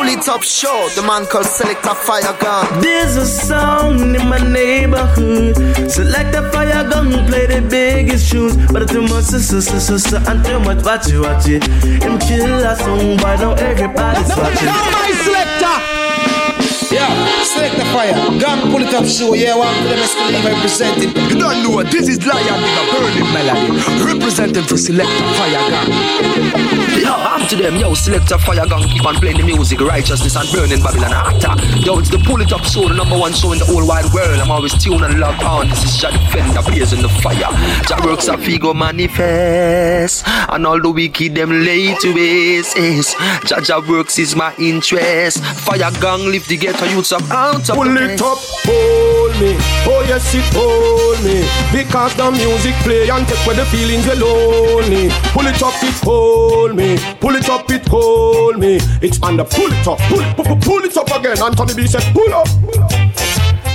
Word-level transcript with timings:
Pull 0.00 0.08
it 0.08 0.26
up 0.30 0.42
show, 0.42 0.88
the 0.96 1.02
man 1.02 1.26
called 1.26 1.44
Select 1.44 1.84
a 1.84 1.94
Fire 1.94 2.34
Gun. 2.40 2.80
There's 2.80 3.16
a 3.16 3.26
sound 3.26 4.16
in 4.16 4.28
my 4.30 4.38
neighborhood. 4.38 5.54
Select 5.90 6.34
a 6.34 6.50
fire 6.50 6.88
gun, 6.88 7.10
play 7.26 7.44
the 7.44 7.60
biggest 7.60 8.32
tunes. 8.32 8.56
But 8.72 8.88
too 8.88 9.02
much 9.02 9.24
sister, 9.24 9.60
sister, 9.60 9.78
sister, 9.78 10.22
and 10.26 10.42
too 10.42 10.58
much 10.60 10.82
watch 10.86 11.12
it, 11.12 11.20
watch 11.20 11.46
it. 11.48 11.64
Him 12.00 12.18
kill 12.18 12.64
a 12.64 12.74
song, 12.76 13.18
but 13.18 13.40
now 13.44 13.52
everybody's 13.52 14.28
watching. 14.40 14.64
Now 14.64 14.88
my 14.88 15.12
selector. 15.20 15.76
Yeah, 16.96 17.39
select 17.50 17.74
the 17.76 17.84
fire. 17.90 18.14
Gun, 18.38 18.70
pull 18.70 18.82
it 18.82 18.94
up, 18.94 19.04
show. 19.04 19.34
Yeah, 19.34 19.56
one 19.56 19.74
for 19.82 19.88
them 19.90 19.98
escalate 19.98 20.44
representing. 20.46 21.10
You 21.30 21.36
don't 21.38 21.62
know, 21.62 21.82
this 21.82 22.06
is 22.08 22.22
Lion 22.24 22.62
with 22.62 22.80
a 22.80 22.84
burning 22.94 23.30
melody. 23.34 23.68
Representing 24.06 24.64
for 24.64 24.76
Select 24.76 25.10
a 25.10 25.26
Fire 25.34 25.64
Gun. 25.70 25.88
Yo, 27.00 27.12
I'm 27.12 27.48
to 27.48 27.56
them, 27.56 27.76
yo, 27.76 27.94
Select 27.94 28.30
a 28.30 28.38
Fire 28.38 28.66
Gun. 28.66 28.82
Keep 28.88 29.04
on 29.04 29.16
playing 29.16 29.38
the 29.38 29.42
music, 29.42 29.80
righteousness 29.80 30.36
and 30.36 30.48
burning 30.52 30.82
Babylon 30.82 31.12
after. 31.12 31.52
Yo, 31.80 31.98
it's 31.98 32.10
the 32.10 32.18
Pull 32.18 32.40
It 32.40 32.52
Up 32.52 32.62
Show, 32.64 32.88
the 32.88 32.94
number 32.94 33.18
one 33.18 33.32
show 33.32 33.52
in 33.52 33.58
the 33.58 33.64
whole 33.64 33.86
wide 33.86 34.06
world. 34.14 34.38
I'm 34.38 34.50
always 34.50 34.74
tuned 34.82 35.02
and 35.02 35.18
locked 35.18 35.42
on. 35.42 35.68
This 35.68 35.84
is 35.84 35.96
Jah 35.98 36.12
Defender, 36.12 36.62
blazing 36.62 37.02
the 37.02 37.08
fire. 37.08 37.50
Jah 37.86 37.98
works 38.04 38.28
a 38.28 38.36
figo 38.36 38.74
manifest. 38.74 40.22
And 40.26 40.66
all 40.66 40.80
the 40.80 40.90
wicked 40.90 41.34
them 41.34 41.50
lay 41.50 41.94
to 41.94 42.14
waste. 42.14 42.76
Jah 43.46 43.60
Jah 43.60 43.82
works 43.88 44.18
is 44.18 44.36
my 44.36 44.54
interest. 44.58 45.42
Fire 45.66 45.90
gang, 46.00 46.30
lift 46.30 46.48
the 46.48 46.56
ghetto 46.56 46.86
youths 46.86 47.12
up 47.12 47.22
out 47.40 47.68
of 47.68 47.74
Pull 47.74 47.96
it 47.96 48.20
up, 48.20 48.38
hold 48.68 49.32
me. 49.40 49.56
Oh 49.88 50.04
yes, 50.06 50.34
it 50.34 50.44
hold 50.52 51.18
me. 51.24 51.40
Because 51.72 52.14
the 52.16 52.30
music 52.30 52.74
play 52.84 53.08
and 53.08 53.26
take 53.26 53.40
away 53.46 53.56
the 53.56 53.64
feelings 53.72 54.04
you're 54.06 54.16
lonely. 54.16 55.08
Pull 55.32 55.46
it 55.46 55.62
up, 55.62 55.74
it 55.82 55.98
hold 56.04 56.76
me. 56.76 56.98
Pull 57.20 57.36
it 57.36 57.48
up, 57.48 57.70
it 57.70 57.86
hold 57.88 58.58
me. 58.58 58.78
It's 59.00 59.22
on 59.22 59.36
the 59.36 59.44
pull 59.44 59.72
it 59.72 59.86
up, 59.88 59.98
pull 60.08 60.20
it, 60.20 60.36
pull, 60.36 60.56
pull 60.56 60.84
it 60.84 60.96
up 60.96 61.10
again. 61.16 61.40
Anthony 61.40 61.74
B 61.74 61.86
said, 61.86 62.04
pull 62.12 62.32
up. 62.34 62.48
Pull 62.62 62.82
up. 62.82 63.09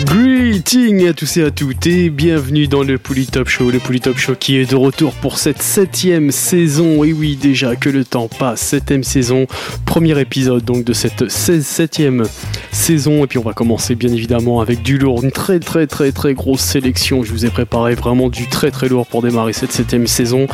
Greeting 0.06 1.08
à 1.08 1.14
tous 1.14 1.38
et 1.38 1.44
à 1.44 1.52
toutes 1.52 1.88
et 1.88 2.10
bienvenue 2.10 2.68
dans 2.68 2.84
le 2.84 3.00
Pouli 3.00 3.26
Top 3.26 3.50
Show, 3.50 3.72
le 3.72 3.80
Pouli 3.80 4.00
Top 4.00 4.18
Show 4.18 4.36
qui 4.36 4.58
est 4.58 4.70
de 4.70 4.76
retour 4.76 5.14
pour 5.14 5.40
cette 5.40 5.62
septième 5.62 6.32
saison. 6.32 7.04
Et 7.04 7.12
oui, 7.12 7.36
déjà 7.36 7.76
que 7.76 7.90
le 7.90 8.06
temps 8.06 8.28
passe, 8.28 8.62
septième 8.62 9.04
saison, 9.04 9.48
premier 9.86 10.20
épisode 10.20 10.64
donc 10.64 10.84
de 10.84 10.94
cette 10.94 11.30
16 11.30 11.66
septième 11.66 12.24
saison. 12.72 13.24
Et 13.24 13.28
puis 13.28 13.40
on 13.40 13.44
va 13.44 13.54
commencer 13.54 13.96
bien 13.96 14.12
évidemment 14.12 14.62
avec 14.62 14.84
du 14.84 14.98
lourd, 14.98 15.24
une 15.24 15.32
très 15.32 15.60
très 15.60 15.88
très 15.88 16.12
très 16.12 16.34
grosse 16.34 16.62
sélection. 16.62 17.24
Je 17.24 17.32
vous 17.32 17.46
ai 17.46 17.50
préparé 17.50 17.96
vraiment 17.96 18.30
du 18.30 18.48
très 18.48 18.72
très 18.72 18.90
lourd 18.90 19.08
pour 19.08 19.24
démarrer 19.24 19.54
cette 19.54 19.72
septième 19.72 20.08
saison 20.08 20.48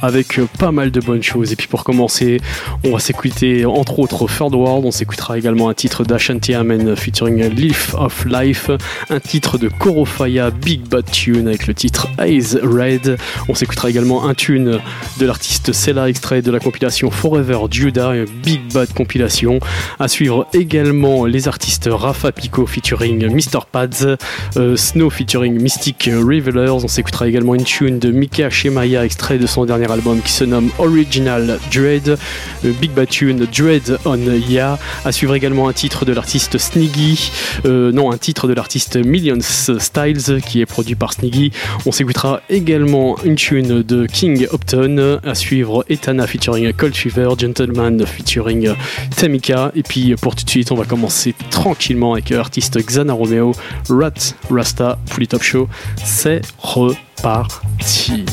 avec 0.00 0.38
euh, 0.38 0.46
pas 0.58 0.70
mal 0.70 0.90
de 0.90 1.00
bonnes 1.00 1.22
choses. 1.22 1.52
Et 1.52 1.56
puis 1.56 1.66
pour 1.66 1.82
commencer, 1.82 2.40
on 2.84 2.92
va 2.92 2.98
s'écouter 3.00 3.64
entre 3.64 3.98
autres 3.98 4.26
Third 4.26 4.54
World, 4.54 4.84
on 4.84 4.90
s'écoutera 4.92 5.38
également 5.38 5.68
un 5.68 5.74
titre 5.74 6.04
d'Ashanti 6.04 6.54
Amen 6.54 6.94
featuring 6.94 7.42
Leaf 7.48 7.94
of 7.94 8.24
Life, 8.26 8.70
un 9.10 9.20
titre 9.20 9.58
de 9.58 9.68
Korofaya 9.68 10.50
Big 10.50 10.80
Bad 10.88 11.10
Tune 11.10 11.48
avec 11.48 11.66
le 11.66 11.74
titre 11.74 12.08
Eyes 12.18 12.58
Red. 12.62 13.18
On 13.48 13.54
s'écoutera 13.54 13.90
également 13.90 14.28
un 14.28 14.34
tune 14.34 14.80
de 15.18 15.26
l'artiste 15.26 15.72
Sella 15.72 16.08
extrait 16.08 16.42
de 16.42 16.50
la 16.50 16.60
compilation 16.60 17.10
Forever 17.10 17.58
Judah, 17.70 18.12
Big 18.42 18.60
Bad 18.72 18.92
compilation. 18.92 19.60
À 19.98 20.08
suivre 20.08 20.46
également 20.52 21.24
les 21.24 21.48
artistes 21.48 21.88
Rafa 21.90 22.32
Pico 22.32 22.66
featuring 22.66 23.26
Mr. 23.26 23.60
Pads, 23.70 24.16
euh, 24.56 24.76
Snow 24.76 25.10
featuring 25.10 25.60
Mystic 25.60 26.10
Revelers. 26.12 26.70
On 26.70 26.88
s'écoutera 26.88 27.28
également 27.28 27.54
une 27.54 27.64
tune 27.64 27.98
de 27.98 28.10
Mika 28.10 28.50
Shemaya 28.50 29.04
extrait 29.04 29.38
de 29.38 29.46
son 29.46 29.64
dernier 29.64 29.90
album 29.90 30.20
qui 30.22 30.32
se 30.32 30.44
nomme 30.44 30.70
Original 30.78 31.58
Dread, 31.72 32.16
euh, 32.64 32.72
Big 32.80 32.92
Bad 32.92 33.08
Tune 33.08 33.46
Dread 33.54 33.98
on 34.04 34.18
Ya. 34.48 34.78
À 35.04 35.12
suivre 35.12 35.34
également 35.34 35.68
un 35.68 35.72
titre 35.72 36.04
de 36.04 36.12
l'artiste 36.12 36.58
Sniggy, 36.58 37.30
euh, 37.64 37.92
non 37.92 38.12
un 38.12 38.18
titre 38.18 38.48
de 38.48 38.54
l'artiste 38.54 38.71
Millions 39.04 39.40
Styles 39.40 40.40
qui 40.46 40.60
est 40.60 40.66
produit 40.66 40.94
par 40.94 41.12
Sniggy. 41.12 41.52
On 41.86 41.92
s'écoutera 41.92 42.40
également 42.48 43.16
une 43.24 43.36
tune 43.36 43.82
de 43.82 44.06
King 44.06 44.46
Upton. 44.52 45.20
À 45.24 45.34
suivre 45.34 45.84
Etana 45.88 46.26
featuring 46.26 46.72
Cold 46.72 46.94
Fever, 46.94 47.30
Gentleman 47.38 48.04
featuring 48.06 48.74
Tamika. 49.16 49.72
Et 49.74 49.82
puis 49.82 50.14
pour 50.16 50.34
tout 50.34 50.44
de 50.44 50.50
suite, 50.50 50.72
on 50.72 50.76
va 50.76 50.84
commencer 50.84 51.34
tranquillement 51.50 52.14
avec 52.14 52.30
l'artiste 52.30 52.78
Xana 52.78 53.12
Romeo, 53.12 53.52
Rat 53.88 54.34
Rasta, 54.50 54.98
Fully 55.06 55.28
Top 55.28 55.42
Show. 55.42 55.68
C'est 56.02 56.42
reparti. 56.58 58.24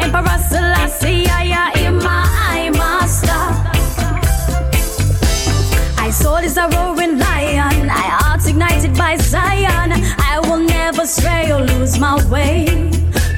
Emperor 0.00 0.38
Selassie, 0.48 1.26
I 1.28 1.72
am 1.76 1.98
my 1.98 2.24
I 2.56 2.70
master. 2.70 3.42
I 6.00 6.10
saw 6.10 6.40
this 6.40 6.56
a 6.56 6.68
roaring 6.68 7.18
lion. 7.18 7.90
Ignited 8.50 8.96
by 8.96 9.16
Zion. 9.16 9.92
I 10.18 10.40
will 10.42 10.58
never 10.58 11.06
stray 11.06 11.52
or 11.52 11.60
lose 11.60 12.00
my 12.00 12.16
way. 12.30 12.66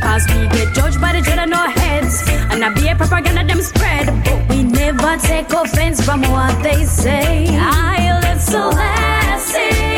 Cause 0.01 0.25
we 0.29 0.49
get 0.49 0.73
judged 0.75 1.01
by 1.01 1.13
the 1.13 1.21
dread 1.21 1.39
on 1.39 1.53
our 1.53 1.69
heads. 1.69 2.23
And 2.51 2.65
I 2.65 2.73
be 2.73 2.89
a 2.89 2.97
propaganda 2.97 3.45
them 3.45 3.61
spread. 3.61 4.07
But 4.25 4.49
we 4.49 4.63
never 4.63 5.19
take 5.19 5.53
offense 5.53 6.03
from 6.03 6.23
what 6.23 6.63
they 6.63 6.85
say. 6.85 7.47
I 7.51 8.21
live 8.23 8.41
His 8.41 9.92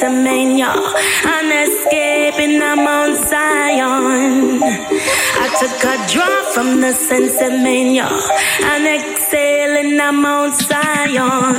to 0.00 0.10
man, 0.10 0.56
y'all. 0.56 0.92
I'm 1.24 1.50
escaping, 1.50 2.62
I'm 2.62 2.86
on 2.86 3.16
Zion. 3.16 4.62
I 4.62 5.46
took 5.58 5.84
a 5.92 5.96
drop 6.12 6.44
from 6.54 6.80
the 6.80 6.92
sense 6.92 7.34
of 7.40 7.52
man, 7.64 7.94
y'all. 7.94 8.20
I'm 8.60 8.86
exhaling, 8.86 9.98
I'm 10.00 10.24
on 10.24 10.52
Zion. 10.52 11.54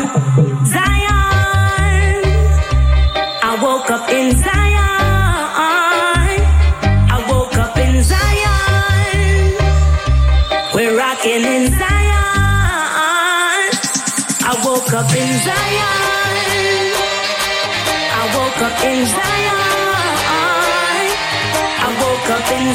Zion. 0.66 1.20
I 3.44 3.60
woke 3.62 3.92
up 3.92 4.10
in 4.10 4.32
Zion. 4.38 4.69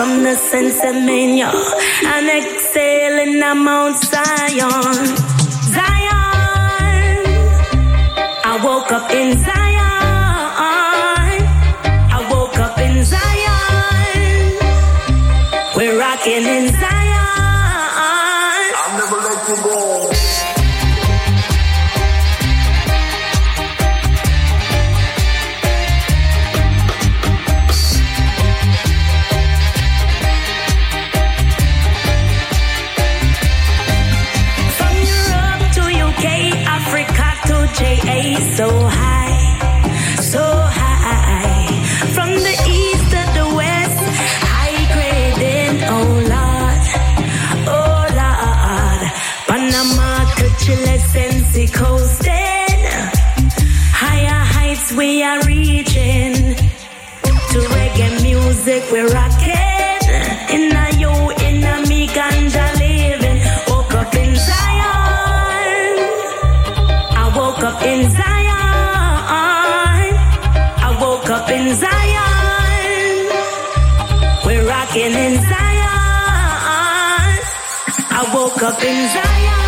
from 0.00 0.22
the 0.22 0.34
sense 0.34 0.82
of 0.82 0.94
mania. 0.94 1.50
I'm 2.14 2.28
exhaling 2.40 3.42
on 3.42 3.58
Mount 3.64 3.98
Zion. 4.02 5.04
Zion. 5.74 7.16
I 8.50 8.60
woke 8.64 8.90
up 8.92 9.10
in 9.10 9.36
Zion. 9.36 9.69
woke 78.60 78.74
up 78.74 78.82
in 78.84 79.08
Zion. 79.08 79.60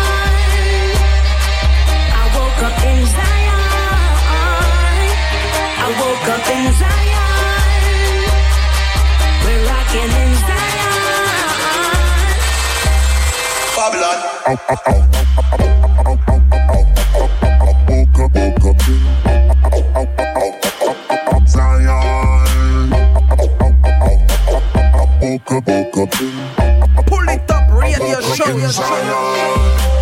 I 2.13 2.23
woke 2.35 2.63
up 2.63 2.77
in 2.85 3.05
Zion. 3.13 3.61
I 5.79 5.87
woke 5.99 6.29
up 6.29 6.47
in 6.53 6.63
Zion. 6.79 7.31
We're 9.43 9.63
rocking 9.65 10.11
in 10.21 10.31
Zion. 10.45 10.93
Babylon. 13.75 14.19
boca, 25.19 25.57
boca, 25.61 26.01
boom 26.17 26.62
radio 28.45 28.69
show. 28.71 29.92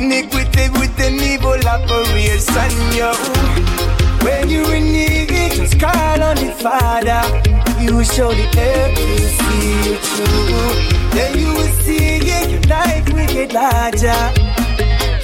Iniquity 0.00 0.70
with 0.80 0.96
them 0.96 1.20
evil 1.20 1.60
operation, 1.68 2.72
yo. 2.96 3.12
When 4.24 4.48
you 4.48 4.64
in 4.72 4.92
need, 4.92 5.28
just 5.52 5.78
call 5.78 6.22
on 6.22 6.36
the 6.36 6.50
Father. 6.58 7.20
You 7.78 7.96
will 7.96 8.04
surely 8.04 8.48
help 8.56 8.96
you 8.96 9.18
see 9.18 9.90
you 9.90 9.96
through. 9.96 11.10
Then 11.12 11.38
you 11.38 11.52
will 11.52 11.72
see 11.84 12.16
yeah, 12.16 12.46
your 12.46 12.62
life 12.62 13.12
will 13.12 13.26
get 13.26 13.52
larger. 13.52 14.22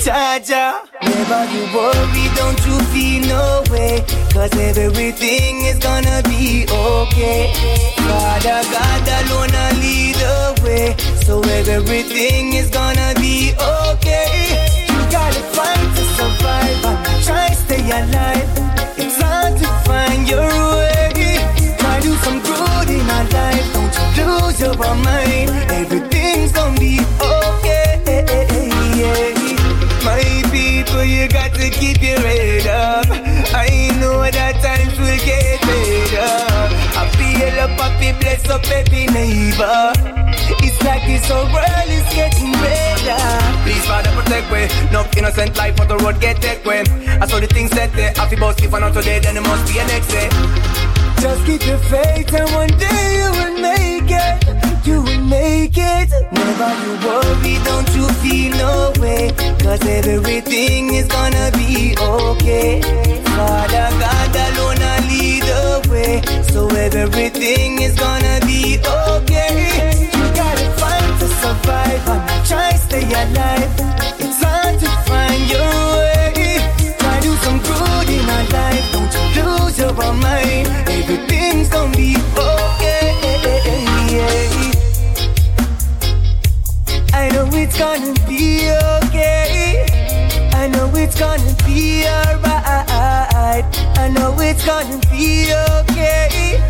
Jaja. 0.05 0.85
Never 1.03 1.45
you 1.55 1.65
worry, 1.75 2.27
don't 2.37 2.61
you 2.67 2.79
feel 2.93 3.27
no 3.29 3.65
way. 3.71 4.05
Cause 4.31 4.53
everything 4.59 5.63
is 5.65 5.79
gonna 5.79 6.21
be 6.25 6.67
okay. 6.69 7.51
Father 7.97 8.61
God 8.75 9.09
alone 9.25 9.53
will 9.57 9.81
lead 9.81 10.17
the 10.17 10.61
way. 10.63 10.95
So 11.25 11.41
everything 11.41 12.53
is 12.53 12.69
gonna 12.69 13.15
be 13.17 13.55
okay. 13.59 14.56
Fight 15.57 15.89
to 15.97 16.05
survive 16.17 16.85
and 16.85 17.25
try 17.25 17.49
stay 17.53 17.85
alive. 17.91 18.49
It's 18.99 19.17
hard 19.21 19.57
to 19.59 19.67
find 19.87 20.29
your 20.29 20.47
way. 20.77 21.39
Try 21.79 22.01
do 22.01 22.15
some 22.25 22.41
good 22.43 22.89
in 22.91 23.09
our 23.17 23.25
life. 23.37 23.67
Don't 23.73 23.97
you 24.17 24.27
lose 24.45 24.61
your 24.61 24.77
mind. 24.77 25.51
Everything's 25.71 26.53
gonna 26.53 26.79
be 26.79 27.01
okay. 27.21 27.87
My 30.05 30.23
people, 30.53 31.03
you 31.05 31.29
got 31.29 31.55
to 31.55 31.71
keep 31.71 32.03
your 32.03 32.21
head 32.21 32.67
up. 32.67 33.07
I 33.55 33.91
know 34.01 34.21
that 34.31 34.61
times 34.63 34.99
will 34.99 35.21
get 35.25 35.61
better. 35.63 36.56
I 37.47 37.51
feel 37.51 37.61
up, 37.61 37.79
I 37.79 38.01
feel 38.01 38.19
bless 38.19 38.49
up 38.51 38.67
every 38.75 39.07
neighbor. 39.07 39.93
It's 40.67 40.83
like 40.83 41.07
this 41.07 41.31
whole 41.31 41.47
world 41.55 41.87
is 41.87 42.03
getting 42.13 42.51
better. 42.51 43.23
Please, 43.63 43.87
Father, 43.87 44.11
protect 44.19 44.51
me. 44.51 44.67
No 44.91 45.07
innocent 45.17 45.57
life 45.57 45.79
on 45.79 45.87
the 45.87 45.97
road 45.99 46.21
get 46.21 46.43
take 46.43 46.65
way. 46.65 46.83
I 47.07 47.25
saw 47.27 47.39
the 47.39 47.47
things 47.47 47.71
that 47.71 47.93
there. 47.93 48.13
I 48.19 48.29
feel 48.29 48.41
boss 48.41 48.61
if 48.61 48.75
I'm 48.75 48.81
not 48.81 48.95
today, 48.95 49.21
then 49.21 49.37
it 49.37 49.43
must 49.43 49.63
be 49.73 49.79
a 49.79 49.87
next 49.87 50.09
day. 50.09 50.29
Just 51.23 51.47
keep 51.47 51.65
your 51.65 51.79
faith 51.87 52.35
and 52.35 52.51
one 52.51 52.75
day 52.83 53.05
you 53.15 53.31
will 53.39 53.57
make 53.63 54.11
it. 54.11 54.87
You 54.87 55.03
will 55.07 55.25
make 55.31 55.79
it. 55.79 56.11
Never 56.35 56.71
you 56.83 56.93
worry, 57.07 57.63
don't 57.63 57.89
you 57.95 58.09
feel 58.27 58.59
no 58.59 58.93
way. 58.99 59.31
Cause 59.63 59.87
everything 59.87 60.95
is 60.95 61.07
gonna 61.07 61.53
be 61.55 61.95
okay. 61.95 62.83
Father 63.39 63.87
God 64.03 64.35
alone 64.35 64.83
away. 65.97 66.23
So 66.53 66.69
everything 66.69 67.83
is 67.83 67.95
gonna 67.97 68.39
be 68.47 68.79
okay. 68.79 70.09
You 70.13 70.25
gotta 70.35 70.71
fight 70.81 71.21
to 71.21 71.29
survive 71.43 72.09
and 72.09 72.47
try 72.47 72.73
to 72.73 72.79
stay 72.79 73.05
alive. 73.05 73.71
It's 74.19 74.43
hard 74.43 74.79
to 74.81 74.89
find 75.09 75.43
your 75.51 75.75
way. 75.97 76.59
Try 76.99 77.21
to 77.21 77.27
do 77.27 77.33
some 77.45 77.59
good 77.69 78.09
in 78.17 78.29
our 78.37 78.45
life. 78.59 78.85
Don't 78.93 79.13
you 79.37 79.45
lose 79.45 79.79
your 79.79 79.93
mind. 80.15 80.69
Everything's 80.89 81.69
gonna 81.69 81.97
be 81.97 82.17
okay. 82.39 83.13
I 87.13 87.31
know 87.33 87.49
it's 87.53 87.79
gonna 87.79 88.15
be 88.29 88.71
okay. 89.03 89.87
I 90.53 90.69
know 90.69 90.91
it's 90.95 91.19
gonna 91.19 91.55
be 91.65 92.07
alright. 92.07 92.86
I 93.49 94.09
know 94.09 94.35
it's 94.41 94.67
gonna 94.67 94.99
be 95.09 95.53
okay. 95.55 96.61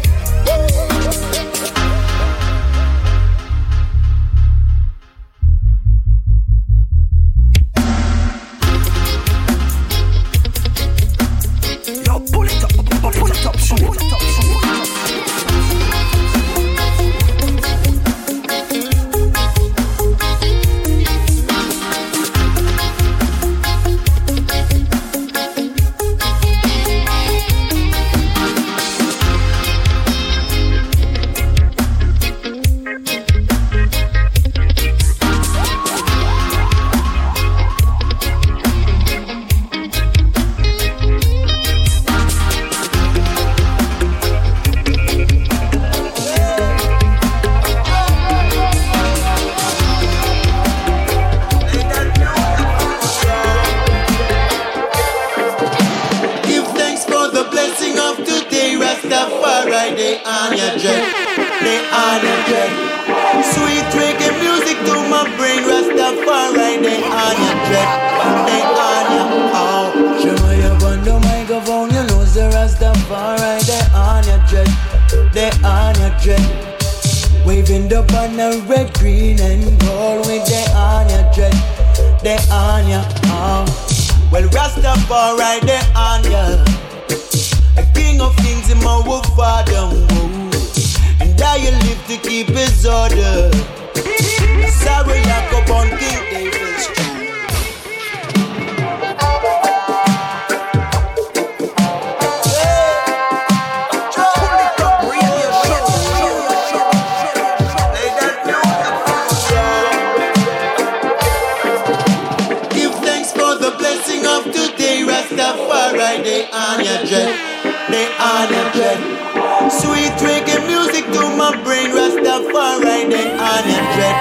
They 116.47 116.53
on 116.53 116.85
your 116.85 117.05
jet, 117.05 117.91
they 117.91 118.07
on 118.21 118.49
your 118.55 118.71
jet. 118.71 119.73
Sweet 119.73 120.13
reggae 120.23 120.65
music 120.65 121.05
to 121.07 121.23
my 121.37 121.51
brain, 121.65 121.91
Rastafari. 121.91 123.11
They 123.11 123.33
on 123.35 123.65
your 123.67 123.85
jet, 123.97 124.17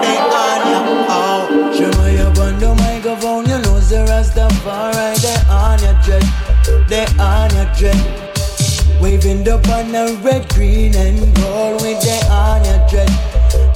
they 0.00 0.18
on 0.22 0.60
your 0.70 1.06
oh. 1.10 1.72
Shema 1.74 2.22
up 2.22 2.38
on 2.38 2.58
the 2.60 2.74
microphone, 2.76 3.46
you 3.46 3.58
know 3.58 3.80
the 3.80 4.06
Rastafari, 4.06 5.18
they 5.20 5.34
on 5.50 5.80
your 5.82 5.98
jet, 6.04 6.88
they 6.88 7.06
on 7.20 7.50
your 7.56 7.66
jet. 7.74 9.02
Waving 9.02 9.42
the 9.42 9.58
banner 9.64 10.14
red, 10.22 10.48
green 10.54 10.94
and 10.94 11.18
gold 11.34 11.82
with 11.82 12.00
they 12.02 12.20
on 12.30 12.64
your 12.64 12.86
jet, 12.86 13.10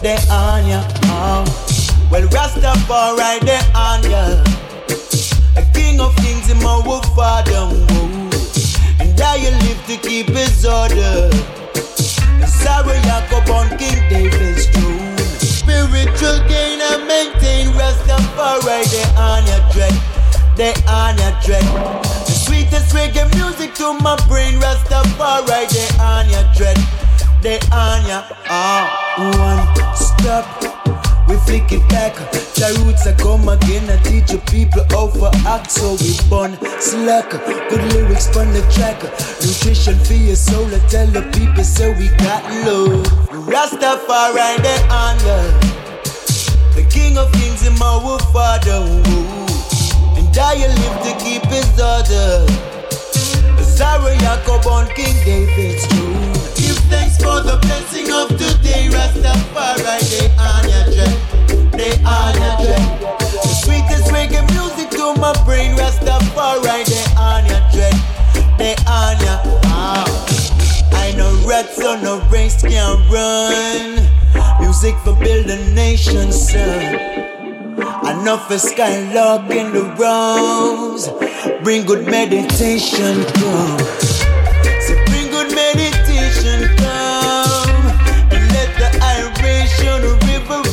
they 0.01 0.17
on 0.31 0.67
your 0.69 0.85
oh. 1.07 1.43
Well, 2.13 2.29
Rastafari, 2.29 3.41
they 3.41 3.61
on 3.75 4.09
ya. 4.09 4.45
A 5.57 5.63
king 5.75 6.01
of 6.01 6.15
kings 6.15 6.49
in 6.49 6.59
my 6.59 6.79
father. 7.17 7.88
To 9.89 9.97
keep 9.97 10.29
his 10.29 10.67
order. 10.67 11.31
Sorry, 12.45 13.01
Jacob 13.09 13.49
on 13.49 13.71
King 13.79 13.97
David's 14.11 14.67
throne. 14.69 15.17
Spiritual 15.41 16.45
gain 16.47 16.79
and 16.93 17.09
maintain 17.09 17.73
Rastafari, 17.73 18.85
they 18.93 19.09
on 19.17 19.47
your 19.49 19.65
dread. 19.73 19.97
They 20.57 20.75
on 20.87 21.17
your 21.17 21.33
dread. 21.41 21.65
The 22.27 22.33
sweetest 22.33 22.95
reggae 22.95 23.33
music 23.37 23.73
to 23.77 23.95
my 24.05 24.17
brain, 24.29 24.61
Rastafari, 24.61 25.65
they 25.73 25.89
on 26.05 26.29
your 26.29 26.45
dread. 26.55 26.77
They 27.41 27.59
on 27.73 28.05
your 28.05 28.25
ah. 28.51 28.93
One 29.17 29.97
stop, 29.97 30.78
we 31.29 31.37
flick 31.45 31.71
it 31.73 31.87
back. 31.89 32.15
The 32.57 32.73
roots 32.83 33.07
are 33.07 33.15
come 33.15 33.49
again. 33.49 33.89
I 33.89 33.97
teach 34.03 34.33
you 34.33 34.39
people 34.49 34.85
for 35.13 35.31
act, 35.47 35.71
so 35.71 35.95
we 36.01 36.17
born 36.29 36.57
slack. 36.81 37.31
Good 37.31 37.85
lyrics 37.93 38.29
from 38.29 38.53
the 38.53 38.63
track, 38.73 39.03
nutrition 39.45 39.99
for 40.01 40.15
your 40.15 40.37
soul. 40.37 40.67
I 40.67 40.79
tell 40.89 41.07
the 41.07 41.23
people 41.37 41.65
so 41.65 41.93
we 41.93 42.09
got 42.25 42.43
love. 42.67 43.05
Rastafari, 43.47 44.57
they 44.65 44.81
on 44.89 45.17
ya. 45.27 45.39
The 46.75 46.87
king 46.91 47.19
of 47.19 47.31
kings 47.33 47.67
in 47.67 47.79
my 47.79 48.01
wolf 48.03 48.25
father. 48.33 48.81
whoa. 48.81 50.17
And 50.17 50.37
I 50.37 50.55
live 50.57 50.99
to 51.07 51.13
keep 51.25 51.45
his 51.47 51.69
order. 51.79 52.47
Sorry, 53.63 54.17
Jacob 54.19 54.67
on 54.67 54.87
King 54.95 55.15
David's 55.25 55.87
throne. 55.87 56.08
For 57.19 57.41
the 57.43 57.59
blessing 57.63 58.11
of 58.13 58.29
today, 58.29 58.89
Rastafari. 58.91 60.01
They 60.11 60.29
on 60.39 60.65
your 60.69 60.87
jet, 60.95 61.15
they 61.73 61.93
on 62.05 62.35
your 62.43 62.57
jet. 62.65 63.19
The 63.43 63.55
sweetest 63.65 64.11
reggae 64.13 64.43
music 64.53 64.91
to 64.99 65.15
my 65.21 65.33
brain, 65.45 65.77
Rastafari. 65.77 66.85
They 66.87 67.07
on 67.17 67.45
your 67.47 67.63
jet, 67.73 67.95
they 68.59 68.75
on 68.87 69.19
your 69.21 69.39
ah. 69.67 70.07
I 70.93 71.13
know 71.17 71.33
rats 71.49 71.79
on 71.85 72.03
no 72.03 72.21
race 72.31 72.61
can 72.63 72.97
run. 73.11 73.99
Music 74.61 74.95
for 75.05 75.15
build 75.17 75.47
a 75.47 75.75
nation, 75.75 76.33
son. 76.33 77.29
Enough 78.09 78.51
is 78.51 78.63
skylark 78.63 79.51
in 79.51 79.73
the 79.73 79.85
rounds. 79.99 81.09
Bring 81.63 81.85
good 81.87 82.07
meditation, 82.07 83.25
come. 83.35 84.18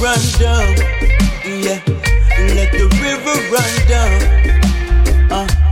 Run 0.06 0.20
down. 0.40 0.76
Yeah, 1.46 1.82
let 2.54 2.72
the 2.72 2.86
river 3.02 3.36
run 3.50 3.74
down. 3.90 5.32
Uh. 5.32 5.66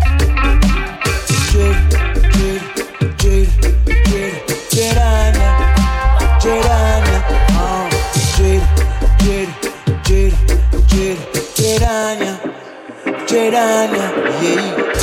Yeah. 14.43 15.02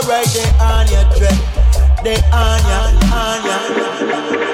Rastafari. 0.00 0.24
They 0.32 0.48
on 0.58 0.86
your 0.88 1.04
jet, 1.14 1.38
they 2.02 2.16
on 2.32 2.60
ya, 2.64 2.80
on 3.12 3.44
ya. 3.44 4.51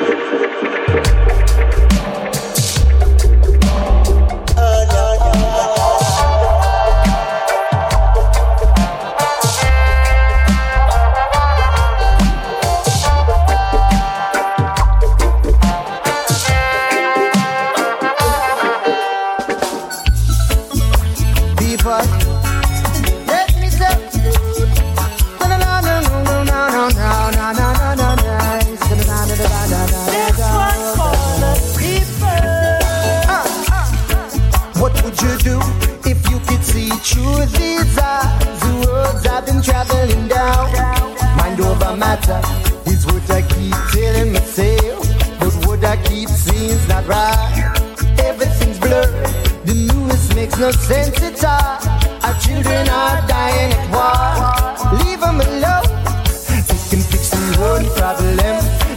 Is 42.29 43.07
what 43.07 43.31
I 43.31 43.41
keep 43.43 43.75
telling 43.93 44.33
myself. 44.33 45.07
But 45.41 45.55
what 45.67 45.85
I 45.85 45.97
keep 46.05 46.29
seeing's 46.29 46.87
not 46.88 47.07
right. 47.07 47.73
Everything's 48.21 48.79
blurred. 48.79 49.27
The 49.64 49.75
news 49.75 50.35
makes 50.35 50.59
no 50.59 50.71
sense 50.71 51.23
at 51.23 51.43
all. 51.45 51.79
Our 52.25 52.35
children 52.41 52.88
are 52.88 53.27
dying 53.27 53.73
at 53.73 53.87
war. 53.97 54.99
Leave 55.01 55.21
them 55.21 55.41
alone. 55.41 55.88
We 56.69 56.81
can 56.91 57.03
fix 57.11 57.31
the 57.31 57.45
own 57.64 57.85
problem. 57.97 58.57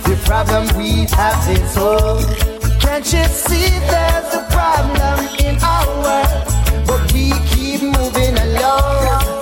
The 0.09 0.17
problem 0.25 0.63
we 0.77 1.07
have 1.15 1.47
is 1.49 1.77
old. 1.77 2.25
Can't 2.81 3.05
you 3.13 3.23
see 3.25 3.69
there's 3.91 4.33
a 4.35 4.43
problem 4.51 5.19
in 5.39 5.55
our 5.63 5.87
world? 6.03 6.85
But 6.85 7.13
we 7.13 7.31
keep 7.47 7.81
moving 7.81 8.37
along. 8.37 9.40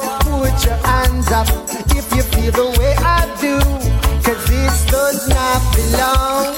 Belong. 5.76 6.56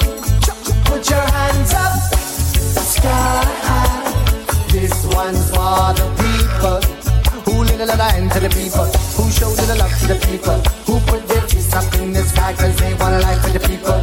Put 0.86 1.08
your 1.10 1.26
hands 1.36 1.72
up, 1.74 1.94
sky. 2.94 3.52
This 4.72 5.04
one's 5.14 5.50
for 5.50 5.92
the 5.98 6.06
people 6.22 6.78
who 7.44 7.64
live 7.64 7.78
the 7.78 7.86
to 8.34 8.40
the 8.40 8.48
people, 8.48 8.86
who 9.16 9.30
show 9.30 9.50
the 9.50 9.76
love 9.76 9.94
to 10.00 10.06
the 10.08 10.18
people, 10.26 10.58
who 10.86 11.00
put 11.06 11.26
their 11.28 11.42
fists 11.42 11.74
up 11.74 11.94
in 12.00 12.12
the 12.12 12.22
sky 12.22 12.52
they 12.54 12.94
want 12.94 13.14
a 13.14 13.20
life 13.20 13.40
for 13.42 13.50
the 13.50 13.60
people. 13.60 13.98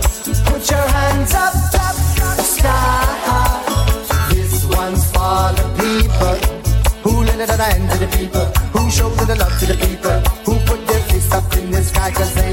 Put 0.50 0.70
your 0.70 0.88
hands 0.96 1.34
up, 1.34 1.54
up, 1.76 1.96
sky. 2.44 3.10
This 4.30 4.66
one's 4.66 5.06
for 5.12 5.54
the 5.60 5.66
people 5.80 6.36
who 7.04 7.24
live 7.24 7.38
the 7.38 7.58
to 7.92 7.98
the 7.98 8.10
people, 8.18 8.46
who 8.74 8.90
show 8.90 9.10
the 9.10 9.36
love 9.36 9.58
to 9.60 9.66
the 9.66 9.78
people, 9.86 10.18
who 10.46 10.60
put 10.66 10.86
their 10.88 11.02
fists 11.10 11.34
up 11.34 11.52
in 11.58 11.72
the 11.72 11.84
sky 11.84 12.12
cause 12.12 12.34
they 12.36 12.49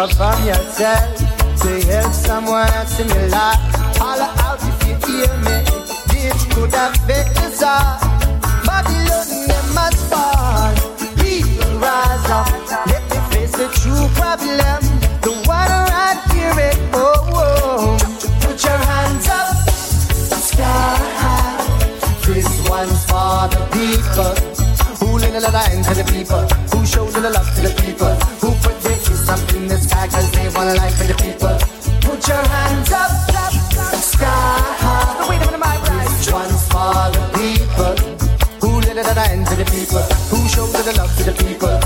A 0.00 0.06
liquor 0.06 0.14
from 0.14 0.46
yourself. 0.46 1.16
To 1.60 1.68
help 1.92 2.12
someone 2.14 2.68
else 2.72 2.98
in 3.00 3.08
your 3.08 3.28
life. 3.28 3.60
Holler 4.00 4.32
out 4.40 4.58
if 4.62 4.88
you 4.88 4.96
hear 5.06 5.28
me. 5.44 5.60
This 6.08 6.44
could 6.54 6.72
affect 6.72 7.36
us 7.44 7.62
all. 7.62 8.00
Babylon, 8.64 9.28
they 9.44 9.62
must 9.76 10.00
fall. 10.08 10.72
People 11.20 11.78
rise 11.84 12.30
up. 12.30 12.48
Let 12.86 13.02
me 13.10 13.18
face 13.28 13.52
the 13.52 13.68
true 13.80 14.08
problem. 14.16 14.80
The 15.20 15.32
one 15.44 15.68
right 15.68 16.18
here 16.32 16.56
at 16.68 16.78
home. 16.96 17.98
Put 18.40 18.64
your 18.64 18.78
hands 18.78 19.28
up. 19.28 19.68
Sky 20.48 20.96
high. 21.20 21.60
This 22.24 22.48
one's 22.70 23.04
for 23.04 23.48
the 23.52 23.60
people 23.76 24.32
who 25.00 25.18
live 25.18 25.42
the 25.42 25.50
line 25.52 25.82
to 25.84 25.94
the 25.94 26.04
people, 26.04 26.44
who 26.72 26.86
show 26.86 27.04
the 27.10 27.28
love 27.28 27.54
to 27.56 27.62
the 27.62 27.74
people, 27.82 28.09
who 40.80 40.90
the 40.92 40.98
love 40.98 41.14
to 41.16 41.24
the 41.24 41.32
people, 41.32 41.79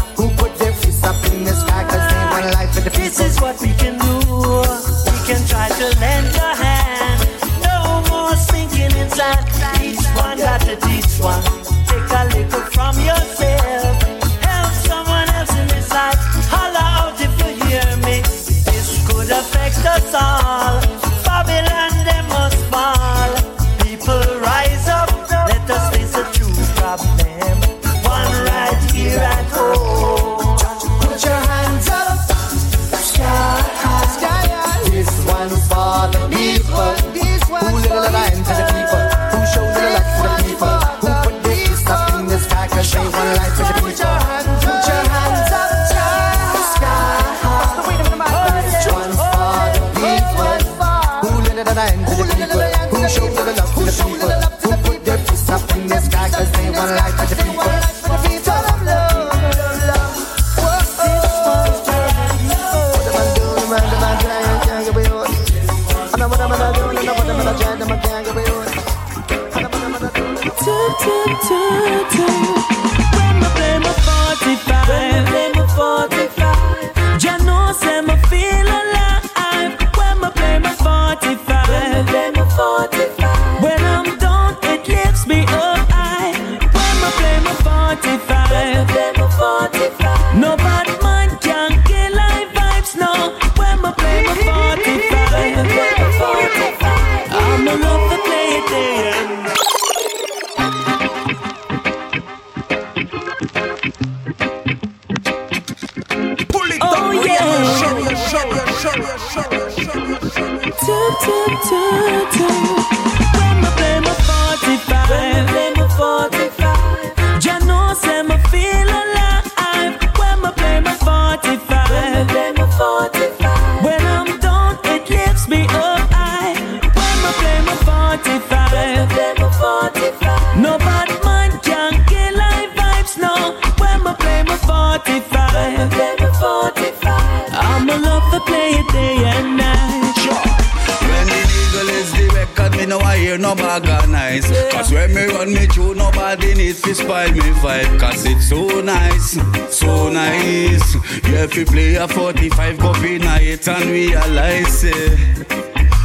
no 142.98 143.04
I 143.04 143.16
hear 143.16 143.38
no 143.38 143.54
nice. 143.54 144.46
Cause 144.72 144.92
when 144.92 145.14
me 145.14 145.26
run 145.26 145.52
me 145.52 145.66
through, 145.66 145.94
nobody 145.94 146.54
needs 146.54 146.80
to 146.82 146.94
spoil 146.94 147.32
me 147.32 147.50
vibe. 147.62 147.98
Cause 147.98 148.24
it's 148.26 148.48
so 148.48 148.80
nice, 148.80 149.32
so 149.74 150.10
nice. 150.10 150.94
Yeah, 151.28 151.44
if 151.44 151.56
you 151.56 151.64
play 151.64 151.94
a 151.96 152.06
45, 152.06 152.78
go 152.78 152.94
in 153.02 153.22
it 153.24 153.68
and 153.68 153.90
realize 153.90 154.84
it. 154.84 155.48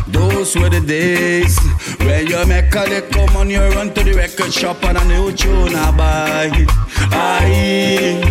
Those 0.07 0.55
were 0.55 0.69
the 0.69 0.81
days 0.81 1.57
when 1.99 2.27
you 2.27 2.45
make 2.47 2.73
a 2.73 2.83
lick 2.89 3.11
come 3.11 3.35
on, 3.37 3.49
you 3.49 3.61
run 3.61 3.93
to 3.93 4.03
the 4.03 4.13
record 4.13 4.51
shop 4.51 4.83
and 4.83 4.97
a 4.97 5.05
new 5.05 5.31
tune 5.31 5.75
I 5.75 5.91
buy. 5.95 6.65
I 7.11 8.21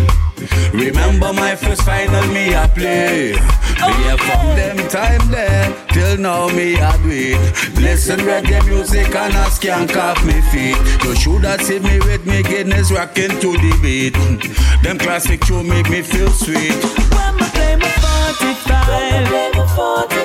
remember 0.73 1.31
my 1.33 1.55
first 1.55 1.83
final 1.83 2.27
me 2.33 2.55
I 2.55 2.67
play. 2.67 3.35
Yeah, 3.79 4.17
from 4.17 4.55
them 4.55 4.77
time 4.89 5.31
there 5.31 5.87
till 5.89 6.17
now 6.17 6.47
me 6.49 6.75
I 6.79 6.97
do 7.01 7.09
it. 7.09 7.79
Listen 7.79 8.19
reggae 8.19 8.65
music 8.65 9.07
and 9.07 9.33
I 9.33 9.47
skank 9.49 9.95
off 9.95 10.23
me 10.25 10.41
feet. 10.51 10.77
You 11.03 11.15
should 11.15 11.43
have 11.45 11.61
seen 11.61 11.83
me 11.83 11.99
with 11.99 12.25
me 12.25 12.43
Guinness 12.43 12.91
rocking 12.91 13.29
to 13.39 13.51
the 13.57 13.79
beat. 13.81 14.13
Them 14.83 14.97
classic 14.97 15.41
tune 15.41 15.67
make 15.67 15.89
me 15.89 16.01
feel 16.01 16.29
sweet. 16.29 16.75
When 17.15 17.35
me 17.37 17.47
play 17.55 17.75
my 17.75 17.89
45, 18.37 19.31
when 19.31 20.18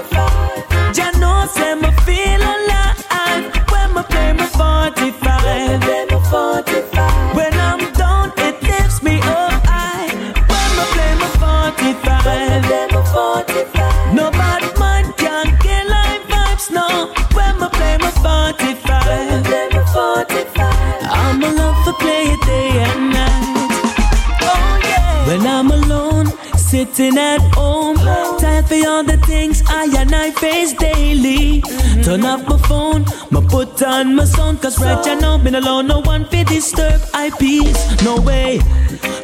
sitting 26.84 27.18
at 27.18 27.40
home. 27.54 27.96
Time 28.38 28.64
for 28.64 28.88
all 28.88 29.04
the 29.04 29.16
things 29.26 29.62
I 29.66 29.84
and 29.98 30.14
I 30.14 30.30
face 30.30 30.72
daily. 30.74 31.62
Turn 32.02 32.24
off 32.24 32.46
my 32.46 32.58
phone, 32.68 33.04
my 33.30 33.40
put 33.48 33.82
on 33.82 34.14
my 34.16 34.24
sound. 34.24 34.60
Cause 34.60 34.78
right 34.80 35.04
now, 35.20 35.38
been 35.38 35.54
alone, 35.54 35.86
no 35.86 36.00
one 36.00 36.24
fit 36.26 36.48
disturb 36.48 37.00
I 37.14 37.30
peace. 37.38 38.02
No 38.02 38.16
way. 38.20 38.58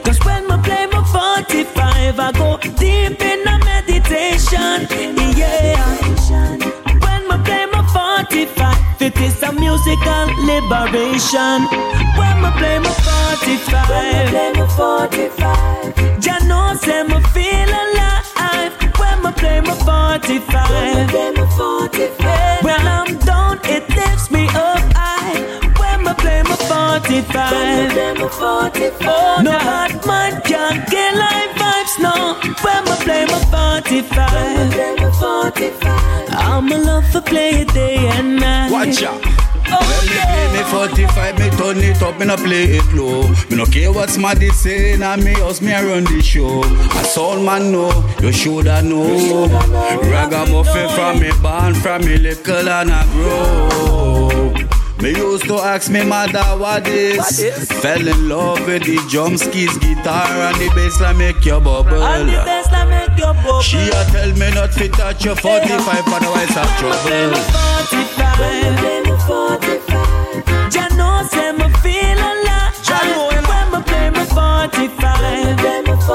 Cause 0.04 0.18
when 0.24 0.50
I 0.50 0.56
play 0.62 0.86
my 0.86 1.04
45, 1.04 2.20
I 2.20 2.32
go 2.32 2.56
deep 2.78 3.20
in 3.20 3.46
a 3.46 3.58
meditation. 3.58 4.78
Yeah. 5.36 5.96
When 7.04 7.22
I 7.30 7.42
play 7.44 7.66
my 7.66 7.82
45, 7.92 9.02
it 9.02 9.16
is 9.20 9.42
a 9.42 9.52
musical 9.52 10.26
liberation. 10.48 11.58
When 12.18 12.36
I 12.48 12.52
play 12.58 12.78
my 12.78 12.92
45, 13.36 13.88
when 13.90 14.16
I 14.16 14.30
play 14.30 14.52
my 14.60 14.66
45, 14.76 16.09
Jah 16.50 16.72
knows 16.72 16.80
say 16.80 17.02
me 17.02 17.20
feel 17.34 17.70
alive. 17.82 18.72
When 18.98 19.26
I 19.26 19.32
play 19.36 19.60
my 19.60 19.74
45, 19.74 20.70
when 20.70 20.96
I 20.96 21.10
play 21.10 21.30
my 21.32 21.46
45, 21.56 22.64
when 22.64 22.86
I'm 22.86 23.18
down, 23.18 23.60
it 23.64 23.88
lifts 23.88 24.30
me 24.30 24.46
up 24.48 24.82
high. 24.94 25.38
When 25.78 26.08
I 26.08 26.14
play 26.14 26.42
my 26.42 26.56
45, 26.56 27.52
when 27.52 27.80
I 27.80 27.92
play 27.92 28.12
my 28.14 28.28
45, 28.28 29.44
no 29.44 29.50
bad 29.50 30.06
man 30.06 30.42
can 30.42 30.84
get 30.90 31.14
live 31.16 31.50
vibes, 31.60 31.94
no. 32.06 32.14
When 32.64 32.88
I 32.88 32.96
play 33.04 33.24
my 33.26 33.40
45, 33.50 34.32
when 34.32 34.58
I 34.58 34.72
play 34.72 34.94
my 34.96 35.10
45, 35.12 36.28
I'm 36.30 36.72
a 36.72 36.78
love 36.78 37.06
for 37.12 37.20
play 37.20 37.50
it 37.62 37.72
day 37.72 37.96
and 38.08 38.36
night. 38.36 38.70
Watch 38.70 39.02
out. 39.02 39.49
Oh, 39.72 39.78
When 39.88 40.04
me 40.08 40.18
play 40.30 40.48
me 40.52 40.62
45, 40.70 41.38
me 41.38 41.50
turn 41.56 41.78
it 41.78 42.02
up, 42.02 42.18
me 42.18 42.26
no 42.26 42.36
play 42.36 42.64
it 42.64 42.92
low. 42.92 43.28
Me 43.48 43.56
no 43.56 43.64
care 43.66 43.92
what 43.92 44.10
somebody 44.10 44.50
say, 44.50 44.96
na 44.96 45.16
me 45.16 45.32
house 45.34 45.60
me 45.60 45.72
run 45.72 46.04
the 46.04 46.20
show. 46.22 46.62
A 46.64 47.04
sound 47.04 47.44
man 47.44 47.72
know, 47.72 47.90
you 48.20 48.32
shoulda 48.32 48.82
know. 48.82 49.46
Ragamuffin 50.10 50.88
from 50.90 51.20
me 51.20 51.30
born, 51.42 51.74
from 51.74 52.02
me 52.04 52.16
little 52.18 52.68
and 52.68 52.90
I 52.90 53.04
grow. 53.12 54.54
Me 55.00 55.12
used 55.16 55.44
to 55.46 55.54
ask 55.54 55.90
me 55.90 56.04
mother 56.04 56.44
what 56.58 56.86
is. 56.86 57.40
Fell 57.80 58.06
in 58.06 58.28
love 58.28 58.66
with 58.66 58.82
the 58.84 58.98
drum 59.08 59.38
skis, 59.38 59.78
guitar 59.78 60.26
and 60.28 60.56
the 60.56 60.68
bass 60.74 61.00
like 61.00 61.16
make 61.16 61.42
you 61.42 61.58
bubble. 61.58 62.02
And 62.02 62.28
the 62.28 62.32
best 62.44 62.70
I 62.70 62.84
make 62.84 63.18
your 63.18 63.32
bubble. 63.32 63.62
She 63.62 63.78
a 63.78 64.04
tell 64.12 64.30
me 64.36 64.50
not 64.52 64.74
fit 64.74 64.92
touch 64.92 65.24
your 65.24 65.36
45, 65.36 66.04
otherwise 66.06 66.54
I 66.54 66.66
have 66.66 66.78
trouble. 66.78 67.34
45. 68.26 69.09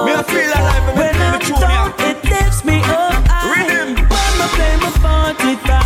me 0.04 0.12
feel 0.24 0.52
alive 0.52 0.98
when, 0.98 1.16
I'm 1.16 1.40
down, 1.40 1.94
it 2.00 2.22
lifts 2.26 2.66
me 2.66 2.82
up. 2.84 3.24
I 3.30 3.48
when 3.48 3.96
I 4.42 4.48
play 4.56 4.76
my 4.84 4.92
45. 5.00 5.86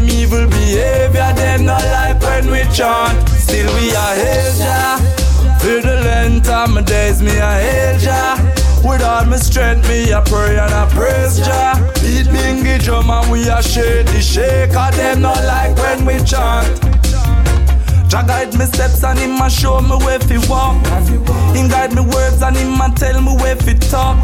Them 0.00 0.10
evil 0.10 0.46
behavior, 0.46 1.32
them 1.34 1.64
not 1.64 1.82
like 1.84 2.20
when 2.22 2.50
we 2.50 2.62
chant. 2.72 3.28
Still 3.30 3.72
we 3.74 3.90
a 3.90 4.06
hail 4.20 4.52
Jah. 4.54 4.98
For 5.60 5.80
the 5.80 6.00
length 6.04 6.48
of 6.48 6.70
my 6.70 6.82
days, 6.82 7.20
me 7.20 7.36
a 7.36 7.98
Jah. 7.98 8.36
With 8.84 9.02
all 9.02 9.24
my 9.24 9.36
strength, 9.36 9.88
me 9.88 10.10
a 10.12 10.22
pray 10.22 10.58
and 10.58 10.72
a 10.72 10.86
praise 10.94 11.38
Jah. 11.38 11.74
Beat 12.00 12.26
bingy 12.26 12.82
drum 12.82 13.10
and 13.10 13.30
we 13.30 13.48
a 13.48 13.62
shake 13.62 14.06
the 14.06 14.20
shaker, 14.20 14.90
them 14.96 15.22
not 15.22 15.42
like 15.44 15.76
when 15.76 16.04
we 16.06 16.22
chant. 16.24 16.97
Jah 18.08 18.24
guide 18.26 18.56
me 18.58 18.64
steps 18.64 19.04
and 19.04 19.18
him 19.18 19.36
a 19.40 19.50
show 19.50 19.80
me 19.80 19.96
where 20.04 20.18
fi 20.20 20.38
walk. 20.48 20.80
Him 21.54 21.68
guide 21.68 21.94
me 21.94 22.00
words 22.00 22.40
and 22.42 22.56
him 22.56 22.80
a 22.80 22.88
tell 22.96 23.20
me 23.20 23.36
where 23.36 23.56
fi 23.56 23.74
talk. 23.74 24.16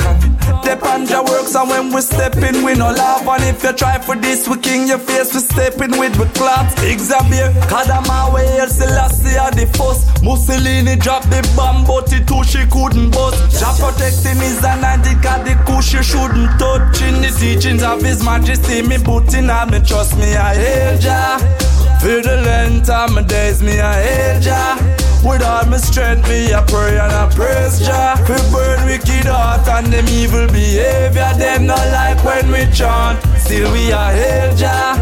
On 0.84 1.06
Jah 1.06 1.22
works 1.22 1.54
and 1.54 1.70
when 1.70 1.92
we 1.94 2.00
step 2.00 2.36
in 2.36 2.64
we 2.64 2.74
no 2.74 2.90
laugh. 2.90 3.26
And 3.28 3.44
if 3.44 3.62
you 3.62 3.72
try 3.72 3.98
for 3.98 4.16
this 4.16 4.48
we 4.48 4.58
king 4.58 4.88
your 4.88 4.98
face 4.98 5.32
we 5.34 5.40
step 5.40 5.80
in 5.80 5.92
with 5.98 6.18
we 6.18 6.26
claps. 6.32 6.74
Xavier, 6.80 7.52
Kadama 7.68 8.32
way 8.34 8.66
Selassie 8.66 9.38
are 9.38 9.50
the 9.52 9.66
first. 9.76 10.22
Mussolini 10.22 10.96
drop 10.96 11.22
the 11.24 11.40
bomb 11.56 11.84
but 11.84 12.12
it 12.12 12.26
too 12.26 12.42
she 12.44 12.66
couldn't 12.66 13.10
bust. 13.10 13.60
Jah 13.60 13.74
protecting 13.78 14.40
his 14.40 14.64
anointed 14.64 15.22
cause 15.22 15.44
the 15.44 15.54
kush 15.66 15.94
you 15.94 16.02
shouldn't 16.02 16.58
touch. 16.58 17.02
In 17.02 17.20
the 17.22 17.30
teachings 17.38 17.82
of 17.82 18.02
his 18.02 18.24
majesty 18.24 18.82
me 18.82 18.98
putting 18.98 19.50
on 19.50 19.70
me 19.70 19.80
trust 19.80 20.16
me 20.16 20.34
I 20.34 20.54
hail 20.54 20.98
Jah. 20.98 21.83
For 22.04 22.20
the 22.20 22.36
length 22.36 22.90
of 22.90 23.12
my 23.14 23.22
days, 23.22 23.62
me 23.62 23.78
a 23.78 23.90
hail 23.90 24.38
Jah. 24.38 24.76
With 25.24 25.42
all 25.42 25.64
my 25.64 25.78
strength, 25.78 26.28
me 26.28 26.52
a 26.52 26.60
pray 26.60 26.98
and 26.98 27.10
a 27.10 27.34
praise 27.34 27.80
Jah. 27.80 28.16
For 28.26 28.36
burn 28.52 28.84
wicked 28.84 29.24
heart 29.24 29.66
and 29.66 29.86
them 29.86 30.06
evil 30.08 30.46
behavior, 30.48 31.32
them 31.38 31.64
not 31.64 31.86
like 31.96 32.22
when 32.22 32.52
we 32.52 32.70
chant. 32.76 33.24
Still 33.40 33.72
we 33.72 33.90
a 33.90 34.12
hail 34.12 34.54
Jah. 34.54 34.96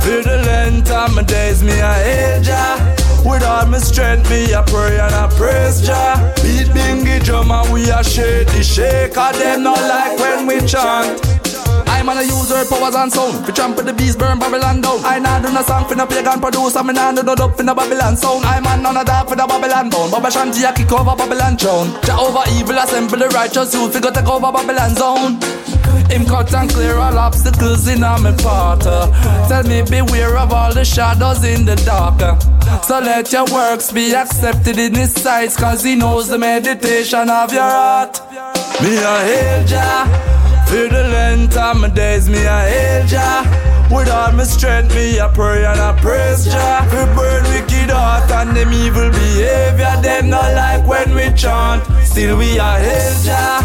For 0.00 0.22
the 0.22 0.42
length 0.46 0.90
of 0.90 1.14
my 1.14 1.22
days, 1.22 1.62
me 1.62 1.80
a 1.80 1.92
hail 1.92 2.42
Jah. 2.42 2.96
With 3.26 3.42
all 3.42 3.66
my 3.66 3.76
strength, 3.76 4.30
me 4.30 4.50
a 4.52 4.62
pray 4.62 4.98
and 4.98 5.14
a 5.14 5.28
praise 5.36 5.82
Jah. 5.86 6.32
Beat 6.36 6.68
bingy 6.68 7.22
drum 7.22 7.50
and 7.50 7.70
we 7.70 7.90
a 7.90 8.02
shake 8.02 8.48
the 8.48 8.62
shaker, 8.62 9.32
them 9.36 9.64
not 9.64 9.82
like 9.82 10.18
when 10.18 10.46
we 10.46 10.66
chant. 10.66 11.37
I'm 11.98 12.08
a 12.08 12.22
user 12.22 12.62
powers 12.70 12.94
and 12.94 13.12
sound. 13.12 13.44
We 13.44 13.52
trample 13.52 13.82
the 13.82 13.92
beast, 13.92 14.18
burn 14.18 14.38
Babylon 14.38 14.80
down. 14.80 15.04
I 15.04 15.18
nah 15.18 15.40
do 15.40 15.52
no 15.52 15.62
song 15.62 15.84
for 15.88 15.96
no 15.96 16.06
pagan 16.06 16.40
producer. 16.40 16.82
Me 16.84 16.92
nah 16.92 17.12
do 17.12 17.22
no 17.22 17.34
dub 17.34 17.56
for 17.56 17.64
no 17.64 17.74
Babylon 17.74 18.16
sound. 18.16 18.44
I'm 18.44 18.66
on 18.66 18.82
none 18.82 18.96
of 18.96 19.06
that 19.06 19.28
for 19.28 19.34
the 19.34 19.44
Babylon 19.46 19.90
bound. 19.90 20.12
Bobo 20.12 20.28
Shanti 20.28 20.62
a 20.62 20.72
kick 20.72 20.92
over 20.92 21.16
Babylon 21.16 21.56
throne. 21.58 21.90
Over 22.14 22.44
evil, 22.54 22.78
assemble 22.78 23.18
the 23.18 23.28
righteous 23.34 23.74
youth. 23.74 23.94
We 23.94 24.00
go 24.00 24.10
take 24.10 24.28
over 24.28 24.52
Babylon 24.52 24.94
zone. 24.94 25.42
Him 26.08 26.24
cut 26.24 26.54
and 26.54 26.70
clear 26.70 26.96
all 26.96 27.18
obstacles 27.18 27.88
in 27.88 28.00
my 28.00 28.32
path. 28.38 28.86
Tell 29.48 29.64
me 29.64 29.82
beware 29.82 30.38
of 30.38 30.52
all 30.52 30.72
the 30.72 30.84
shadows 30.84 31.42
in 31.42 31.66
the 31.66 31.76
dark. 31.82 32.20
So 32.84 33.00
let 33.00 33.32
your 33.32 33.44
works 33.52 33.90
be 33.92 34.14
accepted 34.14 34.78
in 34.78 34.94
his 34.94 35.12
sight. 35.12 35.54
Cause 35.56 35.82
he 35.82 35.96
knows 35.96 36.28
the 36.28 36.38
meditation 36.38 37.28
of 37.28 37.52
your 37.52 37.62
heart. 37.62 38.20
Me 38.80 38.96
a 38.96 39.14
hail 39.26 39.66
Jah. 39.66 40.37
For 40.68 40.86
the 40.86 41.08
length 41.08 41.56
of 41.56 41.80
my 41.80 41.88
days, 41.88 42.28
me 42.28 42.44
a 42.44 42.60
hail 42.60 43.06
Jah. 43.06 43.88
With 43.90 44.10
all 44.10 44.32
my 44.32 44.44
strength, 44.44 44.94
me 44.94 45.16
a 45.16 45.26
pray 45.30 45.64
and 45.64 45.80
a 45.80 45.98
praise 45.98 46.44
Jah. 46.44 46.84
For 46.90 47.06
burn 47.16 47.42
wicked 47.44 47.88
heart 47.88 48.30
and 48.30 48.54
them 48.54 48.74
evil 48.74 49.08
behavior, 49.10 49.96
them 50.02 50.28
not 50.28 50.52
like 50.52 50.86
when 50.86 51.14
we 51.14 51.32
chant. 51.34 51.82
Still 52.04 52.36
we 52.36 52.58
a 52.58 52.78
hail 52.84 53.14
Jah. 53.24 53.62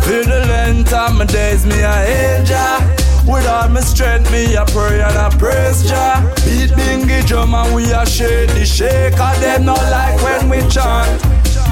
For 0.00 0.24
the 0.24 0.46
length 0.48 0.90
of 0.94 1.16
my 1.18 1.26
days, 1.26 1.66
me 1.66 1.82
a 1.82 1.92
hail 1.92 2.44
Jah. 2.46 2.80
With 3.26 3.46
all 3.46 3.68
my 3.68 3.80
strength, 3.80 4.32
me 4.32 4.54
a 4.54 4.64
pray 4.64 5.02
and 5.02 5.16
a 5.16 5.28
praise 5.36 5.86
Jah. 5.86 6.24
Beat 6.46 6.70
bingy 6.70 7.26
drum 7.26 7.54
and 7.54 7.74
we 7.74 7.92
a 7.92 8.06
shake 8.06 8.48
the 8.54 8.64
shaker, 8.64 9.32
them 9.40 9.66
not 9.66 9.84
like 9.90 10.16
when 10.22 10.48
we 10.48 10.66
chant. 10.70 11.22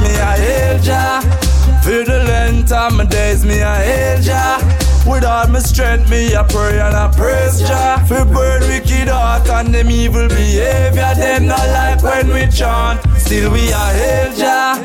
Me 0.03 0.12
a 0.20 0.33
hail 0.37 0.79
Jah. 0.83 1.45
For 1.87 2.03
the 2.03 2.24
length 2.24 2.72
of 2.72 2.95
my 2.95 3.05
days, 3.05 3.47
me 3.47 3.61
a 3.61 3.76
hail 3.76 4.20
Jah. 4.20 4.59
With 5.07 5.22
all 5.24 5.47
my 5.47 5.61
strength, 5.61 6.11
me 6.11 6.34
a 6.34 6.43
pray 6.43 6.80
and 6.80 6.97
a 6.97 7.16
praise 7.16 7.61
Jah. 7.61 8.05
For 8.09 8.24
burn 8.24 8.62
wicked 8.62 9.07
heart 9.07 9.49
and 9.49 9.72
them 9.72 9.89
evil 9.89 10.26
behavior, 10.26 11.14
them 11.14 11.47
not 11.47 11.64
like 11.68 12.03
when 12.03 12.34
we 12.34 12.49
chant. 12.51 12.99
Still 13.16 13.53
we 13.53 13.70
a 13.70 13.87
hail 14.01 14.34
Jah. 14.34 14.84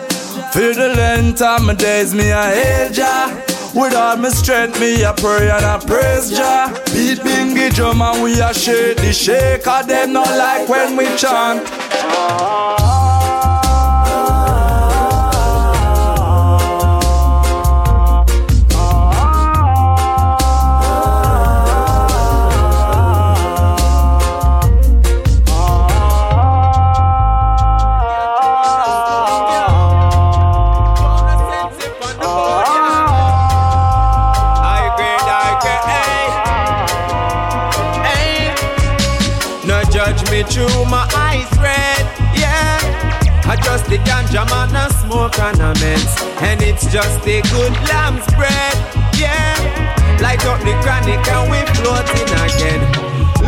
For 0.54 0.76
the 0.76 0.94
length 0.96 1.42
of 1.42 1.64
my 1.64 1.74
days, 1.74 2.14
me 2.14 2.30
a 2.30 2.44
hail 2.44 2.92
Jah. 2.94 3.46
With 3.74 3.96
all 3.96 4.18
my 4.18 4.30
strength, 4.30 4.80
me 4.80 5.02
a 5.02 5.12
pray 5.12 5.50
and 5.50 5.66
a 5.66 5.84
praise 5.84 6.30
Jah. 6.30 6.70
Beat 6.94 7.18
bingy 7.26 7.74
drum 7.74 8.04
and 8.04 8.22
we 8.22 8.40
a 8.40 8.54
shake 8.54 8.98
the 8.98 9.12
shaker, 9.12 9.82
them 9.88 10.14
not 10.14 10.30
like 10.38 10.70
when 10.70 10.96
we 10.98 11.06
chant. 11.18 11.68
Ganja 44.32 44.50
man 44.50 44.76
a 44.76 44.90
smoke 44.94 45.38
ornaments, 45.40 46.22
and 46.42 46.62
it's 46.62 46.92
just 46.92 47.26
a 47.28 47.42
good 47.42 47.74
lamb's 47.90 48.26
bread. 48.36 48.76
Yeah, 49.18 50.18
light 50.22 50.46
up 50.46 50.60
the 50.62 50.74
chronic 50.82 51.28
and 51.28 51.52
we 51.52 51.60
floating 51.76 52.30
again. 52.40 52.82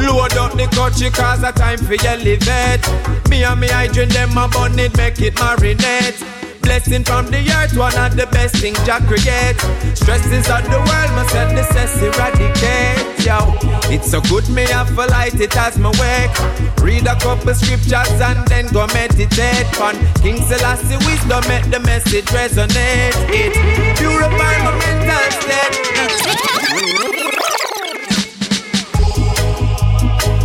Load 0.06 0.34
up 0.38 0.54
the 0.54 0.68
country 0.76 1.10
cause 1.10 1.44
a 1.44 1.52
time 1.52 1.78
for 1.80 1.94
it. 1.94 3.30
Me 3.30 3.44
and 3.44 3.60
me 3.60 3.70
I 3.70 3.88
drink 3.88 4.12
them 4.12 4.38
a 4.38 4.48
bun 4.48 4.78
it, 4.78 4.96
make 4.98 5.22
it 5.22 5.36
marinate. 5.36 6.43
Blessing 6.64 7.04
from 7.04 7.28
the 7.28 7.44
earth, 7.60 7.78
one 7.78 7.96
of 7.98 8.16
the 8.16 8.26
best 8.28 8.56
things 8.56 8.80
Jah 8.86 9.00
create. 9.06 9.60
Stresses 9.96 10.48
of 10.50 10.64
the 10.72 10.80
world 10.80 11.12
must 11.14 11.36
help 11.36 11.52
the 11.54 11.64
cess 11.72 12.02
eradicate. 12.02 13.04
Yo, 13.24 13.54
it's 13.94 14.10
so 14.10 14.22
good 14.22 14.48
me 14.50 14.64
have 14.64 14.90
to 14.90 15.06
light 15.08 15.40
it 15.40 15.56
as 15.56 15.78
my 15.78 15.92
wake. 16.00 16.34
Read 16.80 17.06
a 17.06 17.16
couple 17.20 17.54
scriptures 17.54 18.20
and 18.20 18.48
then 18.48 18.68
go 18.74 18.88
meditate. 18.88 19.68
Fun 19.76 19.96
King 20.24 20.42
Selassie 20.48 20.98
wisdom 21.06 21.44
make 21.48 21.70
the 21.70 21.80
message 21.80 22.26
resonate. 22.32 23.14
It 23.30 23.54
purify 23.98 24.56
my 24.64 24.74
mental 24.82 25.32
state. 25.40 25.84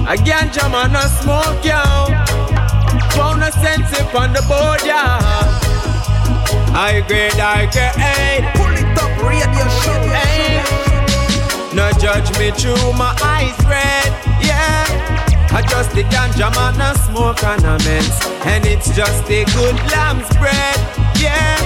Again, 0.09 0.51
jam 0.53 0.75
on 0.75 0.97
a 0.97 1.09
smoke, 1.21 1.65
yo. 1.65 1.83
Found 3.15 3.43
a 3.43 3.53
sense 3.53 3.93
on 4.15 4.33
the 4.33 4.43
board, 4.49 4.81
yeah. 4.85 5.58
I 6.75 7.03
grade, 7.07 7.39
I 7.39 7.67
grade. 7.71 8.45
Pull 8.55 8.75
it 8.75 8.99
up, 8.99 9.13
radio 9.23 9.65
show, 9.83 10.03
hey. 10.13 10.63
No 11.75 11.91
judge 12.01 12.31
me 12.39 12.51
through 12.51 12.93
my 12.95 13.17
eyes 13.23 13.59
red, 13.67 14.11
yeah. 14.43 15.09
I 15.51 15.63
just 15.63 15.93
the 15.93 16.03
ganja 16.05 16.53
man 16.55 16.79
a 16.81 16.95
smoke 17.09 17.43
ornaments 17.43 18.27
And 18.45 18.67
it's 18.67 18.95
just 18.95 19.25
a 19.31 19.45
good 19.57 19.77
lamb's 19.91 20.29
bread, 20.37 20.77
yeah 21.17 21.57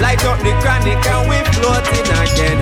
Light 0.00 0.24
up 0.24 0.38
the 0.38 0.54
chronic 0.62 1.04
and 1.04 1.28
we 1.28 1.36
floating 1.58 2.06
again 2.22 2.58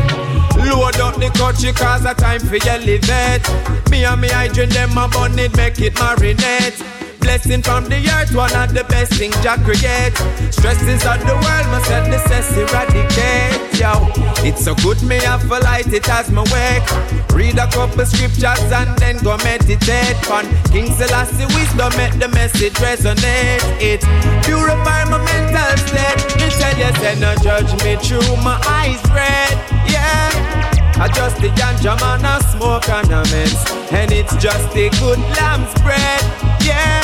Load 0.66 0.96
up 1.00 1.16
the 1.16 1.30
country 1.36 1.72
cause 1.72 2.06
a 2.06 2.14
time 2.14 2.40
for 2.40 2.56
your 2.56 2.78
live 2.78 3.04
it 3.04 3.90
Me 3.90 4.04
and 4.04 4.20
me 4.20 4.30
I 4.30 4.48
drink 4.48 4.72
them 4.72 4.96
a 4.96 5.06
bun 5.06 5.38
it 5.38 5.54
make 5.56 5.78
it 5.80 5.94
marinate 5.94 6.93
Blessing 7.24 7.62
from 7.62 7.88
the 7.88 7.96
earth, 8.20 8.34
one 8.34 8.52
of 8.54 8.74
the 8.74 8.84
best 8.84 9.14
things 9.14 9.34
Jah 9.40 9.56
create. 9.64 10.12
Stresses 10.52 11.08
of 11.08 11.18
the 11.24 11.32
world 11.32 11.66
must 11.72 11.88
help 11.88 12.12
cess 12.28 12.52
eradicate. 12.52 13.80
Yo, 13.80 14.12
it's 14.44 14.62
so 14.62 14.74
good 14.84 15.02
me 15.02 15.16
have 15.24 15.40
to 15.40 15.58
light 15.64 15.90
it 15.90 16.06
as 16.06 16.30
my 16.30 16.44
wake. 16.52 16.84
Read 17.32 17.56
a 17.56 17.66
couple 17.72 18.04
scriptures 18.04 18.68
and 18.68 18.92
then 19.00 19.16
go 19.24 19.38
meditate. 19.38 20.20
Fun 20.28 20.44
King 20.68 20.92
Selassie 20.92 21.48
wisdom 21.56 21.90
make 21.96 22.12
the 22.20 22.28
message 22.28 22.74
resonate. 22.74 23.64
It 23.80 24.04
purify 24.44 25.08
my 25.08 25.16
mental 25.24 25.76
state. 25.80 26.20
Tell 26.60 26.76
you 26.76 26.92
say 27.00 27.18
no 27.18 27.34
judge 27.40 27.72
me 27.82 27.96
through 28.04 28.36
my 28.44 28.60
eyes 28.68 29.00
red. 29.16 29.56
Yeah. 29.88 30.73
I 30.96 31.08
just 31.08 31.42
the 31.42 31.48
ganja 31.48 31.98
man 31.98 32.24
a 32.24 32.38
smoke 32.54 32.88
ornaments 32.88 33.66
And 33.90 34.12
it's 34.12 34.36
just 34.36 34.70
a 34.76 34.88
good 35.02 35.18
lamb's 35.34 35.74
bread, 35.82 36.22
yeah. 36.62 37.02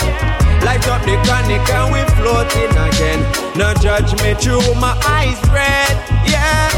Light 0.63 0.87
up 0.87 1.03
the 1.03 1.19
chronic 1.27 1.67
and 1.67 1.91
we 1.91 2.01
floating 2.15 2.71
again. 2.71 3.21
No 3.59 3.75
judge 3.83 4.15
me 4.23 4.35
through 4.39 4.63
my 4.79 4.95
eyes 5.11 5.41
red, 5.51 5.91
yeah. 6.23 6.71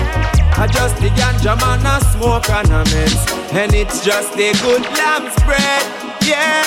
I 0.57 0.67
just 0.67 0.97
the 1.05 1.09
ganja 1.13 1.53
man 1.61 1.85
a 1.85 2.01
smoke 2.17 2.49
ornaments 2.49 3.21
And 3.53 3.75
it's 3.75 4.05
just 4.05 4.33
a 4.37 4.53
good 4.65 4.83
lamb's 4.97 5.37
bread, 5.45 5.85
yeah. 6.25 6.65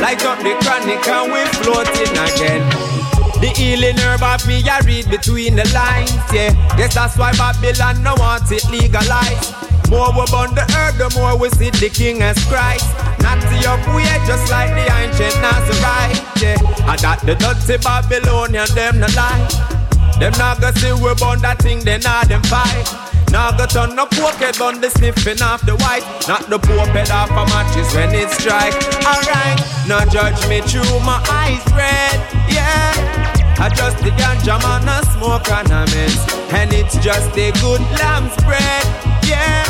Light 0.00 0.24
up 0.24 0.38
the 0.40 0.56
chronic 0.64 1.06
and 1.06 1.28
we 1.28 1.44
floating 1.60 2.16
again. 2.16 2.64
The 3.40 3.52
healing 3.52 3.98
herb 3.98 4.22
of 4.22 4.46
me, 4.48 4.64
I 4.64 4.80
read 4.80 5.10
between 5.10 5.56
the 5.56 5.68
lines, 5.74 6.16
yeah. 6.32 6.56
Guess 6.78 6.94
that's 6.94 7.18
why 7.18 7.32
Babylon 7.32 8.02
no 8.02 8.14
want 8.16 8.50
it 8.50 8.64
legalized. 8.70 9.63
More 9.90 10.10
we 10.12 10.24
burn 10.32 10.54
the 10.54 10.64
earth, 10.80 10.98
the 10.98 11.08
more 11.18 11.36
we 11.38 11.48
see 11.50 11.70
the 11.70 11.88
King 11.88 12.22
as 12.22 12.38
Christ. 12.44 12.86
Not 13.20 13.40
the 13.48 13.64
up 13.68 13.80
way, 13.94 14.04
just 14.26 14.50
like 14.50 14.70
the 14.74 14.84
ancient 15.00 15.36
Nazarite, 15.40 16.20
yeah. 16.40 16.90
And 16.90 17.00
that 17.00 17.20
the 17.24 17.34
dirty 17.34 17.78
Babylonian, 17.82 18.68
them 18.74 19.00
no 19.00 19.08
lie. 19.16 19.48
Them 20.18 20.32
not 20.38 20.60
go 20.60 20.70
see 20.72 20.92
we 20.92 21.14
burn 21.14 21.40
that 21.42 21.58
thing, 21.60 21.80
they 21.80 21.98
not 21.98 22.28
them 22.28 22.42
fight. 22.44 23.04
Now 23.34 23.50
go 23.50 23.66
turn 23.66 23.96
no 23.96 24.06
head 24.38 24.60
on 24.60 24.80
the 24.80 24.88
sniffing 24.90 25.42
off 25.42 25.66
the 25.66 25.74
white 25.82 26.06
Not 26.28 26.46
the 26.48 26.56
pope 26.56 26.94
head 26.94 27.10
off 27.10 27.34
a 27.34 27.42
matches 27.50 27.92
when 27.92 28.14
it 28.14 28.30
strike 28.30 28.78
Alright, 29.02 29.58
now 29.90 30.06
judge 30.06 30.38
me 30.46 30.62
through 30.62 30.86
my 31.02 31.18
eyes 31.26 31.58
red, 31.74 32.14
yeah 32.46 32.94
I 33.58 33.74
just 33.74 33.98
the 34.06 34.10
ganja 34.14 34.54
man 34.62 34.86
a 34.86 35.02
smoke 35.18 35.50
ornaments 35.50 36.22
And 36.54 36.72
it's 36.72 36.94
just 37.02 37.34
a 37.34 37.50
good 37.58 37.82
lamb's 37.98 38.38
bread, 38.46 38.86
yeah. 39.28 39.64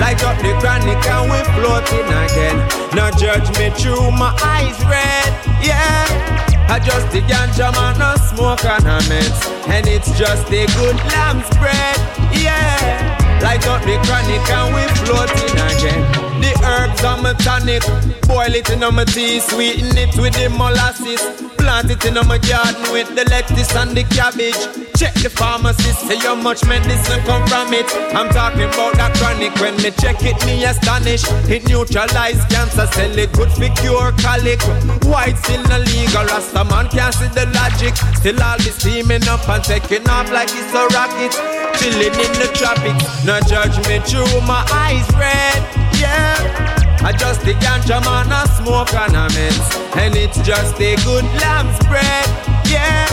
Light 0.00 0.22
up 0.24 0.36
the 0.38 0.52
chronic 0.60 1.04
and 1.06 1.30
we 1.30 1.38
floating 1.54 2.08
again. 2.10 2.56
Now 2.94 3.10
judge 3.10 3.48
me 3.58 3.70
through 3.70 4.10
my 4.12 4.32
eyes 4.42 4.78
red, 4.84 5.30
yeah. 5.62 6.34
I 6.68 6.78
just 6.78 7.12
the 7.12 7.20
ganja 7.20 7.70
man 7.72 8.00
a 8.00 8.18
smoke 8.18 8.64
ornaments 8.64 9.46
And 9.68 9.86
it's 9.86 10.10
just 10.18 10.48
a 10.48 10.66
good 10.78 10.96
lamb's 11.12 11.48
bread, 11.58 11.98
yeah. 12.32 13.38
Light 13.42 13.66
up 13.66 13.82
the 13.82 13.98
chronic 14.06 14.48
and 14.48 14.74
we 14.74 14.82
floating 15.04 15.54
again 15.60 16.23
The 16.40 16.52
herbs 16.64 17.04
are 17.04 17.20
my 17.20 17.32
tonic 17.34 17.82
Boil 18.26 18.54
it 18.54 18.70
in 18.70 18.82
on 18.82 18.94
my 18.94 19.04
tea, 19.04 19.38
sweeten 19.38 19.96
it 19.96 20.16
with 20.16 20.34
the 20.34 20.48
molasses. 20.48 21.20
Plant 21.54 21.90
it 21.90 22.04
in 22.04 22.16
on 22.16 22.26
my 22.26 22.38
garden 22.38 22.82
with 22.90 23.08
the 23.14 23.24
lettuce 23.28 23.74
and 23.76 23.92
the 23.96 24.02
cabbage. 24.04 24.56
Check 24.96 25.14
the 25.20 25.28
pharmacist, 25.28 26.08
say 26.08 26.16
how 26.16 26.34
much 26.34 26.64
medicine 26.64 27.20
come 27.28 27.46
from 27.46 27.72
it. 27.74 27.84
I'm 28.16 28.30
talking 28.32 28.64
about 28.64 28.96
that 28.96 29.12
chronic. 29.20 29.52
When 29.60 29.76
me 29.82 29.90
check 30.00 30.22
it, 30.24 30.38
me 30.46 30.64
astonish 30.64 31.24
It 31.50 31.68
neutralize 31.68 32.40
cancer, 32.48 32.86
sell 32.90 33.18
it 33.18 33.32
good 33.32 33.52
for 33.52 33.68
cure 33.82 34.12
colic. 34.24 34.62
White 35.04 35.36
still 35.44 35.62
illegal, 35.68 36.24
Rasta 36.24 36.64
man 36.64 36.88
can't 36.88 37.12
see 37.12 37.28
the 37.28 37.44
logic. 37.52 37.94
Still 38.18 38.40
all 38.40 38.56
be 38.58 38.72
steaming 38.72 39.28
up 39.28 39.46
and 39.48 39.62
taking 39.62 40.08
off 40.08 40.32
like 40.32 40.48
it's 40.48 40.72
a 40.72 40.88
rocket. 40.96 41.34
Chilling 41.76 42.14
in 42.18 42.32
the 42.38 42.48
tropics, 42.54 43.04
no 43.26 43.40
judge 43.44 43.76
me 43.88 43.98
through 44.00 44.40
my 44.46 44.62
eyes 44.72 45.04
red, 45.18 45.83
yeah. 46.04 46.64
I 47.04 47.12
just 47.12 47.40
the 47.44 47.52
ganja 47.60 48.00
man 48.04 48.32
a 48.32 48.48
smoke 48.56 48.92
ornaments 48.96 49.68
And 49.96 50.16
it's 50.16 50.40
just 50.40 50.80
a 50.80 50.96
good 51.04 51.24
lamb's 51.40 51.78
bread, 51.88 52.28
yeah. 52.64 53.08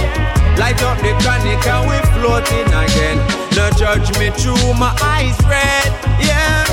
Light 0.59 0.81
up 0.83 0.97
the 0.99 1.11
chronic 1.19 1.63
and 1.67 1.83
we 1.87 1.97
floating 2.15 2.71
again. 2.71 3.17
No 3.55 3.67
judge 3.75 4.07
me 4.19 4.31
through 4.31 4.75
my 4.79 4.91
eyes 5.01 5.35
red, 5.43 5.91
yeah. 6.23 6.63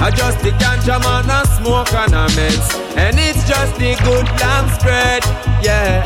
I 0.00 0.10
just 0.10 0.40
the 0.40 0.52
ganja 0.60 0.96
man 1.04 1.28
a 1.28 1.44
smoke 1.56 1.92
ornaments 1.92 2.68
And 2.96 3.16
it's 3.18 3.44
just 3.48 3.76
the 3.76 3.96
good 4.04 4.28
lamb's 4.40 4.76
bread, 4.82 5.24
yeah. 5.64 6.04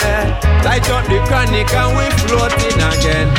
Light 0.65 0.89
up 0.91 1.05
the 1.07 1.19
chronic 1.27 1.73
and 1.75 1.91
we 1.99 2.07
floating 2.27 2.79
again. 2.95 3.31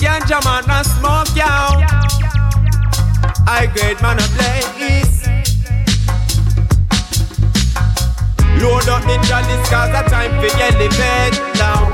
Ganja 0.00 0.38
man 0.44 0.68
a 0.68 0.84
smoke 0.84 1.32
down 1.34 1.98
I 3.46 3.66
grade 3.66 4.00
man 4.02 4.18
a 4.18 4.26
blaze 4.34 5.26
Load 8.60 8.88
up 8.88 9.02
the 9.02 9.16
chalice 9.26 9.68
cause 9.68 9.90
a 9.90 10.02
time 10.08 10.32
for 10.40 10.50
elevate 10.60 11.38
down 11.56 11.92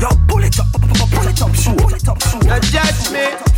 Yo, 0.00 0.08
pull 0.28 0.44
it 0.44 0.58
up, 0.58 0.66
pull 0.72 1.28
it 1.28 1.42
up, 1.42 1.54
show, 1.54 1.74
pull 1.74 1.94
it 1.94 2.08
up. 2.08 2.18
Now 2.44 2.58
judge 2.60 3.10
me. 3.12 3.48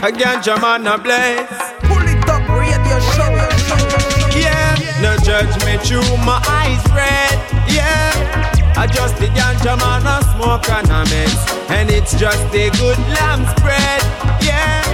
A 0.00 0.12
ganja 0.12 0.60
man 0.60 0.86
a 0.86 0.96
blaze 0.96 1.48
Pull 1.88 2.06
it 2.06 2.28
up, 2.28 2.48
radio 2.48 3.00
show, 3.14 4.38
Yeah, 4.38 4.76
no 5.02 5.16
judge 5.24 5.64
me 5.64 5.76
through 5.78 6.16
my 6.24 6.40
eyes 6.46 6.84
red, 6.92 7.38
yeah 7.68 8.47
I 8.78 8.86
just 8.86 9.16
the 9.16 9.26
ganja 9.34 9.74
man 9.74 10.06
a 10.06 10.22
smoke 10.30 10.70
ornaments 10.70 11.34
And 11.68 11.90
it's 11.90 12.14
just 12.14 12.46
a 12.54 12.70
good 12.78 12.96
lamb's 13.18 13.50
bread, 13.58 14.02
yeah. 14.38 14.86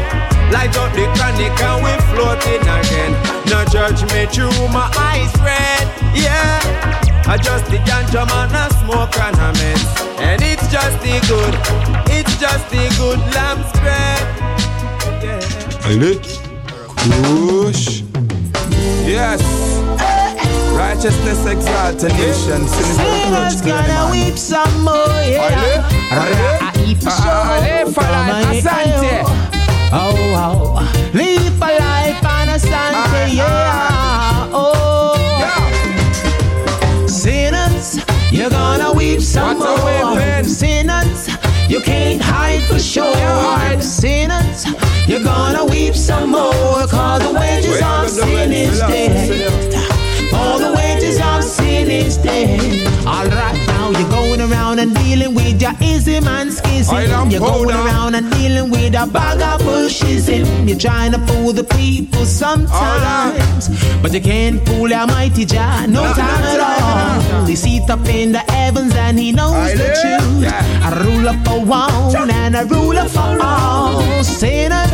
Light 0.51 0.75
up 0.79 0.91
the 0.97 1.05
chronic 1.13 1.53
and 1.61 1.85
we 1.85 1.93
floating 2.09 2.65
again? 2.65 3.13
No 3.53 3.63
judge 3.69 4.01
me 4.09 4.25
through 4.25 4.57
my 4.73 4.89
eyes 4.97 5.29
red, 5.45 5.85
yeah. 6.17 6.65
I 7.29 7.37
just 7.37 7.67
the 7.67 7.77
ganja 7.85 8.25
man 8.25 8.57
a 8.57 8.73
smoke 8.81 9.21
ornaments 9.21 9.85
And 10.17 10.41
it's 10.41 10.67
just 10.73 10.97
the 11.05 11.21
good, 11.29 11.55
it's 12.09 12.41
just 12.41 12.65
the 12.71 12.89
good 12.97 13.21
lamb's 13.37 13.71
bread, 13.85 14.25
yeah. 15.23 15.91
Allez, 15.93 16.41
couche 16.97 18.03
Yes 19.05 19.84
Righteousness 20.75 21.47
exalts 21.47 22.03
a 22.03 22.09
nation. 22.09 22.67
Sinners 22.67 23.61
gonna 23.63 24.11
weep 24.11 24.37
some 24.37 24.83
more. 24.83 25.07
Yeah. 25.23 25.89
Asante. 28.51 29.23
Oh, 29.93 30.17
oh. 30.37 31.11
Live 31.15 31.63
a 31.63 31.79
Asante. 32.55 33.35
Yeah. 33.35 34.49
Oh. 34.53 34.75
Sinners, 37.07 37.99
you're 38.33 38.51
gonna 38.51 38.93
weep 38.93 39.21
some 39.21 39.59
more. 39.59 40.45
Sinners. 40.45 41.29
You 41.69 41.81
can't 41.81 42.21
hide 42.21 42.63
for 42.65 42.79
sure. 42.79 43.81
Sinners, 43.81 44.67
you're 45.07 45.23
gonna 45.23 45.65
weep 45.65 45.95
some 45.95 46.31
more. 46.31 46.87
Cause 46.89 47.23
the 47.23 47.33
wages 47.33 47.81
of 47.83 48.09
sin 48.11 48.53
is 48.53 48.81
dead. 48.81 49.74
For 50.35 50.59
the 50.65 50.73
wages 50.77 51.19
of 51.21 51.45
sin 51.45 51.91
is 51.91 52.17
death. 52.19 53.07
Alright, 53.07 53.59
now 53.67 53.91
you're 53.91 54.11
going 54.11 54.41
around 54.41 54.79
and 54.81 54.95
dealing 54.97 55.35
with 55.35 55.61
your 55.63 55.75
ism 55.81 56.27
and 56.27 56.53
schism. 56.53 57.31
You're 57.31 57.41
going 57.41 57.71
around 57.71 58.15
and 58.15 58.31
dealing 58.33 58.71
with 58.71 58.95
a 58.95 59.07
bag 59.07 59.41
of 59.41 59.61
bushism. 59.67 60.69
You're 60.69 60.79
trying 60.79 61.13
to 61.13 61.19
fool 61.27 61.53
the 61.53 61.65
people 61.65 62.25
sometimes. 62.25 63.69
But 64.03 64.13
you 64.13 64.21
can't 64.21 64.67
fool 64.67 64.93
Almighty 64.93 65.45
Jah, 65.45 65.87
no 65.89 66.03
time 66.15 66.45
at 66.53 66.61
all. 66.61 67.47
He 67.47 67.57
seat 67.57 67.89
up 67.89 68.07
in 68.09 68.33
the 68.33 68.45
heavens 68.57 68.95
and 68.95 69.19
he 69.19 69.33
knows 69.33 69.73
the 69.73 69.89
truth. 70.01 70.45
A 70.89 70.91
ruler 71.05 71.37
for 71.45 71.65
one 71.65 72.31
and 72.31 72.57
a 72.57 72.65
ruler 72.65 73.09
for 73.09 73.39
all. 73.41 74.03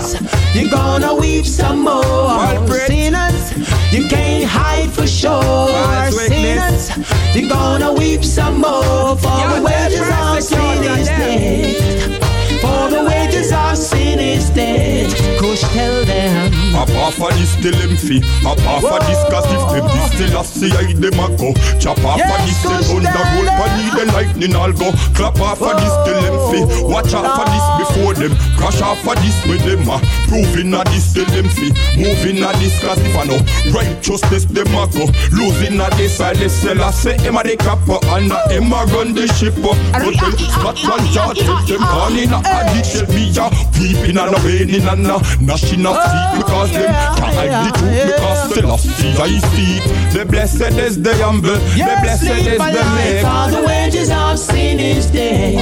Sinners, 0.03 0.55
you're 0.55 0.71
gonna 0.71 1.15
weep 1.15 1.45
some 1.45 1.83
more. 1.83 2.69
Sinners, 2.87 3.53
you 3.93 4.09
can't 4.09 4.45
hide 4.45 4.91
for 4.91 5.07
sure. 5.07 6.11
Sinners, 6.11 6.91
you're 7.35 7.49
gonna 7.49 7.93
weep 7.93 8.25
some 8.25 8.61
more. 8.61 9.17
For 9.17 9.49
the 9.55 9.63
wages 9.63 10.01
of 10.01 10.43
sin 10.43 10.85
is 10.85 11.09
death. 11.09 12.61
For 12.61 12.91
the 12.91 13.05
wages 13.05 13.53
of 13.53 13.77
sin 13.77 14.19
is 14.19 14.51
death. 14.51 15.15
Kush 15.39 15.63
tell 15.73 16.05
them. 16.05 16.60
Apart 16.75 17.15
for 17.15 17.31
this 17.35 17.53
still 17.59 17.75
them 17.75 17.97
fee 17.97 18.23
Apart 18.47 18.83
for 18.83 19.01
this 19.07 19.21
cause 19.29 19.49
if 19.51 19.63
them 19.75 19.87
this 19.91 20.07
still 20.15 20.41
a 20.41 20.43
see 20.45 20.71
I 20.73 20.93
them 20.95 21.19
a 21.19 21.27
go. 21.37 21.51
Chop 21.83 21.99
off 22.07 22.21
for 22.23 22.39
this 22.47 22.59
still 22.61 22.97
on 22.97 23.03
the 23.03 23.23
roll 23.35 23.49
Pani 23.59 23.87
the 23.97 24.05
lightning 24.13 24.55
all 24.55 24.73
go. 24.73 24.93
Clap 25.15 25.39
off 25.41 25.59
for 25.59 25.75
this 25.75 25.93
still 26.05 26.21
them 26.23 26.37
fee 26.51 26.65
Watch 26.87 27.13
out 27.15 27.27
for 27.35 27.47
this 27.51 27.67
before 27.81 28.15
them. 28.15 28.33
Crash 28.57 28.81
off 28.83 29.01
for 29.03 29.15
this 29.21 29.37
with 29.47 29.63
them 29.67 29.83
ah. 29.91 29.99
a 29.99 30.29
Proving 30.29 30.75
a 30.75 30.85
this 30.91 31.11
still 31.11 31.27
them 31.35 31.49
fee 31.51 31.75
Moving 31.99 32.43
a 32.43 32.51
this 32.63 32.79
cause 32.81 33.01
if 33.03 33.17
I 33.17 33.25
know. 33.27 33.41
Righteousness 33.75 34.45
them 34.47 34.71
a 34.75 34.87
go. 34.95 35.11
Losing 35.35 35.81
a 35.81 35.89
this 35.99 36.21
I 36.21 36.33
let 36.39 36.51
sell 36.51 36.81
I 36.81 36.91
say 36.91 37.19
him 37.19 37.37
a 37.37 37.43
the 37.43 37.57
capper 37.57 37.99
ah, 38.07 38.17
And 38.17 38.33
ah, 38.33 38.47
a 38.47 38.53
him 38.55 38.73
a 38.73 38.85
run 38.95 39.15
the 39.15 39.27
ship 39.35 39.57
up 39.67 39.77
But 39.93 40.15
them 40.15 40.35
Scotland 40.39 41.07
yard 41.15 41.37
Take 41.37 41.77
them 41.77 41.85
on 41.85 42.17
in 42.17 42.33
a 42.33 42.39
addict 42.47 42.93
Tell 42.95 43.07
me 43.11 43.31
ya 43.35 43.51
Weeping 43.81 44.19
and 44.19 44.35
a 44.35 44.39
raining 44.45 44.87
and 44.87 45.07
a 45.07 45.17
gnashing 45.41 45.87
of 45.87 45.97
feet 45.97 46.31
Because 46.61 46.73
them 46.73 47.65
the 47.65 47.73
truth 47.79 48.07
Because 48.07 48.55
Selassie 48.55 49.17
I 49.17 49.39
speak 49.39 49.83
The 50.13 50.25
blessed 50.27 50.77
is 50.77 51.01
the 51.01 51.15
humble 51.17 51.57
The 51.57 51.97
blessed 52.03 52.25
is 52.25 52.59
the 52.59 52.85
meek 52.97 53.25
For 53.25 53.51
the 53.51 53.63
wages 53.67 54.11
of 54.11 54.39
sin 54.39 54.79
is 54.81 55.07
death. 55.07 55.55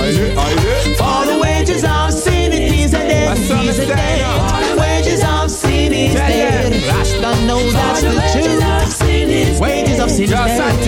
For 0.99 1.26
the 1.26 1.38
wages 1.40 1.84
of 1.84 2.12
sin 2.12 2.53
it 2.53 2.72
is 2.72 2.94
a 2.94 2.99
death. 2.99 3.38
Is 3.38 3.78
a 3.78 3.86
death. 3.86 4.51
For 4.51 4.74
the 4.74 4.80
wages 4.80 5.22
of 5.24 5.51
sin 5.51 5.92
is 5.92 6.14
death. 6.14 6.88
Rasta 6.88 7.46
knows 7.46 7.72
that's 7.72 8.03
the 8.03 8.11
truth. 8.32 9.61
Wages 9.61 10.01
of 10.01 10.11
sin 10.11 10.24
is 10.24 10.30
death. 10.30 10.88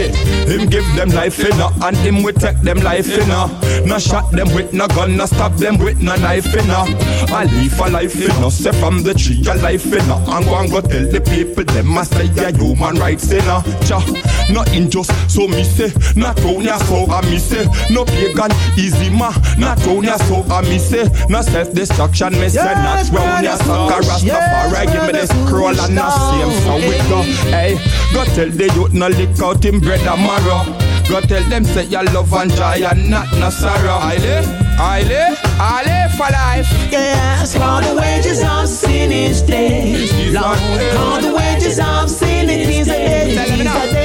Him 0.51 0.69
give 0.69 0.85
them 0.97 1.11
life 1.11 1.39
inna 1.39 1.71
And 1.81 1.97
him 1.99 2.25
we 2.25 2.33
take 2.33 2.61
them 2.63 2.79
life 2.79 3.09
inna. 3.09 3.47
No 3.87 3.99
shot 4.01 4.33
them 4.33 4.53
with 4.53 4.73
no 4.73 4.89
gun 4.89 5.17
No 5.17 5.27
stop 5.27 5.53
them 5.55 5.79
with 5.79 6.03
no 6.03 6.17
knife 6.17 6.53
inna. 6.55 6.85
I 7.33 7.45
leave 7.45 7.79
a 7.79 7.89
life 7.89 8.17
inna 8.17 8.51
Say 8.51 8.73
from 8.73 9.05
the 9.05 9.15
tree 9.15 9.45
a 9.49 9.55
life 9.63 9.87
inna. 9.87 10.17
And 10.17 10.45
go 10.45 10.59
and 10.59 10.71
go 10.71 10.81
tell 10.81 11.07
the 11.07 11.21
people 11.21 11.63
Them 11.65 11.97
a 11.97 12.05
say 12.05 12.27
a 12.43 12.51
human 12.51 12.97
rights 12.97 13.31
inna. 13.31 13.63
Cha, 13.87 14.03
no 14.51 14.65
injust 14.75 15.13
So 15.31 15.47
me 15.47 15.63
say. 15.63 15.93
Not 16.17 16.39
ya 16.41 16.79
so 16.79 17.07
I 17.07 17.23
me 17.31 17.39
say. 17.39 17.65
No 17.91 18.05
pagan 18.05 18.51
easy 18.77 19.09
ma. 19.11 19.31
Not 19.57 19.79
ya 20.03 20.17
so 20.17 20.43
I 20.51 20.63
me 20.63 20.79
say. 20.79 21.07
No 21.29 21.43
self-destruction 21.43 22.33
me 22.33 22.49
say 22.49 22.75
Not 22.75 23.09
round 23.11 23.45
ya 23.45 23.55
so. 23.55 23.87
Cause 23.89 24.09
Rastafari 24.09 24.93
give 24.93 25.07
me 25.07 25.13
this 25.13 25.31
scroll 25.47 25.69
And 25.69 25.97
the 25.97 26.11
same 26.11 26.51
sound 26.67 26.83
with 26.89 27.09
go. 27.09 27.23
Hey, 27.55 27.79
go 28.13 28.25
tell 28.35 28.51
the 28.51 28.67
youth 28.75 28.93
No 28.93 29.07
lick 29.07 29.39
out 29.41 29.65
him 29.65 29.79
bread 29.79 30.01
and 30.01 30.40
marrow 30.41 30.65
Go 31.09 31.21
tell 31.21 31.43
them 31.49 31.65
say 31.65 31.87
your 31.87 32.05
love 32.05 32.33
and 32.35 32.51
joy 32.53 32.87
and 32.87 33.11
not 33.11 33.33
no 33.33 33.51
sorrow 33.51 33.99
Aile, 33.99 34.45
aile, 34.79 35.37
aile 35.59 36.11
for 36.17 36.31
life. 36.31 36.71
Yes, 36.91 37.55
for 37.55 37.81
the 37.83 37.95
wages 38.01 38.43
of 38.43 38.69
sin 38.69 39.11
is 39.11 39.43
death. 39.43 40.13
Lord, 40.33 40.59
for 40.97 41.21
the 41.27 41.35
wages 41.35 41.81
of 41.81 42.09
sin 42.09 42.49
it 42.49 42.69
is 42.69 42.89
a 42.89 44.00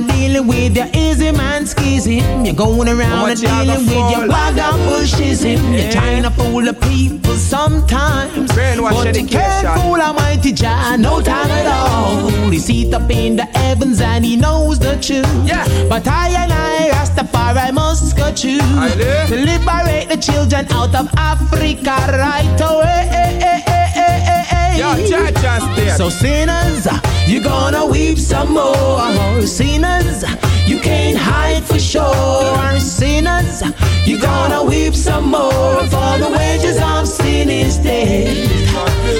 around 0.00 0.18
dealing 0.18 0.46
with 0.46 0.76
your 0.76 0.88
ism 0.94 1.40
and 1.40 1.68
schism. 1.68 2.44
You're 2.44 2.54
going 2.54 2.88
around 2.88 3.30
and 3.30 3.40
Watch 3.40 3.44
out, 3.44 3.64
dealing 3.64 3.86
with 3.86 4.10
your 4.16 4.28
vagabushism. 4.28 5.82
You're 5.82 5.92
trying 5.92 6.22
to 6.22 6.30
fool 6.30 6.62
the 6.62 6.74
people 6.74 7.34
sometimes. 7.34 8.52
But 8.52 9.16
you 9.16 9.26
can't 9.26 9.80
fool 9.80 10.00
Almighty 10.00 10.52
Jah, 10.52 10.96
no 10.98 11.20
time 11.20 11.50
at 11.50 11.66
all. 11.66 12.28
He 12.50 12.58
seat 12.58 12.92
up 12.94 13.10
in 13.10 13.36
the 13.36 13.44
heavens 13.44 14.00
and 14.00 14.24
he 14.24 14.36
knows 14.36 14.78
the 14.78 14.94
truth. 15.00 15.26
Yeah. 15.46 15.66
But 15.88 16.06
I 16.06 16.28
and 16.42 16.52
I, 16.52 16.90
Rastafari, 16.90 17.72
must 17.72 18.16
go 18.16 18.32
to 18.32 18.56
liberate 19.30 20.08
the 20.08 20.18
children 20.20 20.66
out 20.72 20.94
of 20.94 21.08
Africa 21.16 21.96
right 22.08 22.60
away. 22.60 23.69
Yo, 24.76 24.94
Jah 25.06 25.30
Jah 25.42 25.58
stay. 25.72 25.88
So 25.96 26.08
sinners, 26.08 26.86
you're 27.26 27.42
gonna 27.42 27.86
weep 27.86 28.18
some 28.18 28.52
more. 28.54 29.42
Sinners, 29.42 30.24
you 30.66 30.78
can't 30.80 31.16
hide 31.16 31.64
for 31.64 31.78
sure. 31.78 32.78
Sinners, 32.78 33.62
you're 34.06 34.20
gonna 34.20 34.64
weep 34.64 34.94
some 34.94 35.30
more. 35.30 35.80
For 35.92 36.18
the 36.18 36.30
wages 36.36 36.78
of 36.80 37.06
sin 37.06 37.50
is 37.50 37.78
death. 37.78 38.36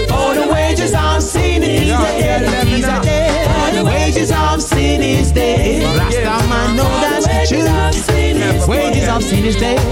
For 0.08 0.34
the 0.34 0.48
wages 0.52 0.94
of 0.94 1.22
sin 1.22 1.62
is 1.62 1.88
death. 1.88 2.66
Is 2.66 2.84
a 2.84 3.00
death. 3.02 3.70
For 3.70 3.76
the 3.76 3.84
wages 3.84 4.30
of 4.30 4.62
sin 4.62 5.02
is 5.02 5.32
death. 5.32 5.98
Rasta 5.98 6.48
man 6.48 6.76
know 6.76 6.88
that's 7.00 7.26
the 7.26 7.46
truth. 7.48 8.68
Wages 8.68 9.08
of 9.08 9.22
sin 9.22 9.44
is 9.44 9.56
death. 9.56 9.84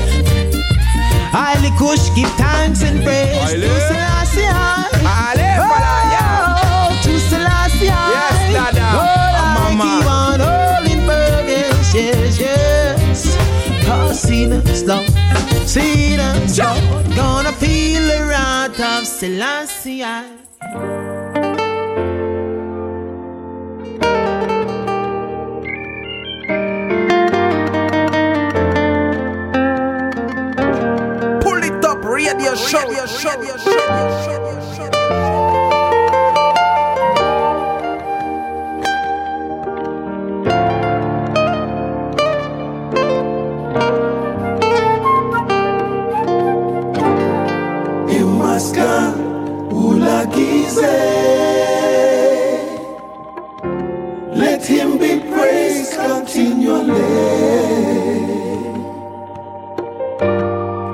Highly 1.31 1.71
Kush, 1.77 2.09
give 2.15 2.31
thanks 2.37 2.83
and 2.83 3.03
praise 3.03 3.88
sinners 15.69 16.57
don't 16.57 17.15
gonna 17.15 17.53
feel 17.53 18.01
the 18.01 18.25
wrath 18.27 18.81
of 18.81 19.07
Selassie. 19.07 20.03
Pull 31.43 31.63
it 31.65 31.85
up, 31.85 32.03
radio 32.03 32.55
show. 32.55 32.89
Radio 32.89 33.05
show. 33.07 33.39
Radio 33.39 33.57
show. 33.59 34.38
Let 54.45 54.65
him 54.67 54.99
be 54.99 55.21
praised 55.33 55.95
continually. 55.95 57.03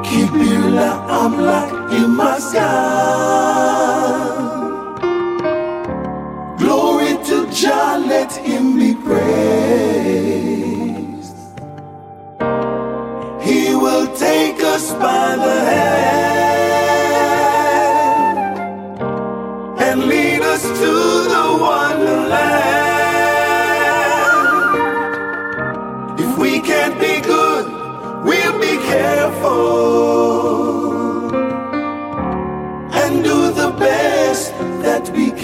Kibirla 0.06 0.90
amlak 1.22 1.70
imaska. 2.00 2.70
Glory 6.58 7.12
to 7.28 7.46
Jah, 7.52 7.98
let 7.98 8.32
him 8.36 8.78
be 8.78 8.94
praised. 8.94 9.34
He 13.42 13.74
will 13.74 14.06
take 14.16 14.60
us 14.62 14.92
by 14.94 15.36
the 15.36 15.56
hand 15.70 16.33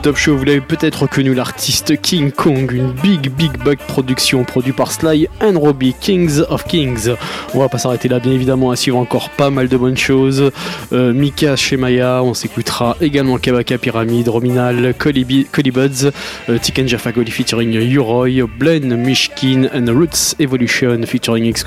Top 0.05 0.17
show, 0.17 0.37
vous 0.37 0.43
l'avez 0.43 0.61
peut-être 0.61 1.01
reconnu 1.01 1.33
l'artiste 1.33 1.99
King 1.99 2.31
Kong, 2.31 2.71
une 2.71 2.91
big 2.91 3.31
big 3.31 3.57
bug 3.63 3.79
production 3.87 4.43
produite 4.43 4.75
par 4.75 4.91
Sly 4.91 5.27
and 5.41 5.57
Robbie, 5.57 5.95
Kings 5.99 6.41
of 6.47 6.63
Kings. 6.65 7.15
On 7.55 7.59
va 7.59 7.69
pas 7.69 7.79
s'arrêter 7.79 8.07
là, 8.07 8.19
bien 8.19 8.31
évidemment, 8.31 8.69
à 8.69 8.75
suivre 8.75 8.99
encore 8.99 9.31
pas 9.31 9.49
mal 9.49 9.67
de 9.67 9.75
bonnes 9.75 9.97
choses. 9.97 10.51
Euh, 10.93 11.11
Mika 11.11 11.55
Shemaya, 11.55 12.21
on 12.21 12.35
également 13.01 13.37
Kabaka 13.37 13.77
Pyramid, 13.77 14.27
Rominal, 14.27 14.93
Collie 14.97 15.23
Buds, 15.23 16.11
euh, 16.49 16.57
Tiken 16.57 16.87
Jaffa 16.87 17.11
featuring 17.11 17.73
Uroy, 17.73 18.43
Blen 18.59 18.95
Mishkin 18.95 19.69
and 19.73 19.91
Roots 19.91 20.35
Evolution 20.39 21.01
featuring 21.05 21.45
X 21.45 21.63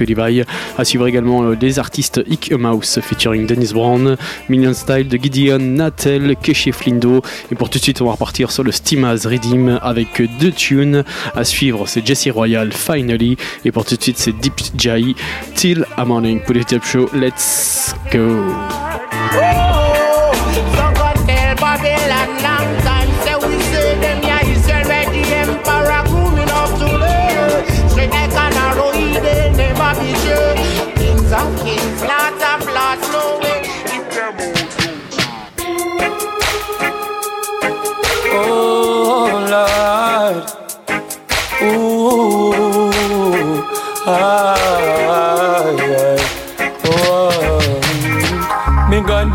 À 0.77 0.85
suivre 0.85 1.07
également 1.07 1.43
euh, 1.43 1.57
des 1.57 1.79
artistes 1.79 2.21
Ick 2.29 2.53
Mouse 2.53 3.01
featuring 3.03 3.47
Dennis 3.47 3.73
Brown, 3.73 4.17
Million 4.49 4.75
Style 4.75 5.09
de 5.09 5.17
Gideon, 5.17 5.59
Natel, 5.59 6.37
Keshe 6.43 6.71
Flindo. 6.73 7.23
Et 7.51 7.55
pour 7.55 7.71
tout 7.71 7.79
de 7.79 7.85
suite, 7.85 8.01
on 8.01 8.07
va 8.07 8.13
repartir 8.13 8.51
sur 8.51 8.65
le 8.65 8.73
Stimaz 8.73 9.27
Redeem 9.27 9.79
avec 9.83 10.23
deux 10.41 10.53
tunes. 10.53 11.05
À 11.35 11.45
suivre, 11.45 11.87
c'est 11.87 12.07
Jesse 12.07 12.29
Royal, 12.29 12.73
Finally. 12.73 13.37
Et 13.65 13.73
pour 13.73 13.85
tout 13.85 13.97
de 13.97 14.03
suite, 14.03 14.19
c'est 14.19 14.33
Deep 14.39 14.61
Jai, 14.77 15.15
Till 15.55 15.85
a 15.97 16.05
Morning. 16.05 16.41
Top 16.69 16.85
show, 16.85 17.09
let's 17.15 17.95
go. 18.13 18.45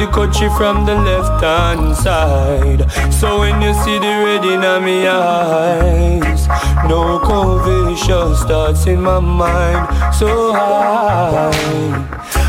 The 0.04 0.12
country 0.12 0.50
from 0.58 0.86
the 0.86 0.96
left 0.96 1.44
hand 1.44 1.96
side. 1.96 2.82
So 3.14 3.40
when 3.40 3.62
you 3.62 3.74
see 3.74 3.98
the 4.00 4.14
red 4.26 4.44
in 4.44 4.60
my 4.60 5.10
eyes, 5.10 6.48
no 6.90 7.20
conviction 7.20 8.36
starts 8.36 8.86
in 8.86 9.02
my 9.02 9.20
mind 9.20 9.88
so 10.14 10.54
high. 10.54 11.52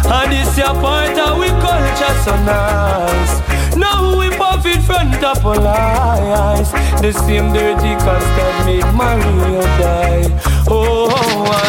And 0.07 0.33
this 0.33 0.59
your 0.59 0.75
part 0.83 1.17
of 1.19 1.39
we 1.39 1.49
culture 1.63 2.15
so 2.25 2.35
nice. 2.43 3.77
Now 3.77 4.19
we 4.19 4.31
puff 4.37 4.67
in 4.67 4.81
front 4.83 5.23
of 5.23 5.47
all 5.47 5.67
eyes. 5.67 6.73
The 7.03 7.13
same 7.13 7.53
dirty 7.53 7.95
cause 8.05 8.29
that 8.37 8.55
made 8.67 8.91
Maria 8.99 9.63
die. 9.79 10.27
Oh, 10.67 11.09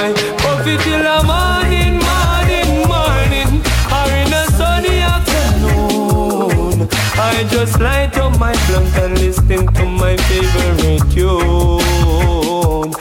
I 0.01 0.45
puff 0.56 0.68
it 0.68 0.80
till 0.82 1.08
I'm 1.08 1.26
morning, 1.26 1.99
morning, 2.10 2.70
morning. 2.88 3.49
Or 3.95 4.10
in 4.22 4.32
a 4.34 4.43
sunny 4.58 4.97
afternoon. 5.14 6.88
I 7.18 7.45
just 7.49 7.80
light 7.80 8.18
up 8.18 8.39
my 8.39 8.53
blunt 8.68 8.97
and 8.97 9.18
listen 9.20 9.68
to 9.74 9.86
my 9.86 10.16
favorite 10.28 11.06
tune. 11.12 12.91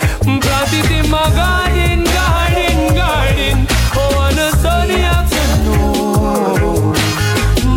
Plant 0.40 0.72
it 0.78 0.90
in 0.98 1.11
my 1.11 1.28
garden, 1.38 2.05
garden, 2.18 2.94
garden. 3.00 3.66
Oh, 3.96 4.24
on 4.24 4.38
a 4.38 4.50
sunny 4.62 5.02
afternoon. 5.16 6.94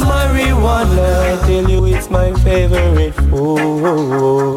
Marijuana, 0.02 1.08
I 1.30 1.36
tell 1.46 1.70
you, 1.70 1.86
it's 1.86 2.10
my 2.10 2.34
favorite 2.44 3.16
food. 3.30 4.57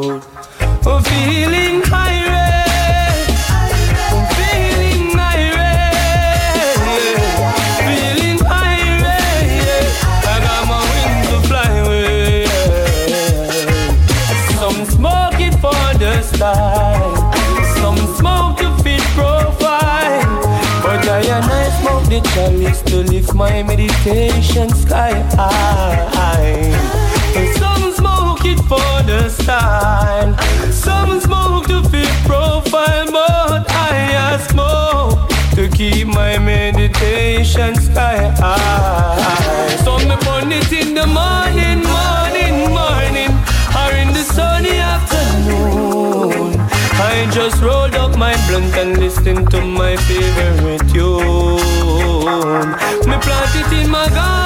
My 23.41 23.63
meditation 23.63 24.69
sky 24.69 25.15
high. 25.35 26.61
Some 27.59 27.91
smoke 27.91 28.45
it 28.45 28.61
for 28.69 28.93
the 29.11 29.31
style, 29.31 30.37
some 30.71 31.19
smoke 31.21 31.67
to 31.69 31.83
fit 31.89 32.13
profile, 32.27 33.11
but 33.11 33.65
I 33.71 34.37
smoke 34.51 35.27
to 35.57 35.71
keep 35.75 36.07
my 36.09 36.39
meditation 36.39 37.75
sky 37.77 38.29
high. 38.43 39.77
So 39.85 39.97
me 40.09 40.17
burn 40.27 40.53
it 40.53 40.71
in 40.71 40.93
the 40.93 41.07
morning, 41.07 41.81
morning, 41.97 42.57
morning, 42.79 43.33
or 43.81 43.91
in 44.03 44.09
the 44.13 44.25
sunny 44.37 44.77
afternoon. 44.95 46.61
I 47.13 47.27
just 47.33 47.63
rolled 47.63 47.95
up 47.95 48.19
my 48.19 48.35
blunt 48.47 48.77
and 48.77 48.99
listened 48.99 49.51
to 49.53 49.63
my 49.63 49.97
favorite 49.97 50.87
tune. 50.93 51.71
My 53.91 54.09
garden, 54.11 54.40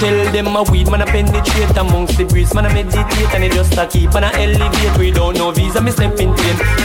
tell 0.00 0.32
them 0.32 0.52
my 0.52 0.62
weed 0.70 0.90
man 0.90 1.02
I 1.02 1.06
penetrate 1.06 1.76
amongst 1.76 2.16
the 2.16 2.24
breeze. 2.24 2.54
Man 2.54 2.66
I 2.66 2.72
meditate 2.72 3.34
and 3.34 3.44
it 3.44 3.52
just 3.52 3.76
a 3.76 3.86
keep 3.86 4.14
and 4.14 4.24
I 4.24 4.32
elevate. 4.40 4.98
We 4.98 5.10
don't 5.10 5.34
no 5.34 5.50
visa 5.50 5.80
me 5.80 5.90
step 5.90 6.18
in 6.18 6.34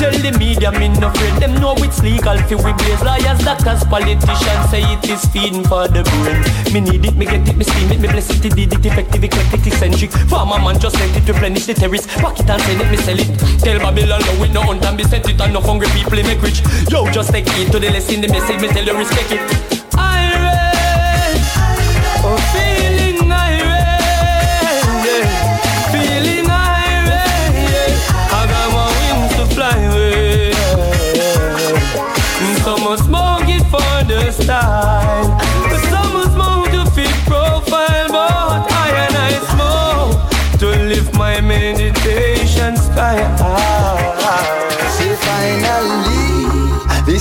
Tell 0.01 0.11
the 0.11 0.35
media 0.37 0.71
me 0.71 0.89
no 0.89 1.07
afraid. 1.07 1.33
Them 1.41 1.55
know 1.61 1.75
it's 1.77 2.01
legal 2.01 2.37
fi 2.37 2.55
we 2.55 2.73
blaze. 2.73 3.01
Lawyers, 3.01 3.39
doctors, 3.45 3.83
politicians 3.85 4.65
say 4.69 4.83
it 4.83 5.05
is 5.09 5.25
feeding 5.29 5.63
for 5.63 5.87
the 5.87 6.03
brain. 6.03 6.41
Me 6.73 6.79
need 6.81 7.05
it, 7.05 7.15
me 7.15 7.25
get 7.25 7.47
it, 7.47 7.55
me 7.55 7.63
steam 7.63 7.91
it 7.91 7.99
Me 7.99 8.07
bless 8.07 8.29
it, 8.29 8.45
it 8.45 8.57
it 8.57 8.85
effective, 8.85 9.23
eclectic, 9.23 9.67
eccentric. 9.67 10.11
Farmer 10.29 10.59
man 10.59 10.79
just 10.79 10.95
let 10.97 11.15
it 11.15 11.27
replenish 11.27 11.65
the 11.65 11.73
terrace. 11.73 12.07
Pack 12.17 12.39
it 12.39 12.49
and 12.49 12.61
send 12.61 12.81
it, 12.81 12.89
me 12.91 12.97
sell 12.97 13.19
it. 13.19 13.29
Tell 13.59 13.79
Babylon 13.79 14.21
no 14.25 14.43
it 14.43 14.51
no 14.51 14.61
hunt 14.61 14.83
and 14.85 14.97
be 14.97 15.03
sent 15.03 15.27
it 15.29 15.39
And 15.39 15.53
no 15.53 15.61
hungry 15.61 15.87
people 15.93 16.17
make 16.23 16.41
rich. 16.41 16.61
Yo 16.89 17.09
just 17.11 17.31
take 17.31 17.47
it 17.47 17.71
to 17.71 17.79
the 17.79 17.89
lesson 17.89 18.21
the 18.21 18.27
message 18.27 18.61
me 18.61 18.67
tell 18.67 18.85
you 18.85 18.97
respect 18.97 19.31
it 19.31 19.82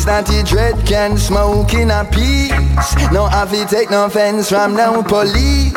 this 0.03 0.07
natty 0.07 0.43
dread 0.43 0.87
can 0.87 1.17
smoke 1.17 1.75
in 1.75 1.91
a 1.91 2.05
peace. 2.05 3.13
No 3.13 3.27
have 3.27 3.51
to 3.53 3.65
take 3.67 3.91
no 3.91 4.07
offense 4.07 4.49
from 4.49 4.75
no 4.75 5.03
police. 5.03 5.75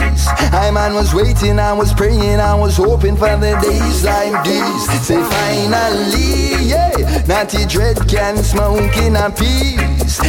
I 0.52 0.72
man 0.74 0.94
was 0.94 1.14
waiting, 1.14 1.60
I 1.60 1.74
was 1.74 1.94
praying, 1.94 2.40
I 2.40 2.56
was 2.56 2.78
hoping 2.78 3.16
for 3.16 3.36
the 3.38 3.58
days 3.62 4.04
like 4.04 4.44
these. 4.44 5.06
Say 5.06 5.22
finally, 5.22 6.66
yeah, 6.66 7.24
natty 7.28 7.66
dread 7.66 7.98
can 8.08 8.38
smoke 8.38 8.98
in 8.98 9.16
a 9.16 9.30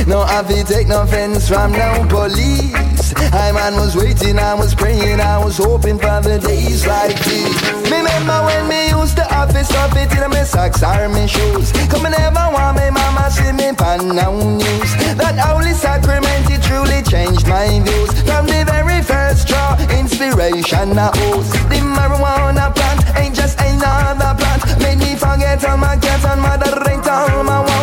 No 0.07 0.25
have 0.25 0.49
to 0.49 0.65
take 0.65 0.89
no 0.89 1.03
offense 1.03 1.49
from 1.49 1.73
no 1.73 2.07
police. 2.09 3.15
I 3.33 3.53
man 3.53 3.75
was 3.75 3.95
waiting, 3.95 4.39
I 4.39 4.55
was 4.55 4.75
praying, 4.75 5.21
I 5.21 5.39
was 5.39 5.59
hoping 5.59 5.99
for 5.99 6.21
the 6.21 6.39
days 6.39 6.87
like 6.87 7.17
these. 7.25 7.55
Remember 7.87 8.39
when 8.47 8.67
me 8.69 8.91
used 8.91 9.17
to 9.17 9.25
have 9.25 9.53
this 9.53 9.69
stuff 9.69 9.95
it 9.97 10.11
in 10.13 10.31
my 10.31 10.43
socks 10.43 10.83
or 10.83 11.09
my 11.09 11.27
shoes. 11.27 11.71
Come 11.91 12.07
and 12.07 12.15
never 12.19 12.51
want 12.53 12.79
me 12.79 12.91
mama 12.91 13.31
see 13.31 13.53
me 13.53 13.73
pan 13.75 14.09
now 14.15 14.35
news. 14.35 14.91
That 15.23 15.39
holy 15.39 15.73
sacrament 15.73 16.51
it 16.51 16.63
truly 16.67 17.03
changed 17.03 17.47
my 17.47 17.79
views. 17.79 18.11
From 18.27 18.47
the 18.47 18.65
very 18.67 19.03
first 19.03 19.47
draw, 19.47 19.79
inspiration 19.91 20.99
I 20.99 21.11
owes. 21.31 21.51
The 21.71 21.79
marijuana 21.79 22.75
plant 22.75 23.07
ain't 23.17 23.37
just 23.37 23.61
another 23.61 24.35
plant. 24.35 24.63
Made 24.83 24.99
me 24.99 25.15
forget 25.15 25.65
all 25.65 25.77
my 25.77 25.97
cats 25.97 26.25
and 26.25 26.41
moderate 26.43 27.07
all 27.07 27.45
my. 27.45 27.76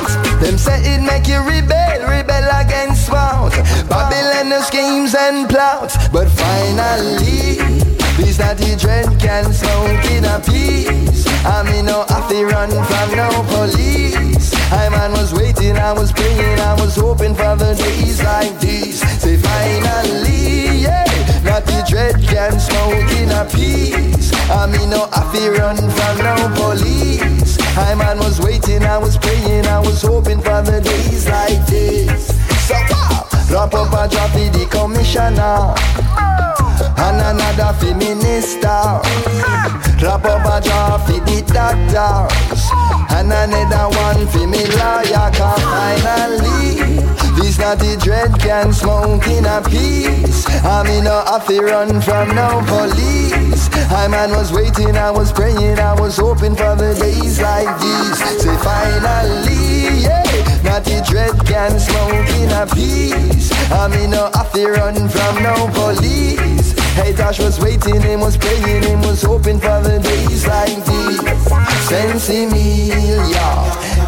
Them 0.43 0.57
say 0.57 0.81
it 0.83 1.01
make 1.01 1.27
you 1.27 1.39
rebel, 1.39 1.99
rebel 2.05 2.47
against 2.59 3.09
what? 3.09 3.53
Babylon 3.87 4.61
schemes 4.63 5.15
and 5.15 5.47
plots. 5.47 5.95
But 6.09 6.27
finally, 6.27 7.63
this 8.17 8.39
natty 8.39 8.75
dread 8.75 9.07
can 9.21 9.53
smoke 9.53 10.03
in 10.11 10.25
a 10.25 10.41
peace. 10.41 11.25
I 11.45 11.63
mean, 11.63 11.85
no, 11.85 12.03
to 12.33 12.45
run 12.45 12.69
from 12.69 13.09
no 13.15 13.29
police. 13.53 14.53
I 14.71 14.89
man 14.89 15.11
was 15.11 15.33
waiting, 15.33 15.77
I 15.77 15.93
was 15.93 16.11
praying, 16.11 16.59
I 16.59 16.73
was 16.81 16.95
hoping 16.95 17.35
for 17.35 17.55
the 17.55 17.75
days 17.75 18.21
like 18.23 18.59
these. 18.59 18.99
Say 19.21 19.37
finally, 19.37 20.81
yeah, 20.81 21.12
not 21.53 21.65
the 21.65 21.85
dread 21.87 22.15
can 22.23 22.59
smoke 22.59 23.11
in 23.21 23.29
a 23.29 23.45
peace. 23.45 24.33
I 24.49 24.65
mean 24.65 24.89
no 24.89 25.05
to 25.05 25.51
run 25.51 25.77
from 25.77 26.15
no 26.25 26.35
police. 26.57 27.57
I 27.77 27.93
man 27.93 28.17
was 28.17 28.41
waiting, 28.41 28.81
I 28.83 28.97
was 28.97 29.17
praying, 29.17 29.65
I 29.67 29.79
was 29.79 30.01
hoping 30.01 30.41
for 30.41 30.61
the 30.63 30.81
days 30.81 31.27
like 31.29 31.61
this. 31.67 32.33
So, 32.67 32.73
uh, 32.73 33.47
drop 33.47 33.73
up 33.75 33.93
a 33.93 34.09
drop 34.09 34.33
the 34.33 34.65
commissioner 34.65 35.77
and 37.05 37.21
another 37.21 37.71
for 37.77 37.93
minister. 38.01 38.81
Drop 39.99 40.25
up 40.25 40.45
a 40.45 40.57
jar 40.67 40.99
for 41.05 41.19
the 41.27 41.39
doctors 41.53 42.63
and 43.15 43.31
another 43.31 43.72
the 47.75 47.97
dread 47.97 48.39
can 48.39 48.73
smoke 48.73 49.25
in 49.27 49.45
a 49.45 49.61
peace. 49.61 50.45
I 50.63 50.83
mean, 50.83 51.05
no 51.05 51.23
have 51.25 51.47
to 51.47 51.61
run 51.61 52.01
from 52.01 52.35
no 52.35 52.61
police. 52.67 53.69
I 53.91 54.07
man 54.07 54.31
was 54.31 54.51
waiting, 54.51 54.95
I 54.97 55.11
was 55.11 55.31
praying, 55.31 55.79
I 55.79 55.93
was 55.99 56.17
hoping 56.17 56.55
for 56.55 56.75
the 56.75 56.93
days 56.99 57.39
like 57.41 57.71
these. 57.79 58.19
Say 58.41 58.57
finally, 58.57 60.03
yeah, 60.03 60.23
not 60.63 60.83
the 60.83 61.03
dread 61.09 61.33
can 61.45 61.79
smoke 61.79 62.29
in 62.41 62.51
a 62.51 62.65
peace. 62.73 63.51
I 63.71 63.87
mean, 63.87 64.11
no 64.11 64.29
have 64.33 64.51
to 64.53 64.67
run 64.67 65.09
from 65.09 65.43
no 65.43 65.69
police. 65.73 66.73
Hey, 66.93 67.13
Tosh 67.13 67.39
was 67.39 67.59
waiting, 67.59 68.01
him 68.01 68.19
was 68.19 68.37
praying, 68.37 68.83
him 68.83 69.01
was 69.01 69.23
hoping 69.23 69.59
for 69.59 69.81
the 69.81 69.99
days 69.99 70.45
like 70.45 70.83
these. 70.85 71.21
Sensimilia, 71.89 73.49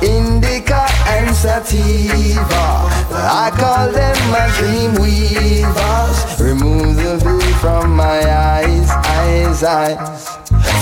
Indica 0.03 0.94
and 1.07 1.35
Sativa. 1.35 2.65
I 3.11 3.51
call 3.55 3.91
them 3.91 4.17
my 4.31 4.47
dream 4.57 4.95
weavers. 5.01 6.17
Remove 6.39 6.95
the 6.95 7.17
veil 7.23 7.53
from 7.59 7.95
my 7.95 8.19
eyes, 8.29 8.89
eyes, 8.89 9.63
eyes. 9.63 10.37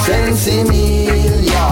Sensimilia, 0.05 1.65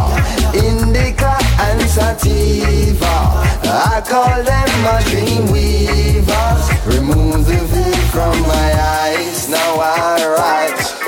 Indica 0.53 1.35
and 1.59 1.81
Sativa. 1.89 3.15
I 3.63 4.01
call 4.07 4.43
them 4.43 4.69
my 4.83 5.01
dream 5.09 5.51
weavers. 5.51 6.63
Remove 6.85 7.45
the 7.45 7.59
veil 7.71 8.01
from 8.13 8.39
my 8.41 8.69
eyes. 8.99 9.49
Now 9.49 9.75
I 9.79 10.25
rise. 10.37 11.01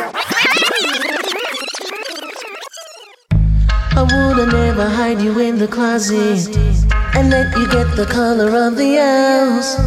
I 3.95 4.01
woulda 4.01 4.45
never 4.51 4.89
hide 4.89 5.21
you 5.21 5.39
in 5.39 5.59
the 5.59 5.67
closet 5.67 6.82
and 7.15 7.29
let 7.29 7.55
you 7.57 7.67
get 7.67 7.95
the 7.95 8.05
color 8.05 8.49
of 8.67 8.75
the 8.75 8.95
house. 8.97 9.77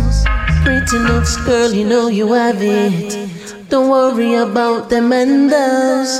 Pretty 0.64 0.98
looks, 0.98 1.36
girl, 1.44 1.72
you 1.72 1.84
know 1.86 2.08
you 2.08 2.32
have 2.32 2.60
it. 2.60 3.68
Don't 3.68 3.88
worry 3.90 4.34
about 4.34 4.90
them 4.90 5.12
and 5.12 5.50
those. 5.50 6.12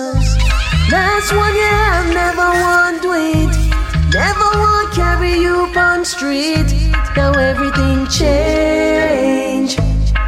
That's 0.91 1.33
one 1.33 1.55
you 1.55 1.73
have 1.87 2.09
never 2.15 2.49
want 2.65 3.03
with. 3.03 3.55
Never 4.13 4.51
want 4.63 4.95
carry 4.95 5.35
you 5.35 5.67
on 5.77 6.05
street. 6.05 6.69
Now 7.17 7.33
everything 7.33 8.07
change. 8.09 9.77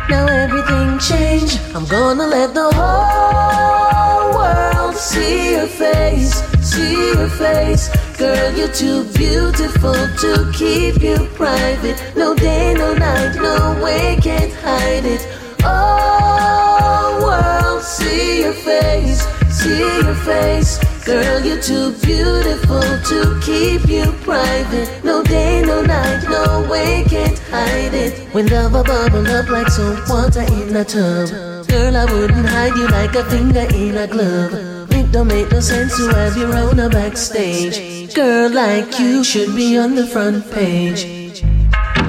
Now 0.09 0.26
everything 0.26 0.99
change. 0.99 1.59
I'm 1.74 1.87
gonna 1.87 2.26
let 2.26 2.55
the 2.55 2.70
whole 2.72 4.35
world 4.35 4.97
see 4.97 5.53
your 5.53 5.66
face, 5.66 6.43
see 6.61 7.12
your 7.12 7.29
face. 7.29 7.89
Girl, 8.19 8.51
you're 8.51 8.73
too 8.73 9.05
beautiful 9.14 9.95
to 9.95 10.53
keep 10.53 11.01
you 11.01 11.29
private. 11.37 12.03
No 12.16 12.35
day, 12.35 12.75
no 12.75 12.93
night, 12.93 13.37
no 13.37 13.81
way, 13.81 14.19
can't 14.21 14.53
hide 14.55 15.05
it. 15.05 15.25
Oh, 15.62 17.21
world, 17.23 17.85
see 17.85 18.43
your 18.43 18.55
face, 18.55 19.23
see 19.51 19.79
your 19.79 20.16
face. 20.16 20.79
Girl, 21.05 21.41
you're 21.41 21.62
too 21.62 21.93
beautiful 22.03 22.83
to 22.83 23.41
keep 23.41 23.89
you 23.89 24.11
private. 24.25 25.05
No 25.05 25.23
day, 25.23 25.62
no 25.62 25.81
night, 25.83 26.25
no 26.29 26.69
way, 26.69 27.05
can't 27.09 27.39
hide 27.51 27.95
it. 27.95 28.19
When 28.35 28.49
love 28.49 28.75
a 28.75 28.83
bubble 28.83 29.29
up 29.29 29.49
like 29.49 29.69
soap 29.69 30.09
water 30.09 30.43
in 30.43 30.75
a 30.75 30.85
tub. 30.85 31.29
Girl, 31.69 31.97
I 31.97 32.05
wouldn't 32.05 32.49
hide 32.49 32.75
you 32.75 32.89
like 32.89 33.14
a 33.14 33.25
finger 33.31 33.69
in 33.73 33.97
a 33.97 34.09
glove. 34.09 34.78
Don't 35.11 35.27
make 35.27 35.51
no 35.51 35.61
sense 35.61 35.97
to 35.97 36.09
have 36.09 36.37
your 36.37 36.55
own 36.55 36.79
a 36.79 36.89
backstage. 36.91 38.15
Girl 38.15 38.51
like 38.51 38.99
you 38.99 39.25
should 39.25 39.57
be 39.57 39.79
on 39.79 39.95
the 39.95 40.07
front 40.07 40.51
page. 40.51 41.43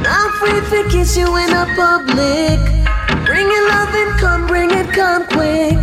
Not 0.04 0.30
afraid 0.36 0.64
to 0.72 0.90
kiss 0.90 1.16
you 1.16 1.28
in 1.38 1.50
a 1.50 1.66
public. 1.78 2.60
Bring 3.26 3.48
your 3.48 3.68
love 3.70 3.96
and 3.96 4.20
come, 4.20 4.48
bring 4.48 4.72
it, 4.72 4.92
come 4.92 5.26
quick. 5.28 5.78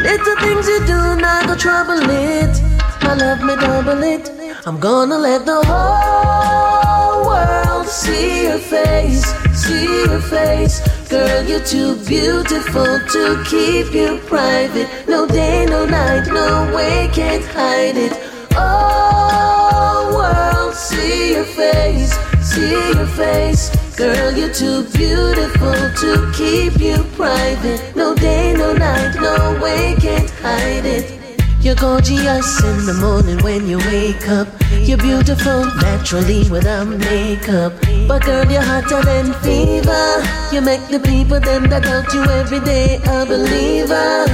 Little 0.00 0.36
things 0.36 0.66
you 0.66 0.80
do, 0.86 1.20
not 1.20 1.46
go 1.46 1.54
trouble 1.54 2.00
it. 2.00 2.54
My 3.02 3.14
love 3.14 3.42
me 3.42 3.54
double 3.56 4.02
it. 4.02 4.30
I'm 4.66 4.80
gonna 4.80 5.18
let 5.18 5.44
the 5.44 5.62
whole 5.64 7.26
world 7.26 7.86
see 7.86 8.44
your 8.44 8.58
face, 8.58 9.24
see 9.52 9.84
your 9.84 10.20
face. 10.22 10.80
Girl, 11.08 11.42
you're 11.42 11.64
too 11.64 11.96
beautiful 12.04 12.84
to 12.84 13.42
keep 13.48 13.94
you 13.94 14.18
private. 14.26 14.88
No 15.08 15.26
day, 15.26 15.64
no 15.64 15.86
night, 15.86 16.26
no 16.26 16.70
way, 16.76 17.08
can't 17.14 17.42
hide 17.46 17.96
it. 17.96 18.12
Oh, 18.54 20.12
world, 20.14 20.74
see 20.74 21.32
your 21.32 21.44
face, 21.44 22.12
see 22.42 22.72
your 22.92 23.06
face. 23.06 23.70
Girl, 23.96 24.32
you're 24.36 24.52
too 24.52 24.84
beautiful 24.92 25.72
to 25.72 26.30
keep 26.36 26.78
you 26.78 27.02
private. 27.16 27.96
No 27.96 28.14
day, 28.14 28.52
no 28.52 28.74
night, 28.74 29.14
no 29.14 29.58
way, 29.62 29.96
can't 29.98 30.28
hide 30.42 30.84
it. 30.84 31.17
You're 31.60 31.74
gorgeous 31.74 32.62
in 32.62 32.86
the 32.86 32.94
morning 33.00 33.42
when 33.42 33.66
you 33.66 33.78
wake 33.78 34.28
up. 34.28 34.46
You're 34.70 34.96
beautiful 34.96 35.64
naturally 35.82 36.48
without 36.48 36.86
makeup. 36.86 37.72
But 38.06 38.22
girl, 38.24 38.46
you're 38.50 38.62
hotter 38.62 39.02
than 39.02 39.34
fever. 39.42 40.22
You 40.52 40.60
make 40.60 40.86
the 40.88 41.00
people 41.00 41.40
them 41.40 41.68
that 41.68 41.82
doubt 41.82 42.14
you 42.14 42.22
every 42.22 42.60
day 42.60 43.00
a 43.06 43.26
believer. 43.26 44.24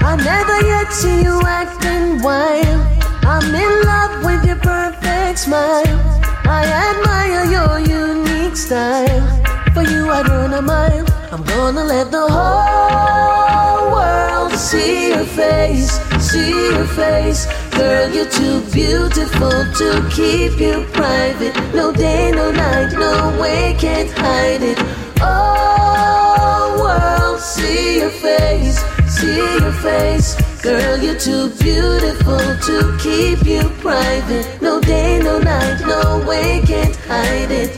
I 0.00 0.16
never 0.16 0.66
yet 0.66 0.92
see 0.92 1.22
you 1.22 1.40
acting 1.44 2.22
wild. 2.22 2.80
I'm 3.22 3.54
in 3.54 3.74
love 3.84 4.24
with 4.24 4.44
your 4.46 4.56
perfect 4.56 5.40
smile. 5.40 5.98
I 6.44 6.64
admire 6.88 7.44
your 7.52 7.78
unique 7.80 8.56
style. 8.56 9.28
For 9.74 9.82
you, 9.82 10.10
I'd 10.10 10.26
run 10.26 10.54
a 10.54 10.62
mile. 10.62 11.06
I'm 11.30 11.44
gonna 11.44 11.84
let 11.84 12.10
the 12.10 12.26
whole 12.28 13.92
world 13.92 14.52
see 14.52 15.08
your 15.08 15.24
face, 15.24 15.98
see 16.32 16.50
your 16.50 16.86
face. 16.86 17.46
Girl, 17.76 18.08
you're 18.10 18.32
too 18.40 18.60
beautiful 18.72 19.50
to 19.80 19.88
keep 20.16 20.58
you 20.58 20.84
private. 20.92 21.54
No 21.74 21.92
day, 21.92 22.30
no 22.30 22.50
night, 22.50 22.92
no 22.92 23.38
way, 23.40 23.76
can't 23.78 24.10
hide 24.10 24.62
it. 24.62 24.78
Oh, 25.20 26.80
world, 26.82 27.40
see 27.40 27.98
your 28.00 28.10
face, 28.10 28.78
see 29.16 29.36
your 29.36 29.72
face. 29.72 30.30
Girl, 30.62 30.96
you're 31.04 31.22
too 31.28 31.50
beautiful 31.60 32.42
to 32.68 32.76
keep 33.04 33.44
you 33.44 33.68
private. 33.86 34.46
No 34.62 34.80
day, 34.80 35.18
no 35.18 35.38
night, 35.38 35.80
no 35.86 36.24
way, 36.26 36.62
can't 36.64 36.96
hide 37.10 37.50
it. 37.50 37.72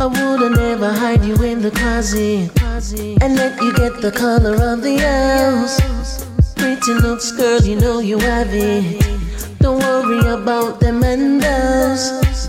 I 0.00 0.06
woulda 0.06 0.50
never 0.50 0.90
hide 0.92 1.24
you 1.24 1.36
in 1.44 1.62
the 1.62 1.70
closet 1.70 2.50
and 3.22 3.36
let 3.36 3.62
you 3.62 3.72
get 3.74 4.00
the 4.00 4.10
color 4.10 4.56
of 4.72 4.82
the 4.82 4.96
house. 4.98 6.31
Pretty 6.62 6.94
looks, 6.94 7.32
girl, 7.32 7.60
you 7.62 7.74
know 7.74 7.98
you 7.98 8.20
have 8.20 8.54
it. 8.54 9.04
Don't 9.58 9.80
worry 9.80 10.20
about 10.32 10.78
them 10.78 11.02
and 11.02 11.42
those. 11.42 12.48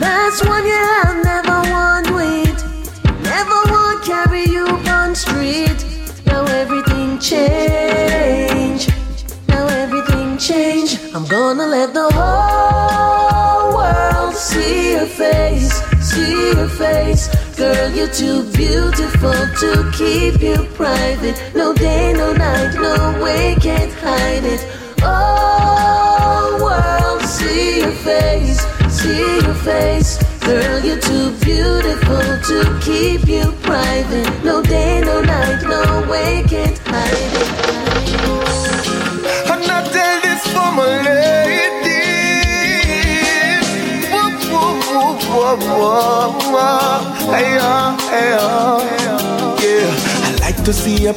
That's 0.00 0.44
one 0.44 0.66
you 0.66 0.82
have 0.94 1.24
never 1.24 1.70
want 1.70 2.10
with. 2.10 2.58
Never 3.22 3.58
want 3.70 4.04
carry 4.04 4.46
you 4.46 4.66
on 4.90 5.14
street. 5.14 5.78
Now 6.26 6.44
everything 6.46 7.20
change. 7.20 8.88
Now 9.46 9.68
everything 9.68 10.38
change. 10.38 10.98
I'm 11.14 11.24
gonna 11.26 11.68
let 11.68 11.94
the 11.94 12.10
whole 12.10 13.76
world 13.76 14.34
see 14.34 14.94
your 14.94 15.06
face, 15.06 15.72
see 16.00 16.50
your 16.50 16.68
face. 16.68 17.28
Girl, 17.56 17.90
you're 17.92 18.08
too 18.08 18.42
beautiful 18.66 19.40
to 19.62 19.70
keep 19.92 20.40
you 20.40 20.56
private. 20.80 21.36
No 21.54 21.74
day, 21.74 22.12
no 22.12 22.32
night, 22.32 22.74
no 22.74 22.94
way, 23.22 23.56
can't 23.60 23.92
hide 23.94 24.44
it. 24.54 24.62
Oh, 25.02 26.58
world, 26.62 27.22
see 27.22 27.80
your 27.80 27.96
face, 28.08 28.60
see 28.88 29.40
your 29.46 29.58
face. 29.70 30.10
Girl, 30.46 30.78
you're 30.86 31.04
too 31.10 31.28
beautiful 31.48 32.26
to 32.50 32.58
keep 32.86 33.26
you 33.26 33.46
private. 33.68 34.30
No 34.44 34.62
day, 34.62 35.00
no 35.00 35.20
night, 35.20 35.62
no 35.74 35.82
way, 36.10 36.44
can't 36.46 36.78
hide 36.86 37.32
it. 37.40 37.48
And 39.52 39.70
I 39.76 39.78
tell 39.94 40.16
this 40.26 40.42
for 40.54 40.70
my 40.78 40.92
lady. 41.08 41.91
Uh, 45.52 45.58
uh, 46.56 47.36
yeah. 49.60 49.92
I 50.24 50.38
like 50.40 50.64
to 50.64 50.72
see 50.72 51.02
you 51.04 51.12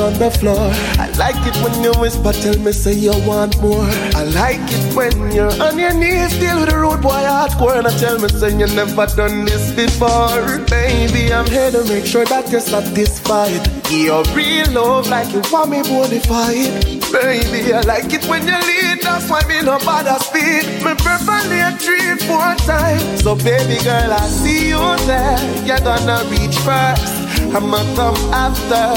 on 0.00 0.14
the 0.14 0.30
floor. 0.30 0.70
I 0.98 1.10
like 1.18 1.40
it 1.46 1.56
when 1.62 1.84
you 1.84 1.92
whisper, 2.00 2.32
tell 2.32 2.58
me, 2.58 2.72
say 2.72 2.94
you 2.94 3.12
want 3.26 3.60
more. 3.60 3.84
I 4.16 4.24
like 4.24 4.60
it 4.60 4.96
when 4.96 5.32
you're 5.32 5.52
on 5.62 5.78
your 5.78 5.92
knees, 5.94 6.32
deal 6.38 6.60
with 6.60 6.70
the 6.70 6.78
road 6.78 7.02
boy 7.02 7.10
hardcore, 7.10 7.78
and 7.78 7.86
I 7.86 7.96
tell 7.98 8.18
me, 8.18 8.28
say 8.28 8.50
you 8.58 8.66
never 8.74 9.06
done 9.06 9.44
this 9.44 9.72
before. 9.72 10.58
Baby, 10.68 11.32
I'm 11.32 11.46
here 11.46 11.70
to 11.70 11.84
make 11.84 12.06
sure 12.06 12.24
that 12.24 12.50
you're 12.50 12.60
satisfied. 12.60 13.62
Your 13.90 14.24
real 14.34 14.70
love, 14.72 15.08
like 15.08 15.32
you 15.32 15.42
want 15.52 15.70
me 15.70 15.78
bonafide. 15.82 17.00
Baby, 17.12 17.72
I 17.74 17.80
like 17.82 18.12
it 18.12 18.24
when 18.26 18.46
you 18.46 18.54
lead, 18.54 19.02
that's 19.02 19.28
why 19.28 19.42
me 19.48 19.60
no 19.62 19.78
bother 19.80 20.18
speed. 20.24 20.64
Me 20.84 20.94
prefer 20.94 21.42
a 21.44 21.76
three, 21.76 22.16
four 22.26 22.54
times. 22.66 23.22
So 23.22 23.34
baby 23.34 23.82
girl, 23.82 24.12
I 24.12 24.26
see 24.28 24.68
you 24.68 24.78
there. 25.06 25.38
You're 25.66 25.80
gonna 25.80 26.24
reach 26.30 26.56
first. 26.58 27.19
I'ma 27.52 27.82
come 27.96 28.16
after. 28.32 28.94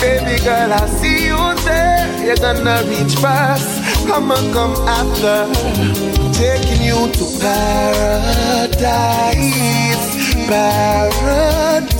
Baby 0.00 0.38
girl, 0.44 0.72
I 0.72 0.86
see 0.86 1.26
you 1.26 1.54
there. 1.64 2.06
You're 2.24 2.36
gonna 2.36 2.82
reach 2.88 3.14
first. 3.16 3.68
I'ma 4.08 4.36
come 4.52 4.76
after. 4.86 5.46
Taking 6.32 6.82
you 6.84 7.08
to 7.10 7.24
paradise. 7.40 8.74
Paradise. 10.46 11.94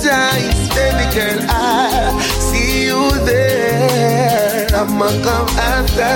Baby 0.73 1.05
girl, 1.13 1.39
I 1.49 2.19
see 2.39 2.85
you 2.85 3.11
there. 3.25 4.67
I'ma 4.73 5.09
come 5.27 5.49
after. 5.59 6.15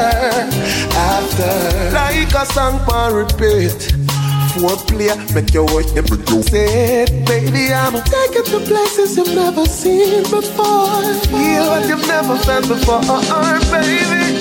After. 0.95 1.53
Like 1.93 2.33
a 2.33 2.45
song 2.45 2.79
for 2.85 3.13
repeat 3.13 3.98
foreplay, 4.53 5.11
make 5.33 5.53
your 5.53 5.65
way, 5.65 5.85
make 5.95 6.29
you 6.29 6.41
say. 6.43 7.05
Baby, 7.25 7.73
I'ma 7.73 8.01
take 8.01 8.35
you 8.35 8.43
to 8.43 8.59
places 8.65 9.17
you've 9.17 9.35
never 9.35 9.65
seen 9.65 10.23
before. 10.23 11.03
Feel 11.29 11.65
what 11.71 11.87
you've 11.87 12.07
never 12.07 12.37
felt 12.39 12.67
before, 12.67 13.01
uh-uh, 13.03 13.59
baby. 13.71 14.39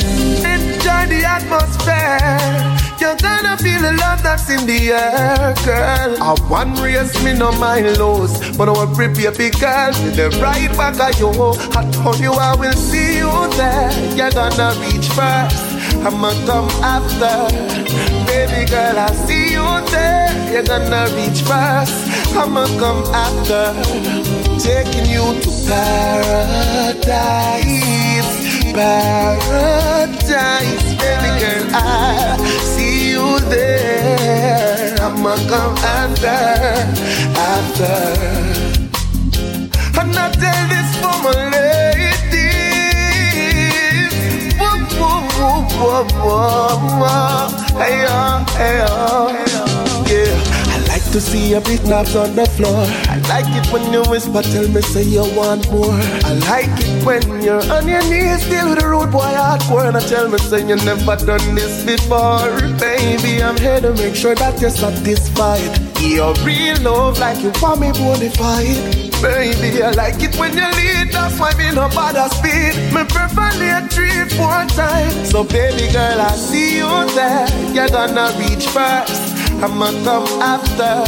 Enjoy 0.52 1.02
the 1.12 1.22
atmosphere. 1.24 2.78
You're 3.00 3.16
gonna 3.16 3.56
feel 3.58 3.80
the 3.80 3.92
love 3.92 4.22
that's 4.24 4.50
in 4.50 4.66
the 4.66 4.90
air, 4.90 5.54
girl. 5.64 6.22
I 6.22 6.34
want 6.50 6.80
race 6.80 7.14
me 7.24 7.32
no 7.32 7.52
mind 7.52 7.96
lows, 7.96 8.32
but 8.56 8.68
I 8.68 8.72
want 8.72 8.94
prepare 8.96 9.30
big 9.30 9.58
girl 9.60 9.92
to 9.92 10.10
the 10.10 10.30
right 10.42 10.70
back 10.76 10.98
of 11.00 11.20
you. 11.20 11.30
I 11.78 11.88
told 11.92 12.18
you 12.18 12.32
I 12.32 12.56
will 12.56 12.72
see 12.72 13.18
you 13.18 13.30
there. 13.56 13.92
You're 14.16 14.30
gonna 14.30 14.74
reach 14.80 15.08
first. 15.14 15.62
I'ma 16.04 16.32
come 16.46 16.68
after. 16.82 18.17
Girl, 18.70 18.98
I 18.98 19.10
see 19.26 19.52
you 19.52 19.64
there. 19.90 20.28
You're 20.52 20.62
gonna 20.62 21.06
reach 21.16 21.40
first. 21.40 21.96
I'ma 22.36 22.66
come 22.78 23.02
after. 23.14 23.72
Taking 24.60 25.06
you 25.08 25.40
to 25.40 25.50
paradise. 25.66 26.98
Paradise. 28.74 30.28
Baby 31.00 31.30
girl, 31.40 31.66
I 31.72 32.36
see 32.62 33.10
you 33.12 33.38
there. 33.48 34.94
I'ma 35.00 35.36
come 35.48 35.76
after. 35.78 36.38
After. 37.40 38.67
Hey, 47.78 48.04
oh, 48.08 48.44
hey, 48.56 48.84
oh. 48.88 49.30
Yeah, 50.10 50.74
I 50.74 50.84
like 50.88 51.04
to 51.12 51.20
see 51.20 51.50
your 51.50 51.60
big 51.60 51.86
knobs 51.86 52.16
on 52.16 52.34
the 52.34 52.46
floor. 52.46 52.84
I 53.06 53.18
like 53.28 53.46
it 53.54 53.72
when 53.72 53.92
you 53.92 54.02
whisper, 54.10 54.42
tell 54.42 54.66
me, 54.68 54.80
say 54.82 55.04
you 55.04 55.22
want 55.36 55.70
more. 55.70 55.94
I 56.24 56.34
like 56.50 56.68
it 56.82 57.06
when 57.06 57.42
you're 57.42 57.62
on 57.70 57.86
your 57.86 58.02
knees, 58.10 58.42
still 58.44 58.70
with 58.70 58.80
the 58.80 58.88
road 58.88 59.12
boy 59.12 59.20
hardcore. 59.20 59.86
And 59.86 59.96
I 59.96 60.00
tell 60.00 60.28
me, 60.28 60.38
say 60.38 60.66
you 60.66 60.76
never 60.76 61.16
done 61.16 61.54
this 61.54 61.84
before. 61.84 62.50
Baby, 62.78 63.40
I'm 63.40 63.56
here 63.56 63.80
to 63.80 63.94
make 63.94 64.16
sure 64.16 64.34
that 64.34 64.60
you're 64.60 64.70
satisfied. 64.70 65.87
Your 66.00 66.34
real 66.44 66.80
love, 66.82 67.18
like 67.18 67.42
you 67.42 67.52
want 67.60 67.80
me 67.80 67.88
bonafide. 67.88 69.10
Baby, 69.22 69.82
I 69.82 69.90
like 69.92 70.22
it 70.22 70.36
when 70.36 70.52
you 70.54 70.68
lead, 70.78 71.12
that's 71.12 71.38
why 71.38 71.52
me 71.54 71.70
no 71.74 71.88
bother 71.88 72.28
speed. 72.34 72.74
Me 72.94 73.04
prefer 73.04 73.50
late 73.58 73.90
three, 73.92 74.24
four 74.36 74.64
times. 74.76 75.30
So 75.30 75.44
baby 75.44 75.90
girl, 75.92 76.20
I 76.20 76.30
see 76.36 76.78
you 76.78 77.06
there. 77.14 77.48
You're 77.74 77.88
gonna 77.88 78.32
reach 78.38 78.66
first. 78.68 79.34
I'ma 79.60 79.90
come 80.04 80.28
after. 80.40 81.04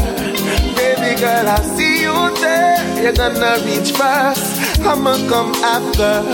Baby 0.75 1.15
girl, 1.21 1.49
I 1.49 1.61
see 1.77 2.03
you 2.03 2.35
there. 2.41 3.03
You're 3.03 3.13
gonna 3.13 3.59
reach 3.65 3.93
first. 3.93 4.59
I'ma 4.81 5.17
come 5.29 5.55
after. 5.63 6.25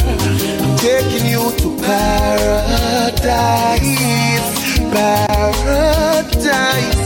I'm 0.63 0.77
Taking 0.79 1.27
you 1.27 1.53
to 1.59 1.77
paradise. 1.83 3.27
Paradise. 4.93 6.45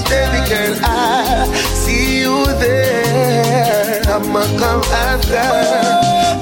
Baby 0.09 0.41
girl, 0.49 0.75
I 0.83 1.47
see 1.75 2.21
you 2.23 2.37
there. 2.59 4.03
I'ma 4.07 4.45
come 4.59 4.83
after. 5.09 5.49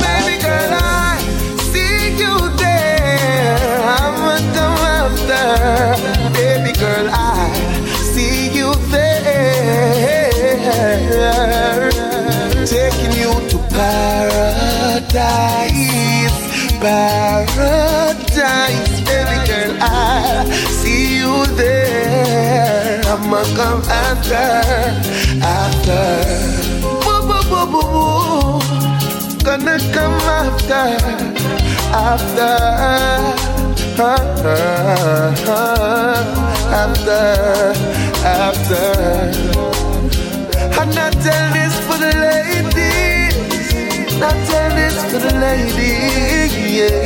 Baby 0.04 0.36
girl, 0.42 0.72
I 0.72 1.18
see 1.72 2.16
you 2.22 2.34
there. 2.56 3.80
I'ma 3.98 4.36
come 4.56 4.80
after. 5.00 5.46
Baby 6.32 6.72
girl, 6.78 7.08
I 7.10 7.52
see 8.12 8.50
you 8.56 8.68
there. 8.90 10.28
Taking 12.66 13.12
you 13.20 13.32
to 13.50 13.58
paradise. 13.68 15.08
Paradise. 16.80 17.17
I'ma 23.38 23.54
come 23.54 23.82
after. 23.86 24.50
After. 25.40 26.04
Woo, 26.82 27.22
woo, 27.28 27.42
woo, 27.50 27.66
woo, 27.72 27.86
woo. 27.94 28.58
Gonna 29.44 29.76
come 29.92 30.18
after. 30.26 30.86
After. 31.94 32.52
After, 36.70 37.22
after, 38.22 38.86
and 40.78 40.96
I 40.96 41.10
tell 41.10 41.46
this 41.52 41.74
for 41.86 41.98
the 41.98 42.12
ladies, 42.28 43.34
I 44.22 44.24
tell 44.46 44.70
this 44.76 44.96
for 45.10 45.18
the 45.18 45.32
ladies, 45.40 46.52
yeah, 46.78 47.02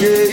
yeah, 0.00 0.26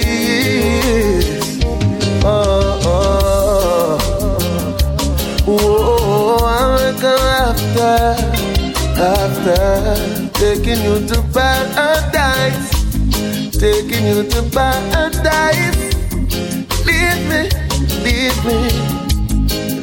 after, 9.43 10.29
taking 10.33 10.81
you 10.83 11.05
to 11.07 11.21
paradise, 11.33 12.71
taking 13.51 14.05
you 14.07 14.23
to 14.23 14.41
paradise. 14.51 15.79
Leave 16.85 17.21
me, 17.27 17.49
leave 18.03 18.39
me, 18.45 18.57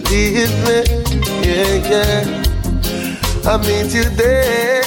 leave 0.09 0.55
me, 0.65 0.79
yeah, 1.45 1.91
yeah. 1.91 2.41
I 3.43 3.57
meet 3.59 3.93
you 3.95 4.05
there, 4.17 4.83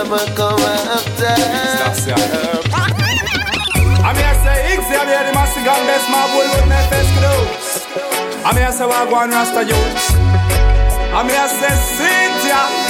I'ma 0.00 0.18
come 0.36 0.60
after. 0.60 1.34
I'm 4.04 4.16
here 4.16 4.34
say 4.44 4.56
here 5.08 5.24
the 5.26 5.32
master 5.34 5.64
gun 5.64 5.86
best 5.86 6.08
boy 6.32 6.46
with 6.48 6.68
my 6.68 6.82
best 6.90 7.10
clothes. 7.18 7.86
I'm 8.44 8.56
here 8.56 8.72
say 8.72 8.84
Wagwan 8.84 9.30
Rasta 9.32 9.64
youth. 9.64 10.56
I'm 11.12 11.28
here 11.28 11.48
say 11.48 11.74
Cynthia, 11.96 12.85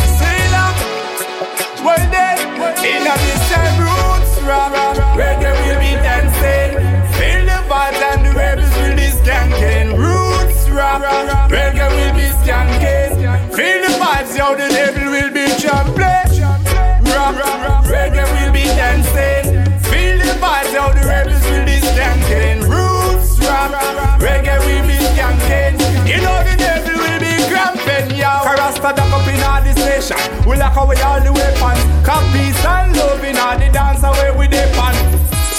well 1.86 2.10
then, 2.10 2.36
in 2.82 3.06
a 3.06 3.16
same 3.46 3.78
roots, 3.78 4.32
rah. 4.42 5.14
reggae 5.14 5.52
will 5.62 5.78
be 5.78 5.92
dancing. 6.02 6.72
Feel 7.16 7.42
the 7.50 7.58
vibes 7.70 8.02
and 8.10 8.20
the 8.26 8.32
rebels 8.34 8.74
will 8.80 8.96
be 9.02 9.08
skanking. 9.18 9.88
Roots, 9.94 10.68
rah. 10.70 10.98
reggae 11.48 11.88
will 11.96 12.14
be 12.18 12.28
skanking. 12.42 13.10
Feel 13.54 13.78
the 13.86 13.92
vibes, 14.02 14.36
yo, 14.36 14.48
the 14.60 14.68
devil 14.76 15.06
will 15.14 15.32
be 15.38 15.46
jumping. 15.62 16.28
Rah. 17.14 17.82
reggae 17.94 18.26
will 18.34 18.52
be 18.52 18.64
dancing. 18.80 19.44
Feel 19.88 20.18
the 20.18 20.34
vibes, 20.42 20.72
yo, 20.76 20.84
the 20.98 21.06
rebels 21.06 21.44
will 21.50 21.66
be 21.70 21.78
skanking. 21.90 22.58
Roots, 22.74 23.38
rah. 23.46 24.18
reggae 24.18 24.58
will 24.66 24.86
be 24.90 24.98
skanking. 25.14 25.74
You 26.10 26.18
know 26.24 26.38
the 26.48 26.56
devil 26.58 26.96
will 26.98 27.20
be 27.20 27.25
yo. 28.16 28.32
Rasta 28.44 28.92
duck 28.94 29.12
up 29.12 29.26
in 29.28 29.40
all 29.44 29.62
the 29.62 29.72
station. 29.72 30.20
We 30.48 30.56
lock 30.56 30.76
away 30.76 31.00
all 31.02 31.20
the 31.20 31.32
weapons. 31.32 31.82
Cop 32.04 32.24
peace 32.32 32.64
and 32.64 32.96
love 32.96 33.22
in 33.24 33.36
all 33.36 33.58
the 33.58 33.68
dance 33.70 34.02
away 34.02 34.30
with 34.36 34.50
the 34.50 34.64
pan. 34.74 34.94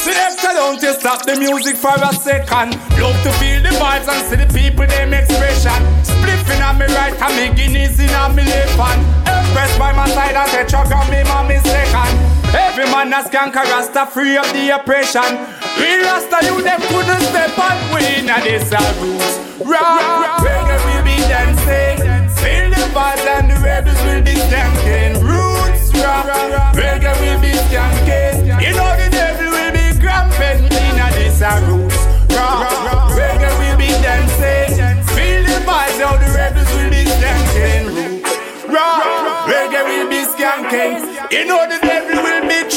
Selector, 0.03 0.53
don't 0.53 0.82
you 0.82 0.94
stop 0.94 1.26
the 1.26 1.36
music 1.36 1.76
for 1.76 1.95
a 1.95 2.14
second. 2.14 2.76
Love 2.99 3.18
to 3.24 3.32
feel 3.40 3.61
the 3.61 3.74
vibes 3.76 4.07
and 4.07 4.22
see 4.30 4.38
the 4.38 4.48
people 4.53 4.88
them 4.88 5.14
expression. 5.14 5.80
Spliffing 6.03 6.61
on 6.64 6.78
me 6.80 6.86
right 6.95 7.15
and 7.15 7.34
me 7.36 7.45
guineas 7.56 7.99
in 7.99 8.10
on 8.11 8.36
me 8.36 8.44
left 8.44 8.78
hand. 8.80 9.02
Impressed 9.28 9.78
by 9.80 9.91
my 9.91 10.07
side 10.10 10.36
and 10.36 10.49
tetragram 10.52 11.10
me 11.11 11.24
mommy 11.24 11.57
second. 11.60 12.14
Every 12.56 12.86
man 12.86 13.11
a 13.11 13.19
skank 13.28 13.56
a 13.56 13.64
rasta 13.68 14.06
free 14.07 14.38
of 14.38 14.48
the 14.53 14.69
oppression. 14.69 15.32
We 15.76 15.99
rasta 15.99 16.40
you 16.45 16.61
them 16.61 16.80
couldn't 16.88 17.22
step 17.28 17.57
on. 17.60 17.76
We 17.91 18.24
in 18.24 18.30
a 18.30 18.40
this 18.40 18.72
a 18.72 18.80
roots. 19.02 19.36
Rock, 19.60 20.40
reggae 20.40 20.78
will 20.86 21.03
be 21.03 21.18
dancing. 21.28 21.56
Feel 21.68 22.69
the 22.72 22.84
vibes 22.95 23.26
and 23.27 23.52
the 23.52 23.57
rebels 23.60 23.99
will 24.07 24.23
be 24.23 24.35
skanking. 24.48 25.14
Roots 25.22 25.91
rock, 25.99 26.26
reggae 26.73 27.14
will 27.22 27.39
be 27.41 27.52
skanking. 27.68 28.48
You 28.64 28.72
know 28.77 28.91
the 28.95 29.07
devil 29.11 29.49
will 29.52 29.72
be 29.76 29.85
cramping. 29.99 30.64
In 30.64 30.99
a 30.99 31.07
this 31.18 31.41
a 31.41 31.52
roots. 31.68 31.99
Rock, 32.35 33.11
reggae 33.19 33.52
will 33.60 33.77
be 33.77 33.91
dancing. 34.06 35.03
Feel 35.15 35.44
the 35.44 35.60
vibes 35.68 35.99
how 35.99 36.15
the 36.15 36.30
rebels 36.38 36.72
will 36.76 36.89
be 36.89 37.03
skanking. 37.03 37.85
Roots 37.95 38.31
rock, 38.69 39.48
reggae 39.52 39.84
will 39.89 40.10
be 40.10 40.22
skanking. 40.34 40.94
You 41.31 41.45
know 41.45 41.68
the 41.68 41.80
devil 41.85 42.16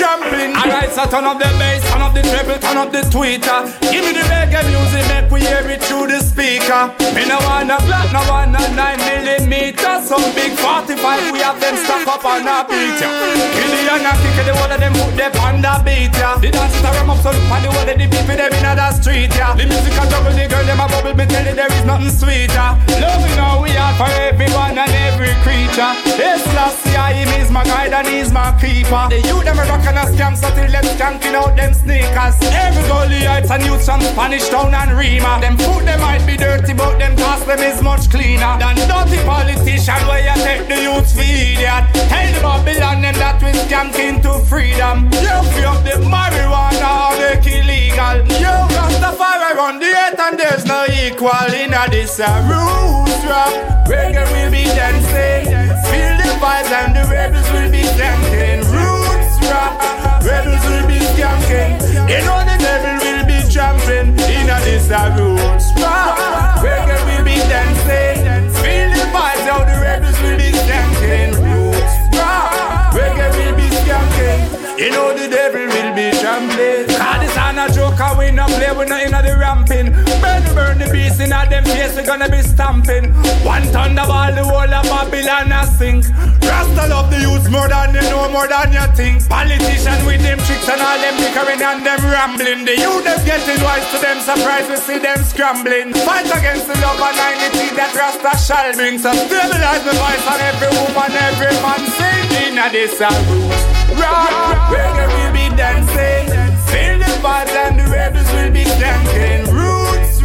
trampling. 0.00 0.56
Alright, 0.56 0.90
so 0.96 1.04
turn 1.04 1.28
up 1.28 1.36
the 1.36 1.50
bass, 1.60 1.84
turn 1.92 2.00
up 2.00 2.16
the 2.16 2.24
treble, 2.24 2.56
turn 2.56 2.80
up 2.80 2.88
the 2.88 3.04
tweeter. 3.12 3.68
Give 3.92 4.00
me 4.00 4.16
the 4.16 4.24
reggae 4.32 4.64
music, 4.64 5.04
make 5.12 5.28
we 5.28 5.44
hear 5.44 5.60
it 5.68 5.84
through 5.84 6.08
the 6.08 6.24
speaker. 6.24 6.88
Me 7.12 7.28
no 7.28 7.36
want 7.44 7.68
a 7.68 7.76
black, 7.84 8.08
no 8.08 8.24
want 8.24 8.56
a 8.56 8.62
9 8.72 8.96
millimeter. 9.04 10.00
Some 10.00 10.24
big 10.32 10.56
45, 10.56 10.96
we 11.36 11.44
have 11.44 11.60
them 11.60 11.76
stuck 11.76 12.08
up 12.08 12.24
on 12.24 12.48
a 12.48 12.64
beat 12.64 12.96
ya. 12.96 13.12
Young 13.90 14.06
and 14.06 14.18
kick 14.22 14.46
the 14.46 14.54
wall 14.54 14.70
of 14.70 14.78
them 14.78 14.92
put 14.94 15.16
them 15.18 15.32
on 15.42 15.58
the 15.60 15.72
beat 15.84 16.14
ya. 16.14 16.38
The 16.38 16.48
dancers 16.48 16.84
are 16.84 16.94
ram 16.94 17.10
up 17.10 17.18
so 17.20 17.34
look 17.34 17.50
on 17.50 17.60
the 17.60 17.68
wall 17.74 17.84
of 17.84 17.96
the 17.98 18.06
people 18.06 18.36
them 18.38 18.52
in 18.54 18.64
the 18.64 18.88
street 18.96 19.34
ya. 19.36 19.52
The 19.52 19.66
music 19.66 19.98
a 19.98 20.04
juggle, 20.08 20.32
the 20.32 20.46
girl 20.48 20.64
them 20.64 20.80
a 20.80 20.86
bubble, 20.88 21.12
me 21.12 21.26
tell 21.26 21.44
you 21.44 21.54
there 21.58 21.72
is 21.74 21.84
nothing 21.84 22.14
sweeter. 22.14 22.68
You 22.88 23.34
know 23.36 23.60
we 23.60 23.74
are 23.76 23.94
for 23.98 24.08
everyone 24.24 24.78
and 24.78 24.94
every 25.10 25.34
creature. 25.42 25.92
This 26.16 26.40
last 26.54 26.86
year, 26.86 27.08
him 27.18 27.28
is 27.42 27.50
my 27.50 27.64
guide 27.64 27.92
and 27.92 28.06
he's 28.06 28.30
my 28.30 28.54
keeper. 28.62 29.10
The 29.10 29.18
youth 29.26 29.42
them 29.42 29.58
a 29.58 29.64
rockin' 29.90 29.98
a 29.98 30.16
scam, 30.16 30.36
so 30.36 30.48
till 30.54 30.70
them 30.70 30.84
skanking 30.84 31.34
out 31.34 31.56
them 31.56 31.74
sneakers. 31.74 32.36
Every 32.42 33.24
heights 33.26 33.50
and 33.50 33.64
youth 33.64 33.84
from 33.84 34.00
Spanish 34.00 34.48
town 34.48 34.74
and 34.74 34.96
Rima. 34.96 35.38
Them 35.40 35.56
food 35.56 35.86
them 35.86 36.00
might 36.00 36.24
be 36.26 36.36
dirty, 36.36 36.72
but 36.74 36.98
them 36.98 37.16
cost 37.16 37.46
them 37.46 37.58
is 37.58 37.82
much 37.82 38.10
cleaner 38.10 38.58
than 38.58 38.76
dirty 38.76 39.22
politician 39.24 40.00
where 40.06 40.22
you 40.22 40.36
take 40.42 40.68
the 40.68 40.82
youth 40.82 41.12
for 41.12 41.22
idiot. 41.22 41.84
Tell 42.08 42.32
the 42.32 42.40
Babylon 42.40 43.02
them 43.02 43.14
that 43.14 43.42
we 43.42 43.50
skanking 43.66 44.22
to 44.22 44.44
freedom. 44.46 45.10
You 45.12 45.36
free 45.52 45.64
up 45.64 45.82
the 45.84 45.98
marijuana 46.06 47.18
make 47.18 47.46
illegal. 47.46 48.18
You 48.38 48.54
Rastafari 48.76 49.54
run 49.56 49.78
the 49.78 49.86
earth 49.86 50.20
and 50.20 50.38
there's 50.38 50.64
no 50.64 50.86
equal 50.86 51.52
in 51.54 51.74
a 51.74 51.88
this 51.90 52.18
a 52.18 52.30
roots 52.46 53.24
rock. 53.26 53.54
Reggae 53.88 54.24
will 54.30 54.50
be 54.50 54.64
dancing. 54.64 55.50
Feel 55.90 56.14
the 56.18 56.30
vibes 56.38 56.70
and 56.70 56.94
the 56.94 57.04
rebels 57.10 57.48
will 57.52 57.70
be 57.70 57.82
skanking. 57.82 58.62
Roots 58.70 58.99
rock. 59.50 59.74
Rebels 60.22 60.62
will 60.70 60.86
be 60.86 60.98
skanking. 61.12 61.82
You 62.08 62.20
know 62.26 62.40
the 62.46 62.56
devil 62.56 62.94
will 63.04 63.24
be 63.26 63.38
trampling. 63.52 64.14
In 64.30 64.48
a 64.48 64.58
a. 64.64 65.66
Reggae 66.62 66.98
will 67.06 67.24
be 67.24 67.36
dancing. 67.50 68.50
Feel 68.62 68.90
the 68.94 69.06
vibes 69.14 69.44
how 69.50 69.64
the 69.66 69.76
rebels 69.82 70.18
will 70.22 70.38
be 70.38 70.50
skanking. 70.62 71.34
Roots. 71.42 71.94
Reggae 72.96 73.28
will 73.36 73.54
be 73.56 73.68
skanking. 73.82 74.40
You 74.78 74.90
know 74.90 75.12
the 75.12 75.28
devil 75.28 75.66
will 75.66 75.92
be 75.94 76.10
trampling. 76.20 76.86
Cause 76.86 77.20
this 77.20 77.36
a 77.58 77.66
joke, 77.74 78.00
and 78.00 78.18
we 78.18 78.30
not 78.30 78.48
play, 78.50 78.72
we 78.72 78.84
ramping. 78.86 79.00
Burn, 79.00 79.10
burn 79.10 79.29
the 81.44 81.50
them 81.50 81.64
face, 81.64 81.96
we 81.96 82.02
gonna 82.02 82.28
be 82.28 82.42
stamping. 82.42 83.12
One 83.44 83.62
thunderball, 83.72 84.34
the 84.34 84.44
whole 84.44 84.68
of 84.68 84.84
Babylon 84.84 85.52
a 85.52 85.66
sink. 85.66 86.04
Rasta 86.42 86.88
love 86.88 87.10
the 87.10 87.20
youth 87.20 87.48
more 87.50 87.68
than 87.68 87.94
you 87.94 88.04
know, 88.10 88.28
more 88.28 88.48
than 88.48 88.72
you 88.72 88.86
think. 88.96 89.28
Politician 89.28 90.04
with 90.04 90.20
them 90.20 90.38
tricks 90.44 90.68
and 90.68 90.80
all 90.80 90.98
them 90.98 91.16
bickering 91.16 91.62
and 91.62 91.86
them 91.86 92.00
rambling. 92.04 92.64
The 92.64 92.76
youth 92.76 93.04
them 93.04 93.20
getting 93.24 93.62
wise 93.62 93.86
to 93.92 93.98
them 94.02 94.18
surprise, 94.20 94.68
we 94.68 94.76
see 94.76 94.98
them 94.98 95.22
scrambling. 95.24 95.94
Fight 96.04 96.28
against 96.28 96.66
the 96.66 96.76
love 96.82 97.00
and 97.00 97.16
unity 97.16 97.72
that 97.76 97.94
Rasta 97.94 98.32
shall 98.36 98.72
bring. 98.74 98.98
So 98.98 99.12
stabilize 99.12 99.84
the 99.86 99.94
voice 99.96 100.26
on 100.28 100.40
every 100.40 100.70
woman, 100.76 101.12
every 101.14 101.54
man 101.64 101.82
sing. 101.96 102.26
Inna 102.50 102.68
this 102.68 103.00
a 103.00 103.08
roots. 103.30 103.62
Rock, 103.96 104.70
reggae 104.72 105.06
will 105.08 105.32
be 105.32 105.46
dancing. 105.56 106.26
Feel 106.70 106.98
the 107.02 107.10
vibes 107.24 107.54
and 107.54 107.80
the 107.80 107.86
rebels 107.90 108.30
will 108.32 108.52
be 108.52 108.64
skanking. 108.64 109.49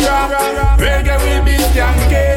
Reggae 0.06 1.18
will 1.24 1.44
be 1.44 1.58
skanking. 1.58 2.35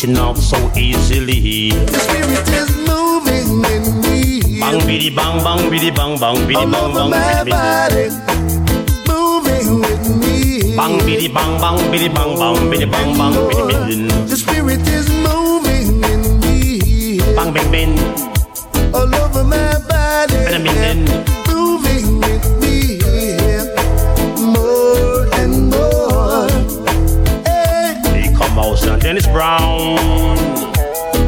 Getting 0.00 0.18
off 0.18 0.38
so 0.38 0.56
easily. 0.76 1.70
The 1.70 1.98
spirit 1.98 2.48
is 2.56 2.70
moving 2.88 3.64
in 3.68 4.00
me. 4.00 4.60
Bang 4.60 4.86
biddy 4.86 5.10
bang 5.14 5.44
bang 5.44 5.70
biddy 5.70 5.90
bang 5.90 6.18
bang 6.18 6.36
biddy 6.46 6.64
bang 6.72 6.94
bang 6.94 7.10
biddy 7.10 7.44
biddy. 7.44 7.50
body, 7.50 8.06
moving 9.08 9.80
with 9.80 10.06
me. 10.16 10.76
Bang 10.76 10.98
biddy 11.04 11.28
bang 11.28 11.60
bang 11.60 11.90
biddy 11.90 12.08
bang 12.08 12.32
bang 12.38 12.70
biddy 12.70 12.86
bang 12.86 13.18
bang 13.18 13.34
biddy 13.48 13.62
biddy. 13.68 14.08
The 14.24 14.36
spirit 14.36 14.88
is 14.88 15.08
moving 15.26 16.02
in 16.12 16.22
me. 16.40 17.20
Bang 17.36 17.52
bing 17.52 17.70
bing. 17.70 17.98
All 18.94 19.14
over 19.14 19.44
my 19.44 19.78
body, 19.88 20.38
Bing 20.48 20.64
bing 20.64 21.39
Brown. 29.26 29.98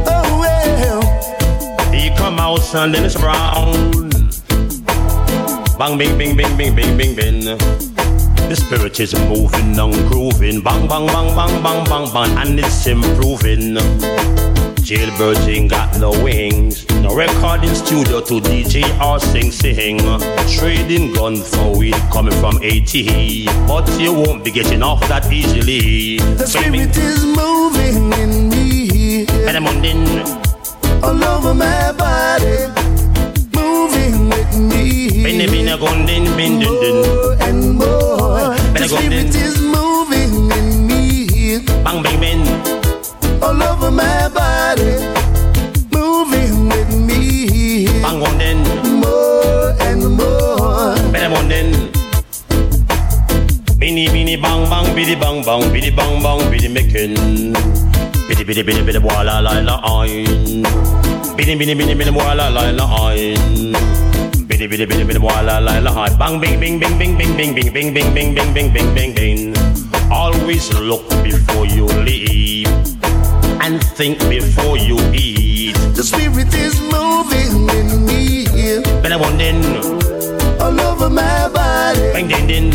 oh 0.06 0.39
well. 0.40 1.93
He 1.93 2.10
come 2.16 2.39
out 2.39 2.74
and 2.74 2.93
Dennis 2.93 3.14
Brown. 3.14 3.73
Bang 5.78 5.98
bing 5.98 6.16
bing 6.16 6.36
bing 6.36 6.56
bing 6.56 6.74
bing 6.77 6.97
bing 6.97 7.16
bing. 7.16 7.40
The 8.48 8.56
spirit 8.56 9.01
is 9.01 9.14
moving 9.28 9.78
and 9.78 9.94
grooving. 10.09 10.60
Bang 10.60 10.86
bang 10.86 11.06
bang 11.06 11.35
bang 11.35 11.62
bang 11.62 11.85
bang 11.85 12.12
bang, 12.12 12.39
and 12.39 12.59
it's 12.60 12.86
improving. 12.86 13.77
Jailbirds 14.82 15.48
ain't 15.48 15.70
got 15.70 15.98
no 15.98 16.10
wings. 16.23 16.89
No 17.01 17.14
recording 17.14 17.74
studio 17.74 18.20
to 18.20 18.40
DJ 18.40 18.85
or 19.01 19.19
sing 19.19 19.51
sing. 19.51 19.98
Trading 20.59 21.12
gun 21.14 21.36
for 21.36 21.78
weed 21.78 21.94
coming 22.12 22.35
from 22.35 22.56
AT. 22.56 22.93
But 23.66 23.89
you 24.01 24.12
won't 24.12 24.44
be 24.44 24.51
getting 24.51 24.82
off 24.82 25.01
that 25.09 25.32
easily. 25.32 26.19
The 26.19 26.47
spirit 26.47 26.97
is 26.97 27.24
moving 27.24 27.72
in 27.97 28.48
me. 28.48 29.27
All 29.47 29.56
All 31.02 31.24
over 31.24 31.55
my 31.55 31.93
body, 31.93 32.69
moving 33.55 34.28
with 34.28 34.55
me. 34.70 35.23
Bini 35.24 35.47
bini 35.47 35.74
gondin 35.77 36.24
bin 36.36 36.59
din 36.60 36.74
din. 36.81 36.97
More 37.02 37.36
and 37.40 37.62
more. 37.77 38.56
The 38.74 38.89
spirit 38.89 39.35
is 39.35 39.60
moving 39.60 40.51
in 40.59 40.86
me. 40.89 41.59
Bang 41.85 42.02
bang 42.02 42.19
bang. 42.20 42.43
All 43.43 43.62
over 43.62 43.90
my 43.90 44.28
body, 44.32 44.93
moving 45.93 46.69
with 46.69 46.93
me. 47.09 47.20
Bang 48.02 48.19
gondin. 48.23 48.59
More 48.64 48.91
Bini 53.93 54.09
bini 54.09 54.40
bang 54.40 54.64
bang 54.73 54.89
bidi 54.97 55.12
bang 55.12 55.44
bang 55.44 55.60
bidi 55.69 55.93
bang 55.93 56.16
bang 56.24 56.40
bidi 56.48 56.64
making. 56.64 57.12
Bidi 58.24 58.40
bidi 58.40 58.64
bidi 58.64 58.81
bidi 58.81 58.97
wala 58.97 59.36
la 59.44 59.60
la 59.60 59.77
ain. 59.85 60.64
Bidi 61.36 61.52
bidi 61.60 61.77
bidi 61.77 61.93
bidi 61.93 62.09
wala 62.09 62.48
la 62.48 62.73
la 62.73 62.86
ain. 63.12 63.77
Bidi 64.48 64.64
bidi 64.64 64.89
bidi 64.89 65.05
bidi 65.05 65.20
wala 65.20 65.60
la 65.60 65.77
la 65.77 65.93
ain. 65.93 66.16
Bang 66.16 66.40
bing 66.40 66.56
bing 66.56 66.81
bing 66.81 66.97
bing 66.97 67.20
bing 67.20 67.36
bing 67.36 67.52
bing 67.52 67.69
bing 67.69 67.93
bing 67.93 68.14
bing 68.16 68.32
bing 68.32 68.55
bing 68.56 68.73
bing 68.73 68.94
bing 68.97 69.12
bing. 69.12 69.52
Always 70.09 70.73
look 70.81 71.05
before 71.20 71.69
you 71.69 71.85
leave 72.01 72.73
and 73.60 73.77
think 73.93 74.16
before 74.32 74.78
you 74.81 74.97
eat. 75.12 75.77
The 75.93 76.01
spirit 76.01 76.48
is 76.56 76.81
moving 76.89 77.69
in 77.77 78.09
me. 78.09 78.48
Better 79.05 79.20
gondin. 79.20 79.60
All 80.64 80.81
over 80.81 81.10
my 81.12 81.44
body, 81.52 82.09
Bang 82.16 82.32
din 82.32 82.48
din. 82.48 82.66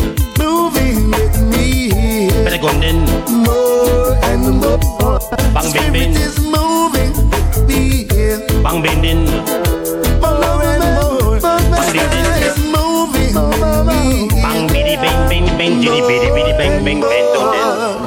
Gondin. 2.68 3.00
More 3.48 4.12
and 4.28 4.60
more. 4.60 5.20
Bang 5.56 5.72
is 6.16 6.36
moving 6.44 7.16
with 7.32 7.64
me. 7.68 8.08
Bang 8.64 8.82
bing 8.84 9.00
din. 9.02 9.24
More 10.20 10.64
and 10.68 10.84
more. 11.00 11.40
Bang. 11.40 11.64
Is 12.44 12.60
moving 12.60 13.32
with 13.34 13.88
me. 13.88 14.28
Bang 14.44 14.68
bang 16.84 17.00
bang. 17.02 18.07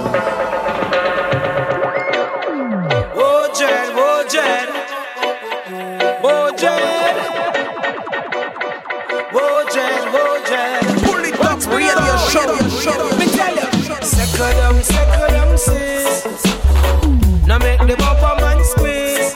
Now 17.46 17.58
make 17.58 17.80
the 17.80 17.96
bumper 17.98 18.64
squeeze. 18.64 19.34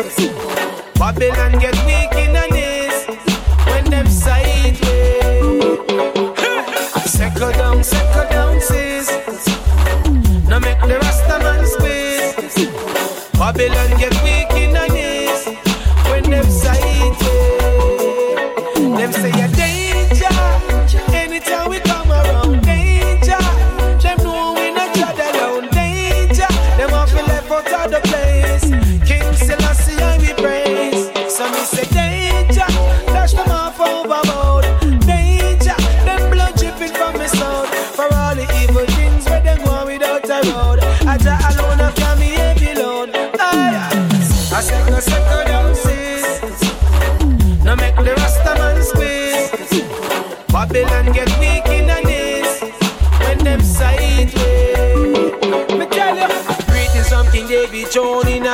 Babylon 0.99 1.59
get 1.59 1.75
weak 1.85 2.14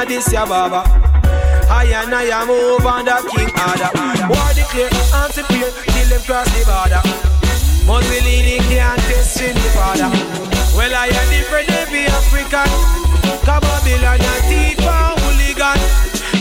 a 0.03 0.07
this 0.07 0.33
ya 0.33 0.47
baba. 0.47 0.83
I 1.71 1.85
and 2.03 2.15
I 2.15 2.25
am 2.35 2.51
over 2.51 3.01
the 3.05 3.17
king 3.31 3.53
order. 3.69 3.91
War 4.29 4.51
declare, 4.55 4.91
anticipate, 5.15 5.75
till 5.93 6.09
them 6.09 6.23
cross 6.27 6.49
the 6.55 6.63
border. 6.67 7.03
Must 7.87 8.09
believe 8.09 8.45
he 8.45 8.59
can't 8.69 9.01
test 9.09 9.41
in 9.41 9.55
the 9.55 9.71
father. 9.77 10.11
Well, 10.77 10.93
I 10.95 11.09
am 11.09 11.29
different 11.31 11.71
every 11.83 12.07
African. 12.07 12.71
Come 13.45 13.61
Babylon 13.61 14.21
and 14.21 14.43
teeth 14.49 14.81
for 14.81 15.05
hooligan. 15.21 15.81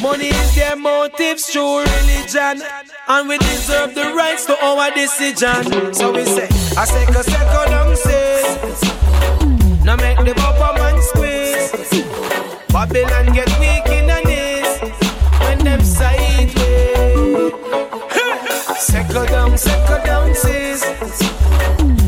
Money 0.02 0.30
is 0.30 0.56
their 0.56 0.76
motives, 0.76 1.52
true 1.52 1.80
religion. 1.80 2.64
And 3.08 3.28
we 3.28 3.38
deserve 3.40 3.96
the 3.96 4.14
rights 4.14 4.46
to 4.46 4.56
our 4.64 4.92
decision. 4.92 5.94
So 5.94 6.12
we 6.12 6.26
say, 6.26 6.48
I 6.78 6.86
say, 6.86 7.06
cause 7.08 7.26
second 7.26 7.72
down 7.72 7.96
says, 7.96 8.82
now 9.84 9.96
make 9.96 10.18
the 10.18 10.34
bumper 10.36 10.74
man 10.80 11.02
squeeze. 11.02 11.39
Babylon 12.90 13.34
get 13.36 13.48
weak 13.60 13.86
in 13.96 14.08
the 14.08 14.20
knees 14.26 14.82
when 15.42 15.60
them 15.60 15.80
sideways. 15.82 17.54
Second 18.80 19.28
down, 19.28 19.56
second 19.60 20.04
down 20.06 20.34
sis. 20.34 20.82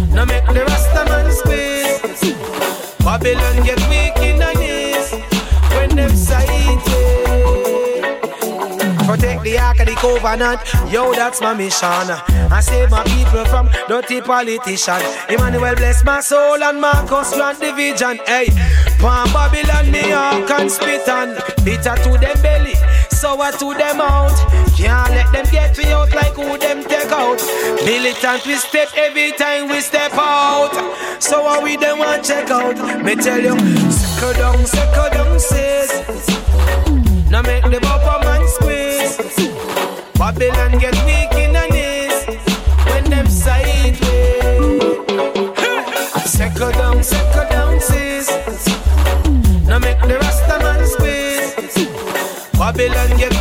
now 0.09 0.25
make 0.25 0.43
the 0.47 0.65
Rasta 0.67 1.05
man 1.05 1.31
squeeze. 1.31 2.33
Babylon 3.05 3.63
get 3.63 3.79
weak 3.91 4.17
in 4.25 4.39
the 4.39 4.53
knees 4.57 5.11
when 5.75 5.95
them 5.95 6.15
sideways. 6.15 6.81
Protect 9.05 9.43
the 9.43 9.59
ark 9.59 9.79
of 9.81 9.85
the 9.85 9.93
covenant, 9.93 10.61
yo, 10.91 11.13
that's 11.13 11.41
my 11.41 11.53
mission. 11.53 12.09
I 12.51 12.59
save 12.59 12.89
my 12.89 13.03
people 13.03 13.45
from 13.45 13.69
dirty 13.87 14.19
politicians. 14.21 15.03
Emmanuel 15.29 15.75
bless 15.75 16.03
my 16.03 16.21
soul 16.21 16.63
and 16.63 16.81
Marcus 16.81 17.33
grant 17.35 17.59
the 17.59 17.71
vision. 17.73 18.19
Hey, 18.25 18.47
Pan 19.01 19.25
Babylon 19.33 19.91
me 19.91 20.11
all 20.11 20.45
can 20.45 20.69
spit 20.69 21.09
on. 21.09 21.33
Bitter 21.65 21.95
to 22.03 22.17
them 22.21 22.39
belly, 22.43 22.75
sour 23.09 23.51
to 23.53 23.73
them 23.73 23.99
out. 23.99 24.37
Can't 24.77 25.09
let 25.09 25.31
them 25.33 25.45
get 25.51 25.75
me 25.75 25.85
out 25.85 26.13
like 26.13 26.35
who 26.35 26.55
them 26.59 26.83
take 26.83 27.11
out. 27.11 27.41
Militant 27.83 28.45
we 28.45 28.55
step 28.55 28.89
every 28.95 29.31
time 29.31 29.69
we 29.69 29.81
step 29.81 30.11
out. 30.13 30.71
So 31.19 31.43
how 31.43 31.63
we 31.63 31.77
them 31.77 31.97
want 31.97 32.23
check 32.23 32.51
out? 32.51 32.77
Me 33.03 33.15
tell 33.15 33.41
you, 33.41 33.57
second 33.89 34.37
down, 34.37 34.65
second 34.67 35.11
down 35.13 35.39
says. 35.39 35.89
Now 37.31 37.41
make 37.41 37.63
the 37.63 37.79
bumper 37.81 38.19
man 38.23 38.47
squeeze. 38.47 39.17
Babylon 40.13 40.77
get 40.77 40.93
weak 41.05 41.40
Babylon 52.81 53.15
get 53.15 53.40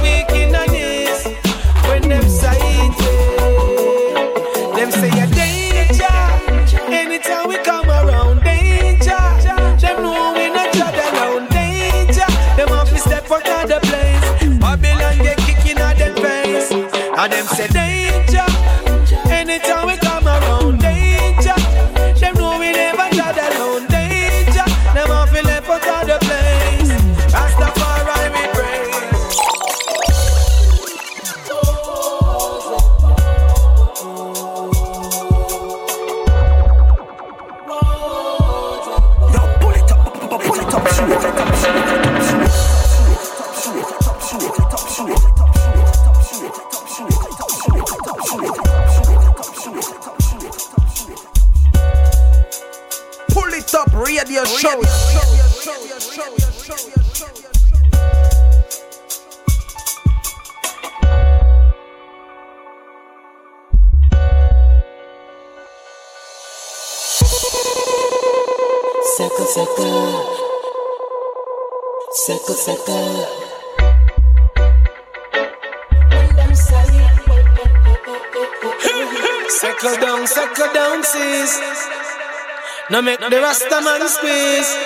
Now 83.00 83.06
make 83.06 83.20
the 83.20 83.40
Rasta 83.40 83.80
man 83.80 84.06
squeeze. 84.10 84.76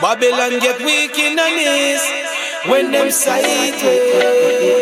Babylon 0.00 0.58
get 0.58 0.78
weak 0.80 1.16
in 1.16 1.36
the 1.36 1.50
knees 1.50 2.02
when 2.66 2.90
them 2.90 3.12
sideways. 3.12 4.72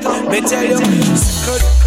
Out? 0.00 0.30
Me 0.30 0.40
tell 0.40 0.64
you. 0.64 1.81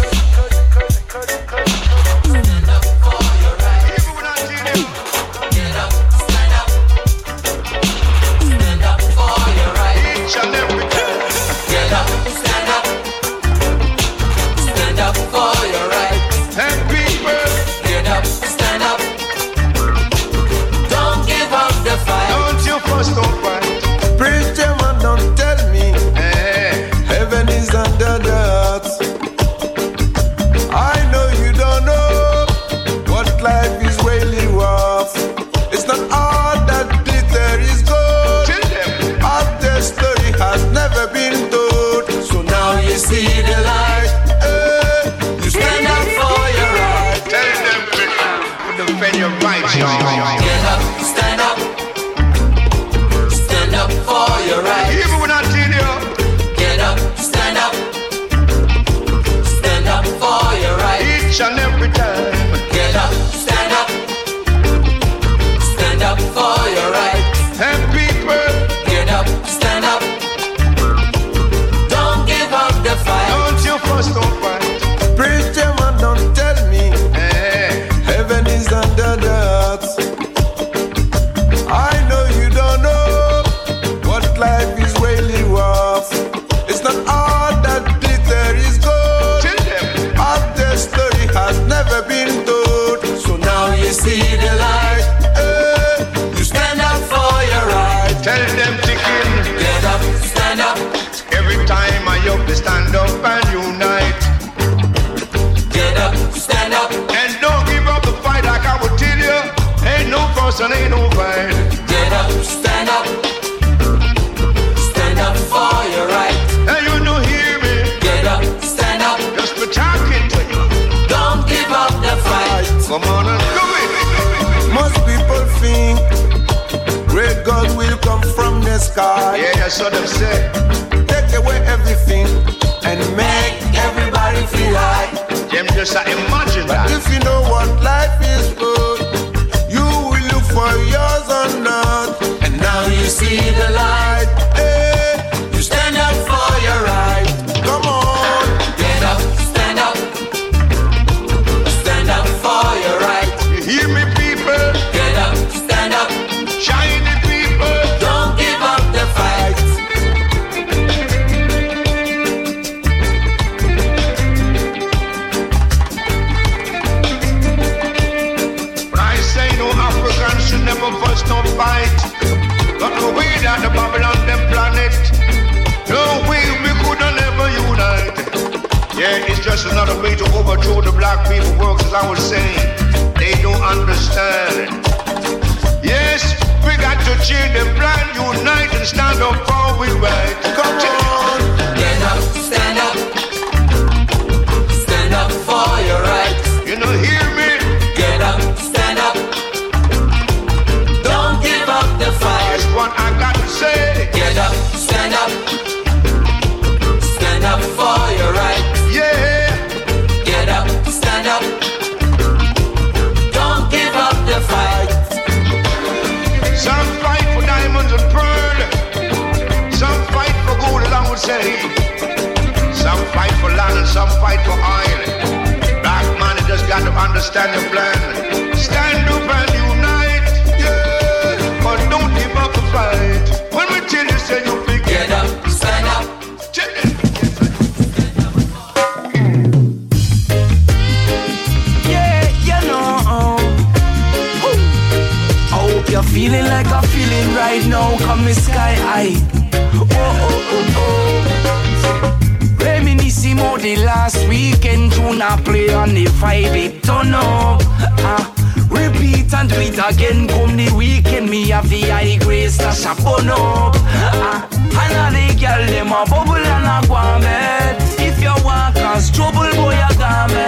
Stash 263.06 263.28
up. 263.28 263.74
Ah, 264.18 264.48
and 264.50 264.96
all 264.98 265.12
the 265.14 265.26
girl 265.40 265.66
them 265.66 265.92
a 265.92 266.04
bubble 266.10 266.34
and 266.34 266.66
a 266.66 267.20
bed. 267.20 267.76
If 267.98 268.20
you 268.20 268.34
want 268.44 268.74
cause 268.76 269.10
trouble, 269.10 269.50
boy, 269.54 269.76
got 269.98 270.30
me. 270.30 270.46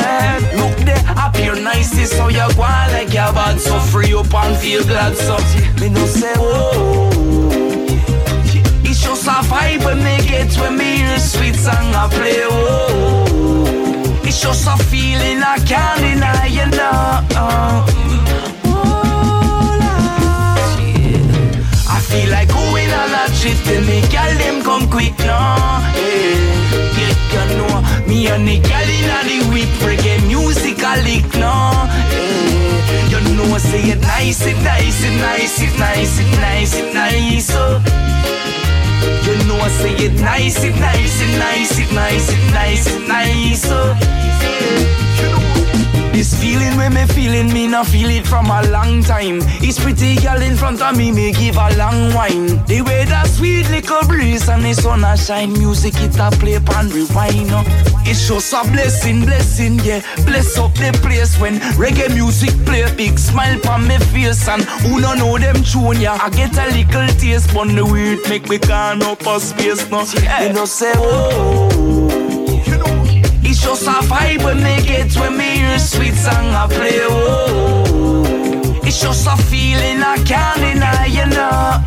Look 0.59 0.79
there, 0.85 1.03
appear 1.17 1.55
nice, 1.55 2.13
how 2.19 2.29
you 2.29 2.49
go 2.55 2.63
like 2.63 3.13
your 3.13 3.33
bad. 3.33 3.61
So 3.61 3.79
free 3.81 4.15
up 4.15 4.33
and 4.35 4.57
feel 4.57 4.83
glad, 4.85 5.17
so 5.17 5.37
me 5.81 5.89
no 5.89 6.05
say 6.07 6.35
oh. 6.37 7.11
It's 8.85 9.03
just 9.03 9.27
a 9.27 9.43
vibe 9.51 9.85
when 9.85 9.99
me 9.99 10.17
get 10.27 10.57
when 10.59 10.77
me 10.77 10.97
hear 10.99 11.19
sweet 11.19 11.55
song 11.55 11.95
I 11.95 12.09
play 12.11 12.41
oh. 12.45 14.25
It's 14.25 14.43
just 14.43 14.67
a 14.67 14.77
feeling 14.85 15.43
I 15.43 15.59
can't 15.65 16.01
deny, 16.01 16.47
you 16.47 16.67
know. 16.77 17.27
I 17.33 18.08
feel 22.19 22.31
like 22.31 22.49
going 22.49 22.90
on 22.90 23.11
a 23.15 23.24
trip 23.39 23.59
till 23.65 23.82
me 23.86 24.01
girl 24.11 24.32
them 24.43 24.62
come 24.62 24.86
quick 24.90 25.16
now. 25.20 25.82
Yeah, 25.95 27.15
yeah, 27.32 27.47
you 27.51 27.57
know 27.59 27.77
me 28.09 28.27
and 28.28 28.47
the 28.49 28.59
girl 28.69 28.89
inna 28.99 29.19
the 29.28 29.39
whip 29.53 29.70
reggae 29.86 30.19
music 30.27 30.82
a 30.82 30.93
lick 31.07 31.28
now. 31.39 31.86
Yeah, 33.11 33.23
you 33.23 33.36
know 33.36 33.59
say 33.59 33.82
it 33.93 34.01
nice, 34.01 34.43
it 34.47 34.59
nice, 34.62 35.01
it 35.07 35.16
nice, 35.20 35.61
it 35.62 35.74
nice, 35.78 36.19
it 36.19 36.31
nice, 36.40 36.74
it 36.81 36.95
nice. 36.95 37.51
Oh. 37.53 37.78
You 39.24 39.35
know 39.47 39.61
I 39.61 39.69
say 39.69 39.95
it 40.07 40.20
nice, 40.20 40.65
it 40.65 40.77
nice, 40.77 41.20
it 41.23 41.39
nice, 41.39 41.78
it 41.78 41.93
nice, 41.93 42.28
it 42.35 42.43
nice, 42.53 42.86
it 42.95 43.09
nice. 43.09 43.66
Oh. 43.70 45.48
This 46.19 46.35
feeling 46.35 46.77
when 46.77 46.95
me 46.95 47.07
feeling, 47.07 47.53
me 47.53 47.69
not 47.69 47.86
feel 47.86 48.11
it 48.11 48.27
from 48.27 48.47
a 48.47 48.69
long 48.70 49.05
time. 49.05 49.39
It's 49.62 49.78
pretty 49.78 50.16
girl 50.16 50.43
in 50.43 50.57
front 50.57 50.82
of 50.82 50.97
me, 50.97 51.12
me 51.12 51.32
give 51.32 51.57
a 51.57 51.73
long 51.77 52.12
wine. 52.12 52.59
The 52.66 52.82
way 52.82 53.05
that 53.05 53.28
sweet 53.28 53.70
little 53.70 54.03
breeze 54.03 54.49
and 54.49 54.65
the 54.65 54.74
sun 54.74 55.05
a 55.05 55.16
shine, 55.16 55.53
music 55.53 55.95
it 56.01 56.19
a 56.19 56.32
play 56.32 56.57
and 56.57 56.93
rewind. 56.93 57.51
oh. 57.53 57.62
It's 58.05 58.27
just 58.27 58.53
a 58.53 58.69
blessing, 58.73 59.27
blessing, 59.27 59.78
yeah. 59.85 60.03
Bless 60.27 60.59
up 60.59 60.74
the 60.74 60.90
place 61.01 61.39
when 61.39 61.61
reggae 61.78 62.12
music 62.12 62.51
play. 62.66 62.82
Big 62.97 63.16
smile 63.16 63.61
on 63.69 63.86
me 63.86 63.99
face 64.11 64.49
and 64.49 64.65
who 64.82 65.01
no 65.01 65.15
know 65.15 65.39
them 65.39 65.62
tune, 65.62 66.01
yeah. 66.01 66.19
I 66.20 66.31
get 66.31 66.59
a 66.59 66.66
little 66.74 67.07
taste, 67.16 67.55
but 67.55 67.69
the 67.69 67.86
weird 67.86 68.28
make 68.28 68.49
me 68.49 68.59
gone 68.59 69.05
up 69.05 69.24
a 69.24 69.39
space, 69.39 69.89
no. 69.89 70.03
You 70.43 70.53
know 70.53 70.65
say 70.65 70.93
oh. 70.97 72.18
Just 73.61 73.87
a 73.87 74.01
vibe 74.09 74.45
when 74.45 74.63
me 74.63 74.81
get 74.83 75.15
when 75.17 75.37
me 75.37 75.59
hear 75.59 75.79
sweet 75.79 76.15
song 76.15 76.55
I 76.55 76.67
play. 76.69 77.01
Oh, 77.03 78.81
it's 78.83 79.01
just 79.03 79.27
a 79.27 79.37
feeling 79.37 80.03
I 80.03 80.17
can't 80.25 80.61
deny, 80.61 81.07
you 81.07 81.27
know. 81.27 81.85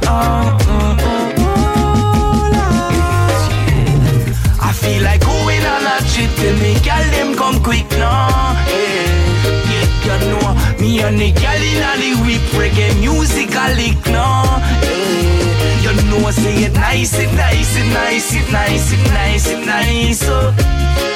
I 4.61 4.71
feel 4.73 5.01
like 5.03 5.21
going 5.21 5.65
on 5.65 5.83
a 5.87 5.97
trip 6.11 6.29
till 6.35 6.55
me 6.61 6.73
girl 6.85 7.05
them 7.15 7.35
come 7.35 7.63
quick 7.63 7.89
now. 7.91 8.53
Yeah, 8.67 9.71
yeah, 9.71 10.05
you 10.05 10.17
know 10.29 10.53
me 10.79 10.99
and 11.01 11.17
the 11.17 11.31
girl 11.31 11.63
inna 11.71 11.97
the 11.97 12.11
whip 12.21 12.43
reggae 12.59 12.99
music 12.99 13.55
a 13.55 13.73
lick 13.75 14.05
now. 14.11 14.61
Yeah, 14.83 15.91
you 15.91 15.93
know 16.11 16.29
say 16.31 16.65
it 16.65 16.73
nice, 16.73 17.17
it 17.17 17.31
nice, 17.33 17.75
it 17.75 17.89
nice, 17.91 18.33
it 18.35 18.51
nice, 18.51 18.93
it 18.93 19.03
nice, 19.09 19.47
it 19.47 19.65
nice. 19.65 20.23
Oh. 20.27 21.10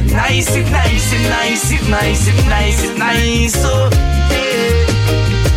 It 0.00 0.12
nice, 0.12 0.56
it 0.56 0.70
nice, 0.70 1.12
it 1.12 1.22
nice, 1.28 1.72
it 1.72 1.88
nice, 1.88 2.28
it 2.28 2.46
nice, 2.48 2.84
it 2.84 2.98
nice. 2.98 3.54
So, 3.54 3.90
yeah. 4.30 4.86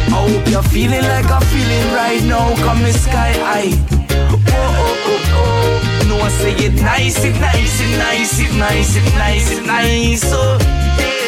I 0.09 0.27
hope 0.27 0.47
you're 0.49 0.63
feeling 0.63 1.01
like 1.01 1.29
I'm 1.29 1.41
feeling 1.41 1.87
right 1.93 2.23
now. 2.23 2.55
Come 2.63 2.83
sky 2.91 3.31
high. 3.39 3.73
Oh, 4.11 4.41
oh, 4.47 5.09
oh, 5.09 5.35
oh. 5.35 6.07
No, 6.07 6.19
I 6.19 6.29
say 6.29 6.53
it 6.53 6.81
nice, 6.81 7.23
it 7.23 7.39
nice, 7.39 7.81
it 7.81 7.97
nice, 7.97 8.39
it 8.39 8.53
nice, 8.57 8.95
it 8.97 9.15
nice, 9.15 9.51
it 9.51 9.65
nice. 9.65 11.22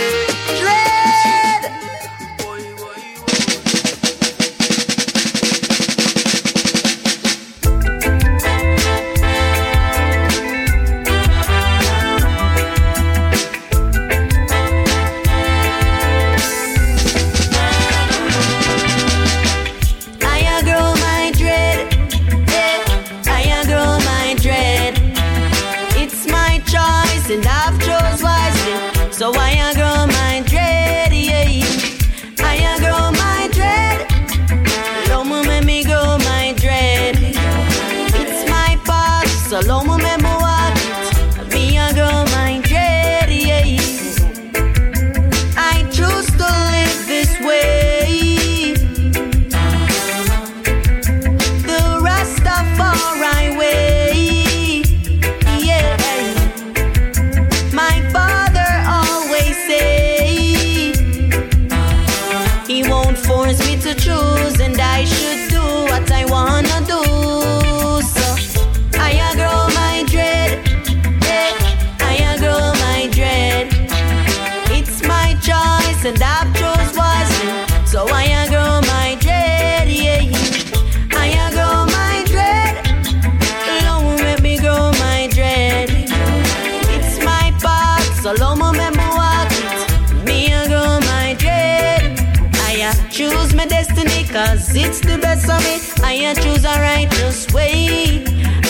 sway. 97.35 98.23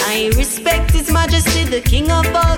I 0.08 0.32
respect 0.36 0.92
His 0.92 1.12
Majesty, 1.12 1.64
the 1.64 1.82
King 1.82 2.12
of 2.12 2.26
all 2.36 2.58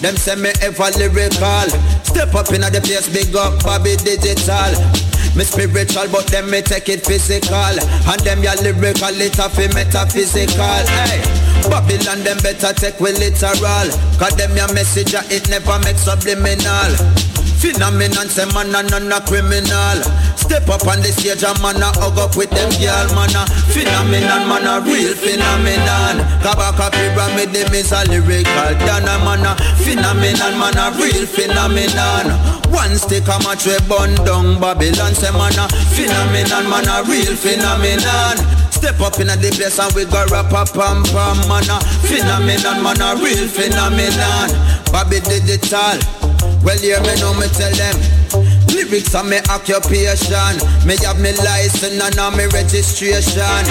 them 0.00 0.16
say 0.16 0.36
me 0.36 0.50
ever 0.60 0.90
lyrical 0.96 1.68
step 2.02 2.34
up 2.34 2.50
in 2.52 2.60
the 2.60 2.80
place 2.82 3.08
big 3.12 3.34
up 3.36 3.62
Bobby 3.62 3.96
Digital 3.96 4.74
me 5.36 5.44
spiritual, 5.44 6.08
but 6.10 6.26
them 6.26 6.50
me 6.50 6.60
take 6.60 6.88
it 6.88 7.06
physical. 7.06 7.54
And 7.54 8.20
them 8.26 8.42
ya 8.42 8.54
lyrical, 8.62 9.14
it 9.14 9.36
fi 9.38 9.68
metaphysical. 9.70 10.82
Hey, 10.90 11.22
Babylon 11.70 12.24
them 12.26 12.38
better 12.42 12.72
take 12.74 12.98
we 12.98 13.12
literal. 13.12 13.86
Cause 14.18 14.34
them 14.34 14.56
ya 14.56 14.66
message, 14.72 15.14
it 15.30 15.48
never 15.48 15.78
makes 15.86 16.02
subliminal. 16.02 16.90
Phenomenon, 17.62 18.26
say 18.26 18.46
man 18.50 18.72
none 18.72 19.12
a 19.12 19.20
criminal. 19.20 20.00
Step 20.50 20.66
up 20.66 20.82
on 20.90 20.98
the 20.98 21.14
stage 21.14 21.46
and 21.46 21.54
man 21.62 21.78
a 21.78 21.94
hug 21.94 22.18
up 22.18 22.34
with 22.34 22.50
them 22.50 22.66
girl 22.82 23.06
man 23.14 23.30
a 23.38 23.46
phenomenon, 23.70 24.50
man 24.50 24.66
a 24.66 24.82
real 24.82 25.14
phenomenon. 25.14 26.26
Kabaka 26.42 26.90
pyramid 26.90 27.54
them 27.54 27.70
is 27.70 27.94
a 27.94 28.02
lyrical 28.10 28.74
dana 28.82 29.14
man 29.22 29.46
a 29.46 29.54
phenomenon, 29.86 30.58
man 30.58 30.74
a 30.74 30.90
real 30.98 31.22
phenomenon. 31.22 32.34
One 32.66 32.98
stick 32.98 33.30
a 33.30 33.38
match 33.46 33.62
we 33.62 33.78
burn 33.86 34.18
down 34.26 34.58
Babylon, 34.58 35.14
say 35.14 35.30
man 35.30 35.54
a 35.54 35.70
phenomenon, 35.94 36.66
man 36.66 36.90
a 36.90 37.06
real 37.06 37.38
phenomenon. 37.38 38.34
Step 38.74 38.98
up 39.06 39.22
in 39.22 39.30
the 39.30 39.54
place 39.54 39.78
and 39.78 39.94
we 39.94 40.02
go 40.02 40.26
rap 40.34 40.50
a 40.50 40.66
pam 40.66 41.06
pam 41.14 41.38
man 41.46 41.62
a 41.70 41.78
phenomenon, 42.10 42.82
man 42.82 42.98
a 42.98 43.14
real 43.22 43.46
phenomenon. 43.46 44.50
Bobby 44.90 45.22
digital. 45.22 45.94
Well, 46.66 46.74
hear 46.82 46.98
me 47.06 47.14
know 47.22 47.38
me 47.38 47.46
tell 47.54 47.70
them. 47.70 47.94
Lyrics 48.80 49.14
are 49.14 49.24
my 49.24 49.40
occupation. 49.50 50.56
Me 50.86 50.96
have 51.04 51.20
me 51.20 51.32
license 51.44 52.00
and 52.00 52.16
now 52.16 52.30
me 52.30 52.46
registration. 52.46 53.64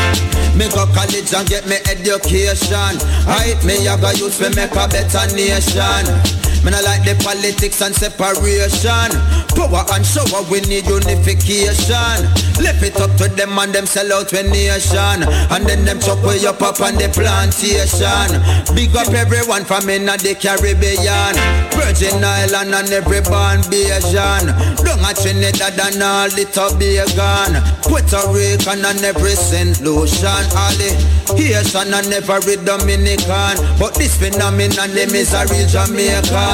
Me 0.56 0.70
go 0.70 0.86
college 0.94 1.34
and 1.34 1.50
get 1.50 1.66
me 1.68 1.78
education. 1.90 2.94
I 3.26 3.58
me 3.66 3.88
I 3.88 3.98
go 4.00 4.12
use 4.12 4.38
to 4.38 4.50
make 4.56 4.72
a 4.72 4.88
better 4.88 5.26
nation. 5.36 6.49
Me 6.64 6.72
not 6.72 6.84
like 6.84 7.04
the 7.08 7.16
politics 7.24 7.82
and 7.82 7.96
separation. 7.96 9.10
Power 9.56 9.84
and 9.96 10.06
shower, 10.06 10.44
we 10.52 10.60
need 10.68 10.88
unification. 10.88 12.20
Left 12.60 12.84
it 12.84 13.00
up 13.00 13.16
to 13.16 13.28
them 13.32 13.58
and 13.58 13.72
them 13.74 13.86
sell 13.86 14.12
out 14.12 14.32
when 14.32 14.50
nation. 14.52 15.24
And 15.52 15.64
then 15.66 15.86
them 15.86 16.00
chop 16.00 16.20
way 16.24 16.44
up 16.46 16.62
up 16.62 16.82
on 16.82 16.96
the 16.96 17.08
plantation. 17.16 18.30
Big 18.76 18.96
up 18.96 19.08
everyone 19.16 19.64
from 19.64 19.88
in 19.90 20.06
the 20.06 20.36
Caribbean. 20.36 21.36
Virgin 21.80 22.24
Island 22.24 22.76
and 22.76 22.92
every 22.92 23.22
born 23.24 23.64
Bajan. 23.72 24.52
Down 24.84 25.00
at 25.06 25.16
Trinidad 25.16 25.80
and 25.80 26.04
all 26.04 26.30
the 26.30 26.44
Tobago. 26.52 27.56
Puerto 27.88 28.20
Rican 28.36 28.84
and 28.84 29.04
every 29.04 29.36
St. 29.36 29.80
Lucian. 29.82 30.44
All 30.60 30.76
the 30.76 30.92
Haitian 31.40 31.94
and 31.94 32.12
every 32.12 32.58
Dominican. 32.68 33.56
But 33.80 33.96
this 33.96 34.18
phenomenon, 34.20 34.92
them 34.92 35.16
is 35.16 35.34
a 35.34 35.48
real 35.48 35.68
Jamaican. 35.68 36.49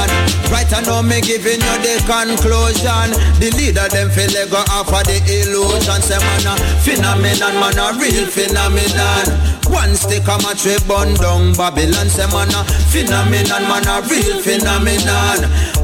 Right 0.51 0.69
I 0.71 0.81
know 0.85 1.01
me 1.01 1.21
giving 1.21 1.59
you 1.59 1.75
the 1.81 1.95
conclusion. 2.05 3.15
The 3.41 3.49
leader 3.57 3.87
them 3.89 4.09
feel 4.09 4.29
they 4.29 4.47
go 4.49 4.61
off 4.71 4.93
of 4.93 5.03
the 5.07 5.17
illusion. 5.25 6.01
Say 6.01 6.19
man 6.21 6.47
a 6.47 6.53
phenomenon, 6.85 7.55
man 7.59 7.77
a 7.79 7.97
real 7.97 8.27
phenomenon. 8.29 9.25
One 9.71 9.95
stick 9.95 10.27
of 10.29 10.41
match 10.43 10.65
we 10.65 10.77
burn 10.85 11.15
down 11.17 11.53
Babylon. 11.53 12.07
Say 12.09 12.27
man 12.29 12.53
a 12.53 12.61
phenomenon, 12.93 13.63
man 13.65 13.87
a 13.89 14.05
real 14.05 14.37
phenomenon. 14.41 15.39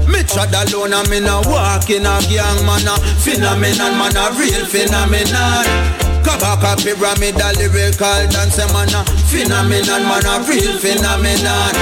Me 0.06 0.22
trod 0.24 0.54
alone 0.54 0.94
and 0.94 1.10
me 1.10 1.20
no 1.20 1.42
walk 1.48 1.90
in 1.90 2.06
a 2.06 2.20
gang 2.30 2.62
man 2.66 2.88
a 2.88 2.96
phenomenon, 3.24 3.98
man 3.98 4.16
a 4.18 4.30
real 4.38 4.66
phenomenon. 4.66 6.11
Kabaka 6.24 6.78
pyramid 6.84 7.40
a 7.42 7.50
lyrical 7.58 8.22
dance 8.30 8.60
eh, 8.60 8.68
man 8.74 8.94
a 8.94 9.02
phenomenon, 9.30 10.04
man 10.06 10.26
a 10.26 10.34
real 10.48 10.78
phenomenon. 10.78 11.74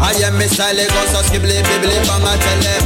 I 0.00 0.12
am 0.24 0.36
Miss 0.38 0.58
Lagos, 0.58 1.10
so 1.12 1.20
skibbly 1.22 1.62
bibbly 1.62 1.96
bang 2.08 2.24
I 2.24 2.36
tell 2.36 2.60
them. 2.64 2.84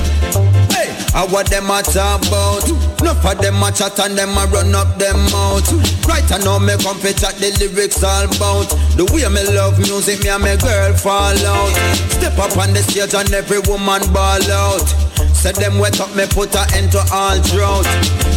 Hey, 0.70 0.90
I 1.14 1.24
what 1.26 1.46
them 1.50 1.70
a 1.70 1.82
talk 1.82 2.26
about? 2.26 2.68
Enough 3.00 3.24
of 3.24 3.38
them 3.38 3.62
a 3.62 3.70
chat 3.72 3.98
and 4.00 4.18
them 4.18 4.36
a 4.36 4.46
run 4.46 4.74
up 4.74 4.98
them 4.98 5.18
mouth. 5.30 5.66
Right 6.06 6.26
I 6.30 6.38
know 6.44 6.58
me 6.58 6.76
come 6.82 6.98
fi 6.98 7.12
chat 7.12 7.36
the 7.38 7.50
lyrics 7.58 8.02
all 8.02 8.26
about 8.26 8.68
the 8.98 9.06
way 9.14 9.26
me 9.30 9.42
love 9.54 9.78
music, 9.78 10.22
me 10.22 10.30
and 10.30 10.42
my 10.42 10.56
girl 10.56 10.92
fall 10.94 11.38
out. 11.46 11.74
Step 12.10 12.38
up 12.38 12.56
on 12.58 12.74
the 12.74 12.82
stage 12.82 13.14
and 13.14 13.32
every 13.32 13.60
woman 13.70 14.02
ball 14.12 14.42
out. 14.50 14.86
Said 15.38 15.54
them 15.54 15.78
wet 15.78 16.00
up, 16.00 16.10
me 16.16 16.26
put 16.26 16.52
a 16.58 16.66
end 16.74 16.90
to 16.90 16.98
all 17.14 17.38
drought. 17.54 17.86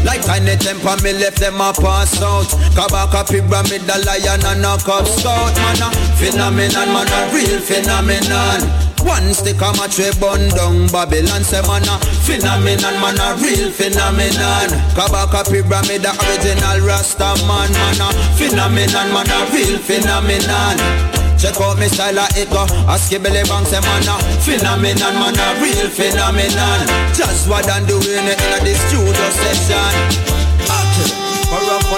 Like 0.05 0.21
Tiny 0.21 0.53
Tempah, 0.53 1.01
me 1.01 1.13
left 1.13 1.39
them 1.39 1.59
a 1.59 1.73
pass 1.73 2.21
out. 2.21 2.45
Kabaka 2.77 3.25
pyramid, 3.25 3.81
the 3.89 3.97
lion 4.05 4.45
and 4.45 4.61
a 4.61 4.77
cup 4.85 5.09
scout. 5.09 5.55
Man 5.57 5.81
a 5.81 5.89
phenomenon, 6.21 6.93
man 6.93 7.09
a 7.09 7.33
real 7.33 7.59
phenomenon. 7.59 8.61
One 9.01 9.33
stick 9.33 9.59
of 9.63 9.75
match 9.81 9.97
we 9.97 10.13
burn 10.21 10.49
down 10.49 10.85
Babylon 10.93 11.41
Say 11.41 11.61
man 11.65 11.81
a 11.89 11.97
phenomenon, 12.21 13.01
man 13.01 13.17
a 13.17 13.33
real 13.41 13.71
phenomenon 13.71 14.69
Kabaka 14.93 15.41
pyramid, 15.49 16.05
the 16.05 16.13
original 16.21 16.85
Rasta 16.85 17.33
man 17.49 17.73
Man 17.73 17.97
a 17.97 18.13
phenomenon, 18.37 19.09
man 19.09 19.25
a 19.25 19.49
real 19.49 19.79
phenomenon 19.79 21.20
Check 21.41 21.57
out 21.57 21.73
me 21.81 21.89
style 21.89 22.21
of 22.21 22.29
it 22.37 22.45
go 22.53 22.61
A 22.85 23.01
skibbly 23.01 23.41
bang 23.49 23.65
say 23.65 23.81
man 23.81 24.05
a 24.05 24.13
phenomenon 24.45 25.13
Man 25.17 25.33
a 25.33 25.57
real 25.57 25.89
phenomenon. 25.89 26.85
Just 27.17 27.49
what 27.49 27.65
I'm 27.65 27.81
doing 27.89 28.29
it 28.29 28.37
in 28.37 28.61
the 28.61 28.73
studio 28.77 29.25
session. 29.41 30.21
Okay. 30.69 31.09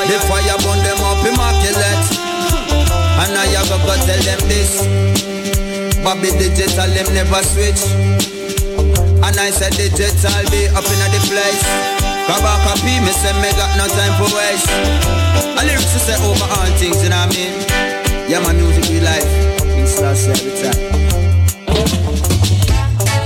The 0.07 0.17
fire 0.31 0.55
burn 0.63 0.79
them 0.87 1.03
up 1.03 1.19
immaculate. 1.27 2.07
And 3.19 3.35
I 3.35 3.51
have 3.59 3.67
got 3.83 3.99
to 3.99 4.07
tell 4.07 4.21
them 4.23 4.39
this. 4.47 4.79
Bobby 5.99 6.31
digital 6.39 6.87
them 6.95 7.11
never 7.11 7.43
switch. 7.43 7.83
And 9.27 9.35
I 9.35 9.51
said 9.51 9.75
digital 9.75 10.39
be 10.55 10.71
up 10.71 10.87
in 10.87 10.99
the 11.11 11.19
place. 11.27 11.67
Kabaka 12.31 12.79
P 12.79 12.95
me 13.03 13.11
say 13.11 13.35
me 13.43 13.51
got 13.59 13.75
no 13.75 13.91
time 13.91 14.15
for 14.23 14.31
waste. 14.39 14.71
I 15.59 15.67
lyrics 15.67 15.91
to 15.91 15.99
say 15.99 16.15
over 16.23 16.47
all 16.47 16.71
things 16.79 17.03
you 17.03 17.09
know 17.11 17.19
what 17.19 17.27
I 17.27 17.35
mean 17.35 17.62
Yeah 18.33 18.39
my 18.39 18.53
music 18.53 18.89
we 18.89 18.99
life 18.99 19.29
We 19.77 19.85
start 19.85 20.17
every 20.25 20.49
time 20.57 20.73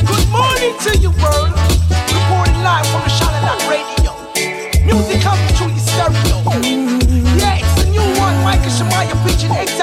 Good 0.03 0.27
morning 0.35 0.75
to 0.83 0.97
you, 0.99 1.11
world. 1.23 1.55
Reporting 2.11 2.59
live 2.59 2.85
from 2.91 3.07
the 3.07 3.11
Charlotte 3.15 3.63
Radio. 3.71 4.11
Music 4.83 5.21
coming 5.21 5.47
through 5.55 5.71
your 5.71 5.87
stereo. 5.87 6.43
Yeah, 7.39 7.63
it's 7.63 7.83
a 7.83 7.89
new 7.89 8.03
one. 8.19 8.35
Micah 8.43 8.69
Shemaiah 8.69 9.15
featuring 9.23 9.55
X 9.55 9.79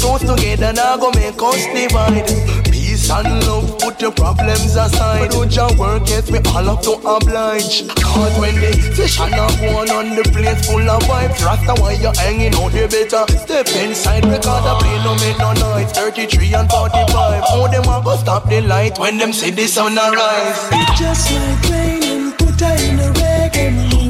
Bring 0.00 0.12
us 0.12 0.22
close 0.22 0.36
together, 0.36 0.72
now 0.72 0.96
go 0.96 1.10
make 1.12 1.40
us 1.42 1.66
divide. 1.66 2.26
Peace 2.72 3.10
and 3.10 3.46
love, 3.46 3.78
put 3.78 4.00
your 4.00 4.12
problems 4.12 4.76
aside. 4.76 5.30
Do 5.30 5.46
your 5.46 5.74
work, 5.76 6.08
yes, 6.08 6.30
we 6.30 6.38
all 6.38 6.64
have 6.64 6.80
to 6.82 6.92
oblige. 7.04 7.86
Cause 8.00 8.38
when 8.38 8.54
the 8.60 8.72
session 8.94 9.34
are 9.34 9.50
going 9.58 9.90
on, 9.90 10.16
the 10.16 10.22
place 10.32 10.66
full 10.66 10.88
of 10.88 11.02
vibes. 11.02 11.44
Rasta, 11.44 11.74
why 11.80 11.92
you 11.92 12.12
hanging 12.16 12.54
out, 12.54 12.72
you 12.72 12.88
better 12.88 13.26
step 13.36 13.68
inside. 13.76 14.24
Record 14.24 14.64
the 14.64 14.74
play, 14.80 14.96
no 15.04 15.14
make 15.16 15.38
no 15.38 15.52
noise. 15.52 15.92
33 15.92 16.54
and 16.54 16.70
45. 16.70 17.44
How 17.44 17.66
them 17.66 17.82
a 17.84 18.02
go 18.02 18.16
stop 18.16 18.48
the 18.48 18.60
light 18.62 18.98
when 18.98 19.18
them 19.18 19.32
see 19.32 19.50
the 19.50 19.66
sun 19.66 19.98
arise? 19.98 20.68
It 20.72 20.96
just 20.96 21.30
like 21.32 21.68
rain 21.68 22.02
and 22.04 22.38
put 22.38 22.60
her 22.60 22.76
in 22.88 22.98
a 23.00 23.12
reggae 23.20 23.70
mood. 23.72 24.00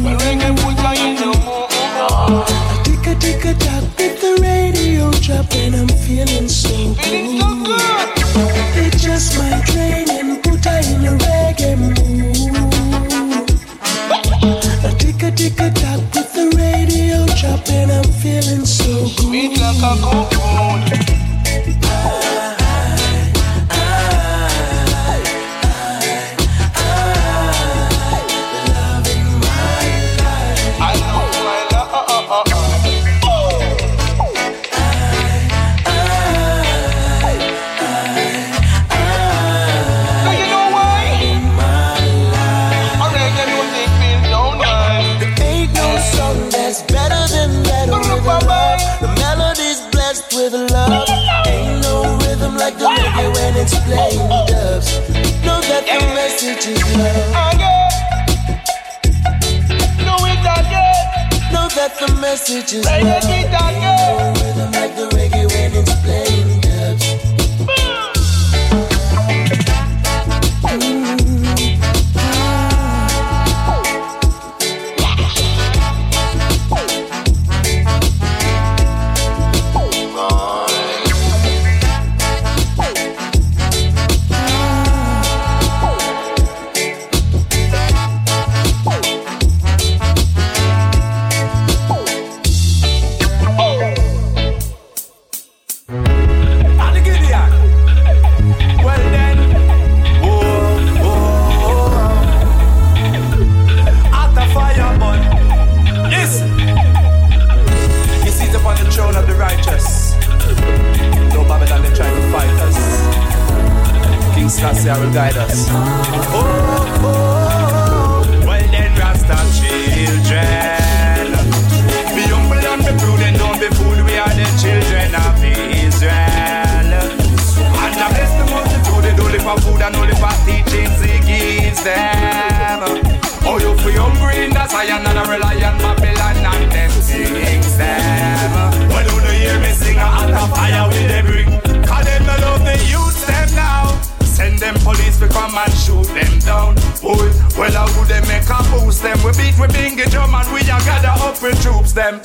I 2.23 2.83
tick 2.85 3.07
a 3.07 3.15
tick 3.19 3.45
a 3.45 3.55
tap 3.55 3.83
with 3.99 4.21
the 4.21 4.39
radio 4.41 4.70
drop 5.31 5.55
and 5.55 5.77
I'm 5.77 5.89
feeling 5.89 6.48
so 6.48 6.94
good. 6.94 7.40
It 8.82 8.97
just 8.98 9.39
my 9.39 9.62
rain 9.74 10.11
and 10.11 10.43
put 10.43 10.65
her 10.65 10.81
in 10.93 11.05
a 11.07 11.12
reggae 11.24 11.78
mood. 11.78 11.97
I 14.85 14.90
tick 14.98 15.23
a 15.23 15.31
tick 15.31 15.61
a 15.61 15.70
tap 15.70 16.01
with 16.15 16.32
the 16.35 16.47
radio 16.57 17.27
drop 17.39 17.69
and 17.69 17.93
I'm 17.93 18.12
feeling 18.20 18.66
so 18.66 19.02
good. 19.02 19.19
Sweet 19.19 19.61
like 19.61 19.77
a 19.77 19.94
coconut. 20.02 21.20
It's 53.73 53.85
playing 53.87 54.29
dubs. 54.47 54.99
Know 55.45 55.61
that 55.61 55.85
the 55.87 56.01
message 56.15 56.67
is 56.67 56.83
love. 56.97 57.35
Know 60.07 60.27
it, 60.27 60.45
I 60.45 60.63
get. 60.71 61.53
Know 61.53 61.69
that 61.77 61.93
the 61.99 62.09
message 62.21 62.73
is 62.75 62.85
love. 62.85 63.25
Rhythm 64.43 64.73
like 64.73 64.95
the 64.97 65.07
reggae 65.17 65.47
when 65.53 65.73
it's 65.75 65.95
playing 66.03 66.61
dubs. 66.61 67.07
And 70.71 71.40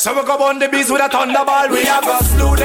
So 0.05 0.13
we 0.13 0.23
go 0.23 0.37
on 0.37 0.59
the 0.59 0.69
beast 0.69 0.91
with 0.91 1.01
a 1.01 1.09
thunderball, 1.09 1.71
we 1.71 1.83
have 1.85 2.05
a 2.05 2.23
slew 2.23 2.55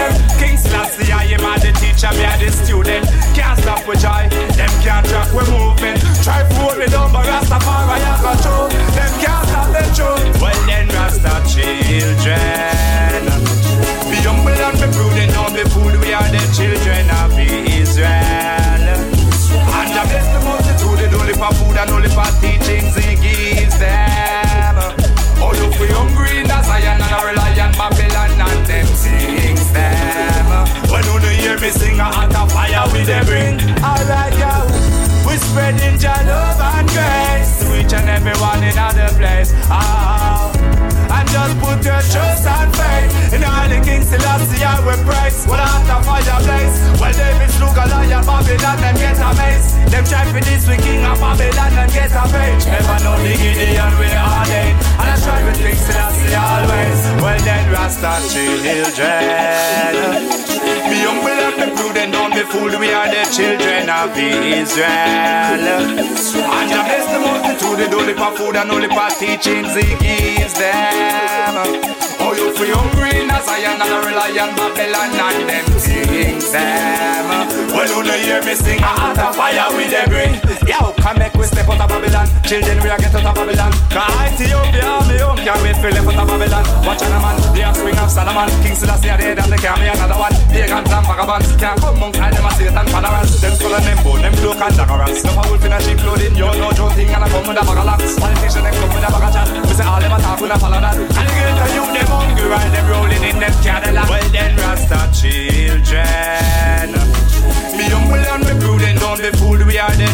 Israel. 64.32 65.58
And 65.58 66.70
I 66.70 66.80
bless 66.86 67.06
the 67.10 67.18
multitude, 67.18 67.78
they 67.78 67.88
don't 67.90 68.10
for 68.16 68.32
food 68.36 68.56
and 68.56 68.70
only 68.70 68.88
for 68.88 69.10
teachings 69.18 69.74
he 69.74 69.94
gives 69.98 70.54
them. 70.54 71.54
Oh, 72.22 72.34
you 72.36 72.52
feel 72.54 72.76
hungry 72.76 73.20
in 73.20 73.28
Zion 73.28 73.80
and 73.80 74.06
rely 74.06 74.30
on 74.38 74.54
Babylon 74.54 75.10
and 75.16 75.48
them 75.48 75.66
things 75.80 76.52
them. 76.52 77.26
Well, 77.72 77.88
you 77.88 78.02
know 78.04 78.18
hear 78.18 78.42
me 78.44 78.54
sing 78.54 78.80
a 78.80 78.86
heart 78.86 79.18
of 79.18 79.34
fire 79.34 79.74
with 79.76 79.90
them 79.90 80.08
bring. 80.08 80.60
Come 81.00 81.18
make 81.18 81.34
we 81.34 81.46
step 81.48 81.68
out 81.68 81.80
of 81.80 81.88
Babylon. 81.88 82.28
Children, 82.44 82.76
we 82.84 82.88
are 82.92 83.00
get 83.00 83.14
out 83.16 83.24
of 83.24 83.34
Babylon. 83.34 83.72
Cause 83.88 84.12
Ethiopia, 84.36 85.00
me 85.08 85.16
home, 85.16 85.40
can't 85.40 85.60
wait 85.64 85.76
for 85.80 85.90
left 85.90 86.06
out 86.12 86.20
of 86.20 86.26
Babylon. 86.28 86.64
Watch 86.84 87.02
on 87.02 87.12
a 87.16 87.18
man, 87.24 87.36
the 87.56 87.62
offspring 87.64 87.96
of 87.96 88.10
Solomon. 88.10 88.48
King 88.60 88.76
Selassie 88.76 89.08
are 89.08 89.16
dead 89.16 89.38
and 89.40 89.48
they 89.48 89.56
can't 89.56 89.80
be 89.80 89.88
another 89.88 90.18
one. 90.20 90.34
Pagans 90.52 90.92
and 90.92 91.06
vagabonds 91.08 91.48
can't 91.56 91.80
come 91.80 91.96
monk 91.96 92.16
and 92.20 92.36
them 92.36 92.44
a 92.44 92.50
Satan 92.52 92.86
followers. 92.92 93.30
Them 93.40 93.52
skull 93.56 93.74
and 93.74 93.84
them 93.88 93.98
bone, 94.04 94.20
them 94.20 94.34
cloak 94.36 94.60
and 94.60 94.74
daggerants. 94.76 95.20
No 95.24 95.30
for 95.40 95.46
wolf 95.48 95.64
in 95.64 95.72
a 95.72 95.78
sheep 95.80 95.98
clothing, 96.04 96.36
you 96.36 96.50
no 96.60 96.68
Joe 96.76 96.92
thing 96.92 97.08
and 97.08 97.24
I 97.24 97.28
come 97.32 97.48
with 97.48 97.60
a 97.60 97.64
bag 97.64 97.80
of. 97.80 98.00
Politician, 98.20 98.62
them 98.68 98.74
come 98.76 98.92
with 98.92 99.06
a 99.06 99.10
bag 99.10 99.32
chat. 99.32 99.48
We 99.64 99.72
say 99.72 99.86
all 99.88 100.00
them 100.04 100.12
a 100.12 100.18
talk, 100.20 100.40
we 100.40 100.48
not 100.52 100.60
follow 100.60 100.80
that. 100.84 100.96
And 101.00 101.08
the 101.08 101.32
girls 101.32 101.60
and 101.64 101.72
you, 101.72 101.84
them 101.96 102.08
hungry, 102.12 102.48
while 102.52 102.70
them 102.70 102.86
rolling 102.92 103.24
in 103.24 103.36
them 103.40 103.54
Cadillac. 103.64 104.04
Well 104.04 104.28
then, 104.28 104.52
Rasta 104.60 105.00
children. 105.16 106.92
Be 107.72 107.88
humble 107.88 108.20
and 108.20 108.44
be 108.44 108.52
prudent, 108.60 109.00
don't 109.00 109.16
be 109.16 109.30
fooled. 109.40 109.59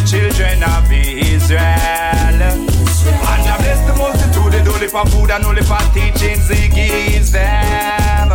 Children 0.07 0.63
of 0.63 0.89
Israel. 0.89 1.59
And 1.59 3.43
I 3.43 3.57
bless 3.59 3.81
the 3.85 3.93
multitude, 3.97 4.53
they 4.53 4.63
live 4.63 4.89
for 4.89 5.05
food 5.07 5.31
and 5.31 5.43
only 5.43 5.61
for 5.63 5.83
teachings 5.93 6.47
he 6.47 6.69
gives 6.69 7.33
them. 7.33 8.29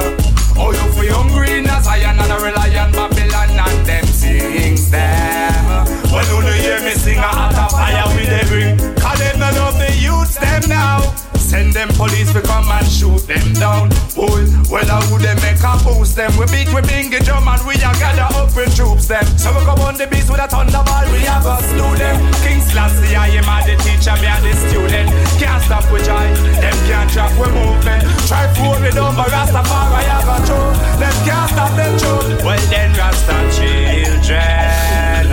Oh, 0.54 0.70
you 0.70 0.92
feel 0.92 1.14
hungry 1.14 1.60
in 1.60 1.64
Zion 1.64 2.20
and 2.20 2.30
a 2.30 2.36
rely 2.36 2.76
on 2.76 2.92
Babylon 2.92 3.56
and 3.56 3.86
them 3.86 4.04
things 4.04 4.90
them. 4.90 5.64
Well, 6.12 6.44
you 6.44 6.52
hear 6.60 6.80
me 6.82 6.90
sing 6.90 7.16
hot 7.16 7.56
of 7.56 7.70
fire 7.70 8.04
with 8.16 8.52
ring. 8.52 8.76
Cause 8.96 9.18
them 9.18 9.38
not 9.38 9.54
love 9.54 9.78
the 9.78 9.96
youths 9.96 10.36
them 10.36 10.68
now. 10.68 11.21
Send 11.52 11.74
them 11.74 11.92
police 12.00 12.32
to 12.32 12.40
come 12.40 12.64
and 12.64 12.88
shoot 12.88 13.28
them 13.28 13.44
down. 13.60 13.92
Boy, 14.16 14.48
well, 14.72 14.88
I 14.88 15.04
would 15.12 15.20
they 15.20 15.36
make 15.44 15.60
a 15.60 15.76
boost 15.84 16.16
them? 16.16 16.32
We 16.40 16.48
beat, 16.48 16.72
we 16.72 16.80
bingy 16.80 17.20
drum 17.20 17.44
and 17.44 17.60
we 17.68 17.76
a 17.76 17.92
gather 18.00 18.24
up 18.32 18.56
with 18.56 18.72
troops 18.72 19.04
them. 19.12 19.20
So 19.36 19.52
we 19.52 19.60
come 19.68 19.84
on 19.84 20.00
the 20.00 20.08
beast 20.08 20.32
with 20.32 20.40
a 20.40 20.48
thunderball, 20.48 21.12
we 21.12 21.20
have 21.28 21.44
a 21.44 21.60
slew 21.60 21.92
them. 22.00 22.16
King 22.40 22.64
Selassie, 22.64 23.12
I 23.12 23.36
am 23.36 23.44
the 23.68 23.76
teacher, 23.84 24.16
me 24.16 24.32
a 24.32 24.36
the 24.40 24.52
student. 24.64 25.12
Can't 25.36 25.60
stop 25.60 25.84
with 25.92 26.08
joy, 26.08 26.24
them 26.56 26.76
can't 26.88 27.12
track 27.12 27.36
we 27.36 27.44
movement. 27.52 28.00
Try 28.24 28.48
to 28.48 28.56
hold 28.56 28.80
me 28.80 28.88
down, 28.88 29.12
but 29.12 29.28
Rastafari 29.28 30.08
have 30.08 30.32
a 30.32 30.40
through. 30.48 30.72
Them 31.04 31.16
can't 31.28 31.52
stop 31.52 31.76
them 31.76 31.92
truth. 32.00 32.48
Well 32.48 32.64
then, 32.72 32.96
Rasta 32.96 33.36
children. 33.52 35.28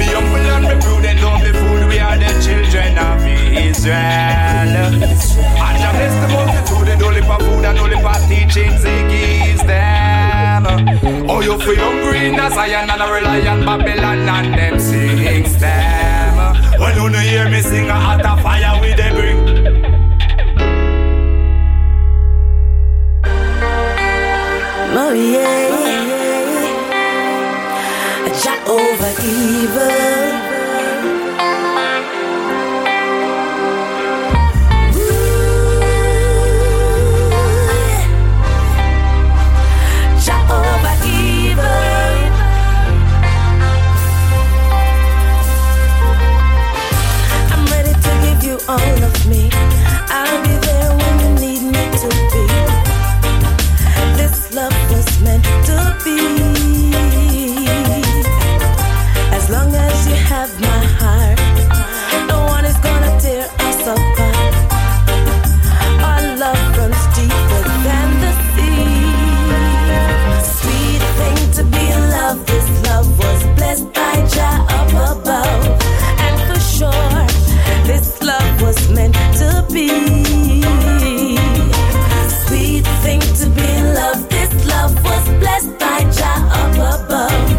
Be 0.00 0.06
humble 0.16 0.48
and 0.48 0.64
be 0.64 0.76
prudent, 0.80 1.20
don't 1.20 1.44
be 1.44 1.52
fooled. 1.52 1.75
Are 2.06 2.18
the 2.18 2.30
children 2.44 2.96
of 2.98 3.18
Israel. 3.66 3.94
And 3.94 5.82
I 5.82 5.90
bless 5.92 6.14
the 6.22 6.28
multitude, 6.34 6.86
they 6.86 6.96
don't 7.02 7.18
for 7.26 7.38
food 7.44 7.64
and 7.64 7.78
only 7.78 7.98
for 8.04 8.18
teachings 8.28 8.82
he 8.84 8.96
gives 9.10 9.62
them. 9.64 10.62
Oh, 11.28 11.40
you 11.40 11.58
feel 11.58 11.82
hungry 11.82 12.28
in 12.28 12.38
a 12.38 12.48
Zion 12.48 12.88
and 12.88 13.02
a 13.02 13.06
rely 13.12 13.46
on 13.48 13.64
Babylon 13.66 14.28
and 14.28 14.54
them 14.54 14.78
sings 14.78 15.56
them. 15.58 16.36
Well, 16.78 16.94
you 16.94 17.18
hear 17.18 17.48
me 17.48 17.60
sing 17.60 17.88
a 17.88 17.94
hot 17.94 18.24
of 18.24 18.40
fire 18.40 18.80
with 18.80 18.96
them 18.96 19.14
bring. 19.14 19.38
Oh 24.98 25.12
yeah. 25.12 25.74
Jah 28.42 28.60
over 28.68 29.12
evil. 29.24 30.45
meant 78.90 79.14
to 79.40 79.64
be. 79.72 79.88
Sweet 82.44 82.86
thing 83.02 83.20
to 83.40 83.46
be. 83.56 83.66
This 84.30 84.52
love 84.66 84.94
was 85.04 85.24
blessed 85.40 85.78
by 85.78 85.98
Jah 86.16 86.40
above, 86.94 87.50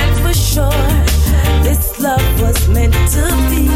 and 0.00 0.10
for 0.22 0.34
sure, 0.34 0.86
this 1.62 2.00
love 2.00 2.26
was 2.40 2.68
meant 2.68 2.94
to 3.14 3.24
be. 3.50 3.68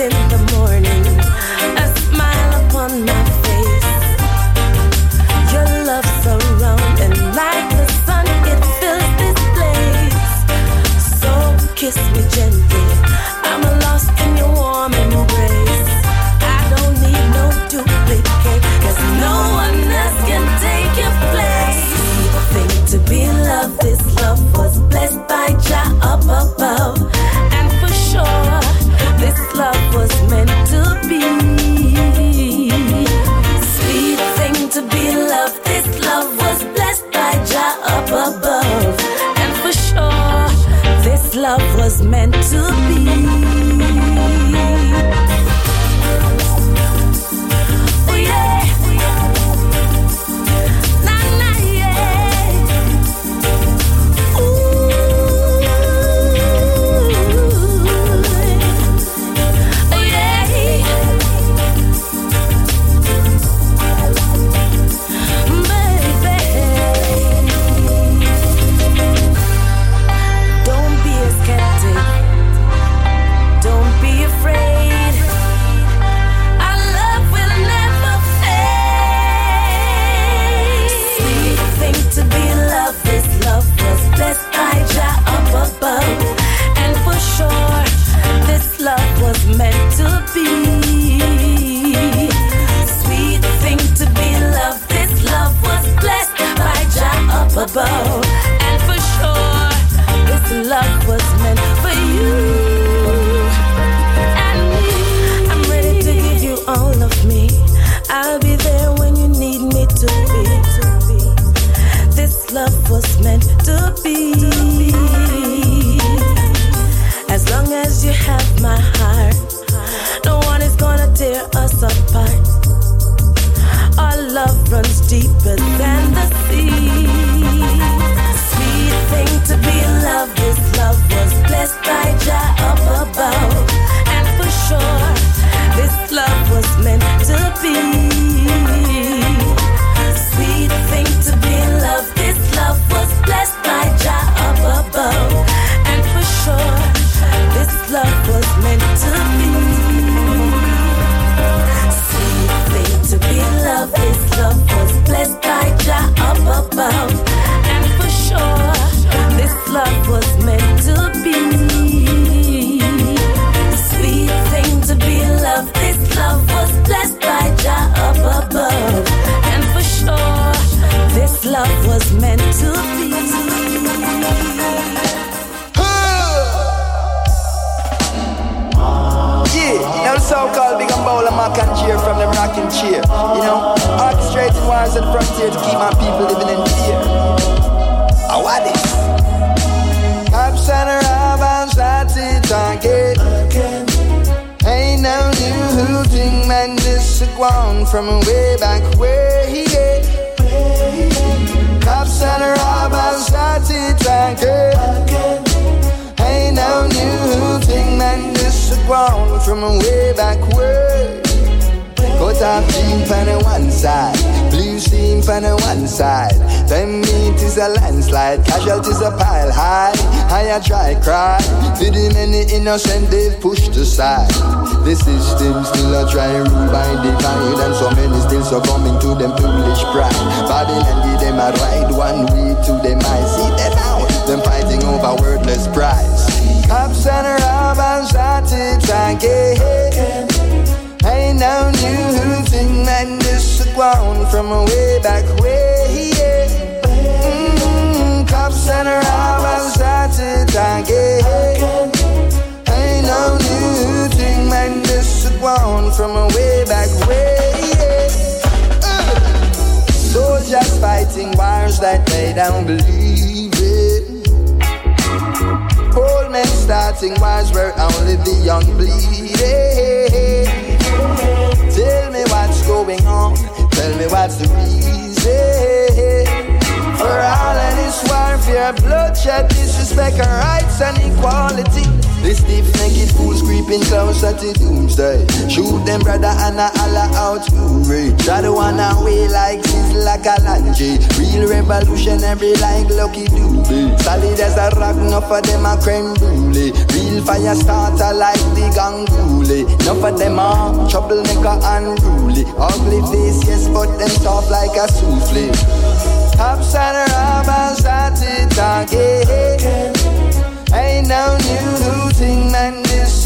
In 0.00 0.08
the 0.30 0.39
kiss 11.90 11.96
me 12.12 12.28
gently. 12.28 12.79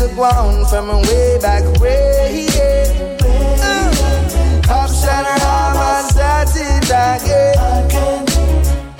to 0.08 0.14
go 0.16 0.64
from 0.68 0.90
a 0.90 0.98
way 0.98 1.38
back 1.40 1.64
way. 1.80 2.46
Yeah. 2.54 3.16
Uh, 3.60 4.62
Pop 4.62 4.90
shiner, 4.90 5.28
I'm 5.28 5.76
on 5.76 6.10
started 6.10 6.84
again. 6.84 7.56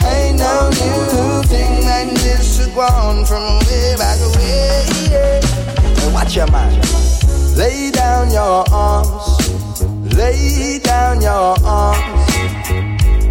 Ain't 0.04 0.38
no 0.38 0.70
new 0.70 1.42
thing 1.44 1.84
like 1.84 2.10
this 2.22 2.58
to 2.58 2.70
go 2.74 3.24
from 3.26 3.42
a 3.42 3.58
way 3.68 3.96
back 3.96 4.18
way. 4.36 4.86
Yeah. 5.10 6.12
Watch 6.12 6.36
your 6.36 6.50
mind. 6.50 6.76
Lay 7.56 7.90
down 7.90 8.30
your 8.30 8.64
arms. 8.72 9.40
Lay 10.16 10.78
down 10.78 11.20
your 11.20 11.56
arms. 11.64 12.36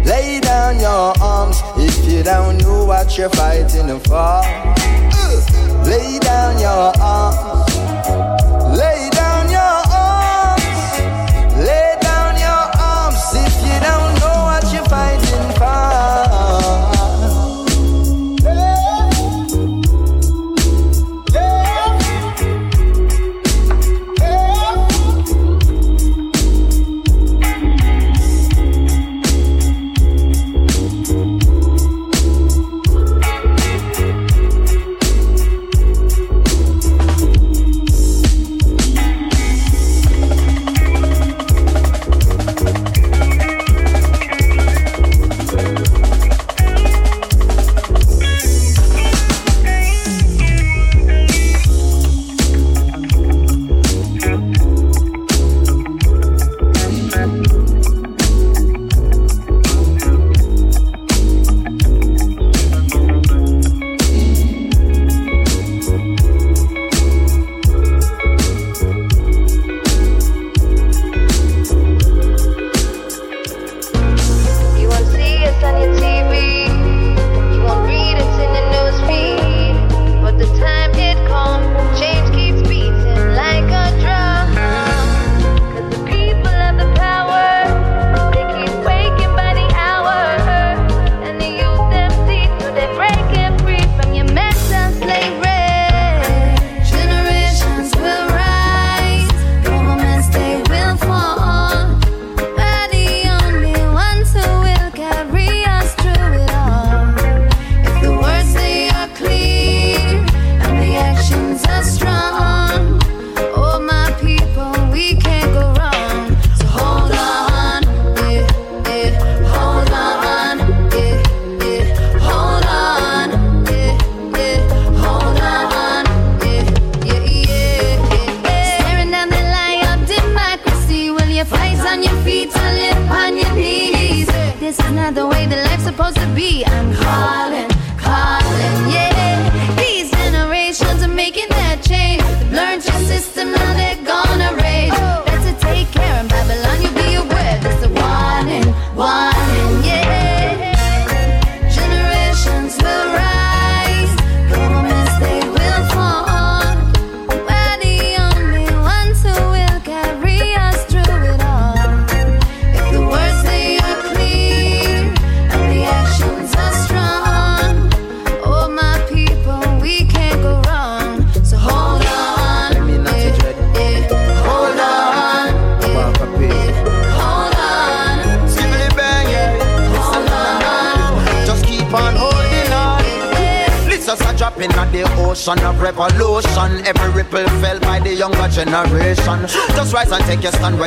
Lay 0.06 0.40
down 0.40 0.78
your 0.78 1.12
arms 1.20 1.60
if 1.76 2.04
you 2.10 2.22
don't 2.22 2.58
know 2.58 2.84
what 2.84 3.16
you're 3.18 3.30
fighting 3.30 3.98
for. 4.00 4.14
Uh. 4.14 5.63
Lay 5.84 6.18
down 6.18 6.58
your 6.58 6.92
arms. 7.00 7.73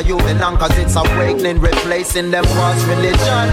you 0.08 0.16
belong 0.16 0.56
Cause 0.56 0.76
it's 0.78 0.96
awakening, 0.96 1.60
replacing 1.60 2.30
them 2.30 2.44
false 2.44 2.82
religion. 2.84 3.46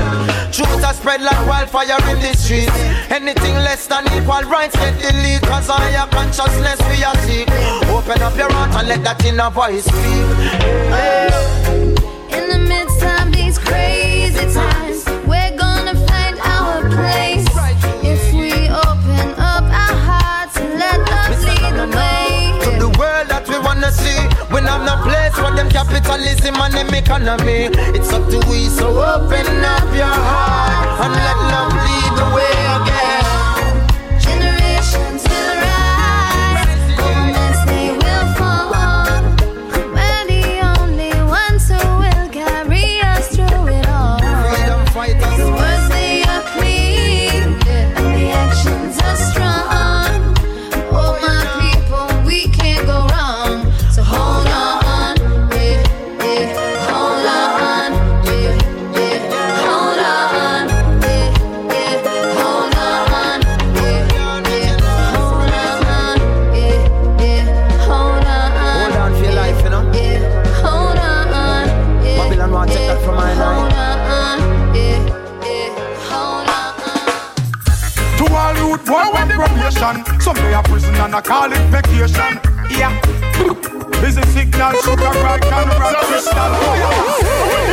Truth 0.51 0.83
are 0.83 0.93
spread 0.93 1.21
like 1.21 1.47
wildfire 1.47 1.99
in 2.09 2.19
the 2.21 2.33
streets. 2.37 2.71
Anything 3.11 3.55
less 3.55 3.85
than 3.87 4.05
equal 4.15 4.41
rights 4.49 4.75
get 4.75 4.97
deleted 5.01 5.43
Cause 5.43 5.69
I 5.69 5.81
have 5.91 6.09
consciousness 6.09 6.79
we 6.89 7.03
are 7.03 7.15
seek 7.27 7.49
Open 7.91 8.21
up 8.21 8.35
your 8.37 8.51
heart 8.51 8.73
and 8.75 8.87
let 8.87 9.03
that 9.03 9.23
inner 9.25 9.49
voice 9.49 9.83
speak. 9.83 10.25
In 12.31 12.49
the 12.49 12.59
midst 12.67 13.03
of 13.03 13.31
these 13.33 13.57
crazy 13.59 14.53
times 14.53 14.94
a 24.95 25.03
place 25.03 25.35
for 25.35 25.51
them 25.55 25.69
capitalism 25.69 26.55
and 26.55 26.73
them 26.73 26.93
economy. 26.93 27.69
It's 27.97 28.11
up 28.13 28.29
to 28.29 28.37
we, 28.49 28.67
so 28.69 28.87
open 28.89 29.47
up 29.63 29.87
your 29.93 30.15
heart 30.27 31.01
and 31.03 31.13
let 31.13 31.37
love 31.51 31.73
lead 31.85 32.11
the 32.19 32.27
way 32.35 32.55
again. 32.77 33.34
I 81.15 81.21
call 81.21 81.49
it 81.49 81.57
vacation. 81.71 82.41
Yeah. 82.69 82.91
Busy 84.01 84.21
signal, 84.33 84.73
sugar, 84.81 85.11
bright 85.21 85.45
and 85.45 85.71
crystal. 85.71 87.64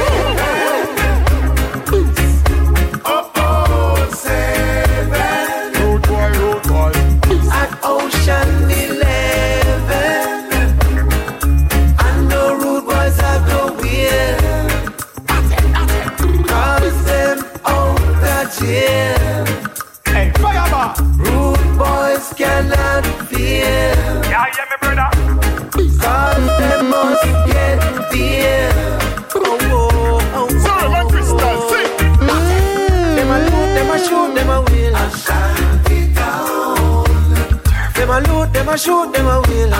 A 38.72 38.76
loot, 38.76 38.78
them 38.78 38.78
a 38.78 38.78
shoot, 38.78 39.12
them 39.12 39.26
a 39.26 39.40
will. 39.48 39.70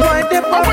Boy, 0.00 0.22
they 0.30 0.40
pop 0.40 0.66
oh, 0.66 0.72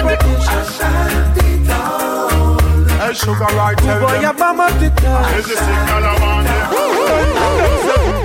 Hey, 3.00 3.14
sugar 3.14 3.52
right, 3.56 3.78
tell 3.78 4.00
Boy, 4.00 4.12
them. 4.12 4.22
you 4.22 4.34
bomb 4.34 4.60
up 4.60 4.80
the 4.80 4.90
town. 5.02 5.24
There's 5.32 5.46
a 5.46 5.58
signal 5.58 6.04
I 6.04 6.16
want 6.22 6.48
them. 6.48 6.70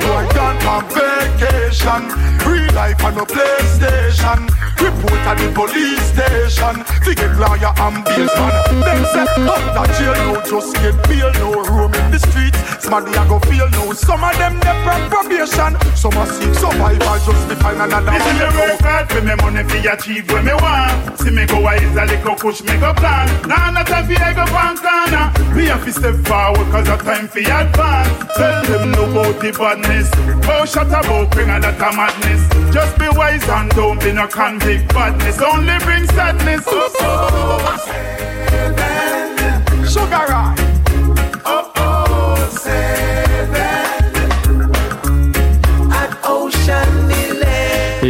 Boy, 0.06 0.24
gone 0.34 0.58
on 0.66 0.84
vacation. 0.94 2.02
Real 2.46 2.72
life 2.74 3.04
on 3.04 3.14
no 3.16 3.24
PlayStation. 3.24 4.48
Report 4.80 5.20
at 5.26 5.38
the 5.38 5.50
police 5.52 6.04
station. 6.12 6.84
Figure 7.02 7.34
lawyer 7.34 7.72
and 7.76 8.04
baseman. 8.04 8.52
Them 8.82 9.04
say, 9.12 9.26
out 9.50 9.76
of 9.76 9.88
jail, 9.98 10.14
no 10.32 10.40
just 10.42 10.74
get 10.76 10.94
bail, 11.08 11.32
no 11.34 11.62
room 11.64 11.94
in 11.94 12.10
the 12.12 12.18
streets. 12.18 12.75
Somebody 12.86 13.18
I 13.18 13.26
go 13.26 13.40
feel 13.40 13.68
no. 13.70 13.92
Some 13.94 14.22
of 14.22 14.38
them 14.38 14.60
they 14.62 14.70
probation. 15.10 15.74
Some 15.98 16.14
are 16.22 16.30
seek 16.30 16.54
survival 16.54 17.18
just 17.18 17.50
to 17.50 17.56
find 17.58 17.82
another 17.82 18.14
see 18.14 18.38
me 18.38 18.46
work 18.54 18.78
hard 18.78 19.10
for 19.10 19.18
me 19.26 19.34
money 19.42 19.66
fi 19.66 19.90
achieve 19.90 20.30
what 20.30 20.46
me 20.46 20.54
want. 20.54 21.18
See 21.18 21.34
me 21.34 21.42
go 21.46 21.58
wise 21.58 21.82
a 21.82 22.06
little 22.06 22.36
push 22.36 22.62
me 22.62 22.78
go 22.78 22.94
plan. 22.94 23.26
Nah, 23.48 23.72
not 23.74 23.88
time 23.88 24.06
fi 24.06 24.14
I 24.22 24.32
go 24.38 24.46
one 24.54 24.78
corner. 24.78 25.34
Me 25.56 25.66
have 25.66 25.84
to 25.84 25.90
step 25.90 26.14
forward 26.30 26.70
cause 26.70 26.86
a 26.86 26.96
time 27.02 27.26
fi 27.26 27.42
advance. 27.42 28.22
Tell 28.38 28.62
them 28.62 28.92
no 28.92 29.10
about 29.10 29.40
the 29.42 29.50
badness. 29.50 30.06
Oh, 30.46 30.64
shut 30.64 30.86
up, 30.94 31.10
oh, 31.10 31.26
bring 31.26 31.50
a 31.50 31.58
that 31.58 31.82
a 31.82 31.90
madness. 31.90 32.46
Just 32.72 32.96
be 33.00 33.08
wise 33.18 33.42
and 33.48 33.68
don't 33.72 33.98
be 33.98 34.12
no 34.12 34.28
convict 34.28 34.94
badness. 34.94 35.42
Only 35.42 35.76
bring 35.82 36.06
sadness. 36.14 36.62
Oh, 36.68 36.88
oh, 37.02 37.78
seven. 37.82 38.78
Sugar 39.88 40.26
right. 40.30 40.65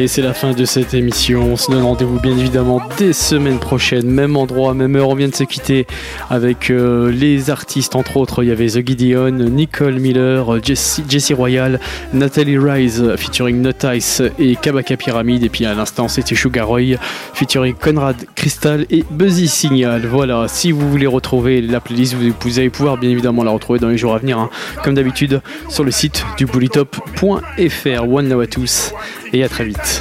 C'est 0.08 0.22
la 0.22 0.34
fin 0.34 0.52
de 0.52 0.64
cette 0.64 0.94
émission. 0.94 1.52
On 1.52 1.56
se 1.56 1.70
donne 1.70 1.82
rendez-vous 1.82 2.20
bien 2.20 2.36
évidemment 2.38 2.80
des 2.96 3.12
semaines 3.12 3.58
prochaines, 3.58 4.08
même 4.08 4.36
endroit, 4.36 4.72
même 4.72 4.94
heure. 4.94 5.08
On 5.08 5.14
vient 5.14 5.28
de 5.28 5.34
se 5.34 5.42
quitter 5.42 5.86
avec 6.30 6.70
euh, 6.70 7.10
les 7.10 7.50
artistes, 7.50 7.96
entre 7.96 8.16
autres. 8.16 8.44
Il 8.44 8.48
y 8.48 8.52
avait 8.52 8.68
The 8.68 8.86
Gideon, 8.86 9.32
Nicole 9.32 9.98
Miller, 9.98 10.62
Jessie, 10.62 11.02
Jessie 11.08 11.34
Royal, 11.34 11.80
Natalie 12.12 12.56
Rise 12.56 13.14
featuring 13.16 13.60
Nut 13.62 13.84
Ice 13.94 14.22
et 14.38 14.54
Kabaka 14.56 14.96
Pyramide. 14.96 15.42
Et 15.42 15.48
puis 15.48 15.66
à 15.66 15.74
l'instant, 15.74 16.08
c'était 16.08 16.34
Sugar 16.34 16.68
Roy 16.68 16.96
featuring 17.34 17.74
Conrad 17.74 18.16
Crystal 18.34 18.86
et 18.90 19.04
Buzzy 19.10 19.48
Signal. 19.48 20.06
Voilà, 20.06 20.46
si 20.46 20.72
vous 20.72 20.88
voulez 20.88 21.06
retrouver 21.06 21.60
la 21.60 21.80
playlist, 21.80 22.14
vous, 22.14 22.32
vous 22.40 22.58
allez 22.58 22.70
pouvoir 22.70 22.96
bien 22.96 23.10
évidemment 23.10 23.42
la 23.42 23.50
retrouver 23.50 23.80
dans 23.80 23.88
les 23.88 23.98
jours 23.98 24.14
à 24.14 24.18
venir, 24.18 24.38
hein, 24.38 24.50
comme 24.84 24.94
d'habitude, 24.94 25.40
sur 25.68 25.84
le 25.84 25.90
site 25.90 26.24
du 26.36 26.46
bullytop.fr. 26.46 28.08
One 28.08 28.28
love 28.28 28.40
à 28.40 28.46
tous 28.46 28.92
et 29.32 29.42
à 29.42 29.48
très 29.48 29.64
vite. 29.64 29.95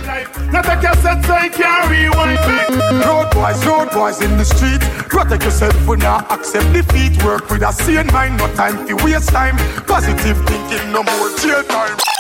Not 0.52 0.66
a 0.66 0.76
cassette 0.80 1.24
so 1.26 1.38
you 1.38 1.52
can't 1.52 1.90
rewind 1.90 2.40
quick. 2.40 3.06
Road 3.06 3.30
boys, 3.32 3.66
road 3.66 3.92
boys 3.92 4.22
in 4.22 4.38
the 4.38 4.46
street. 4.46 4.82
Protect 5.10 5.44
yourself 5.44 5.76
when 5.88 6.02
you 6.02 6.08
accept 6.08 6.72
defeat. 6.74 7.24
Work 7.24 7.50
with 7.50 7.62
a 7.62 7.72
sane 7.72 8.08
mind, 8.08 8.38
no 8.38 8.48
time 8.56 8.88
to 8.88 8.96
waste 9.04 9.30
time. 9.30 9.58
Positive 9.86 10.38
thinking, 10.46 10.92
no 10.92 11.04
more 11.04 11.30
jail 11.38 11.64
time. 11.64 12.15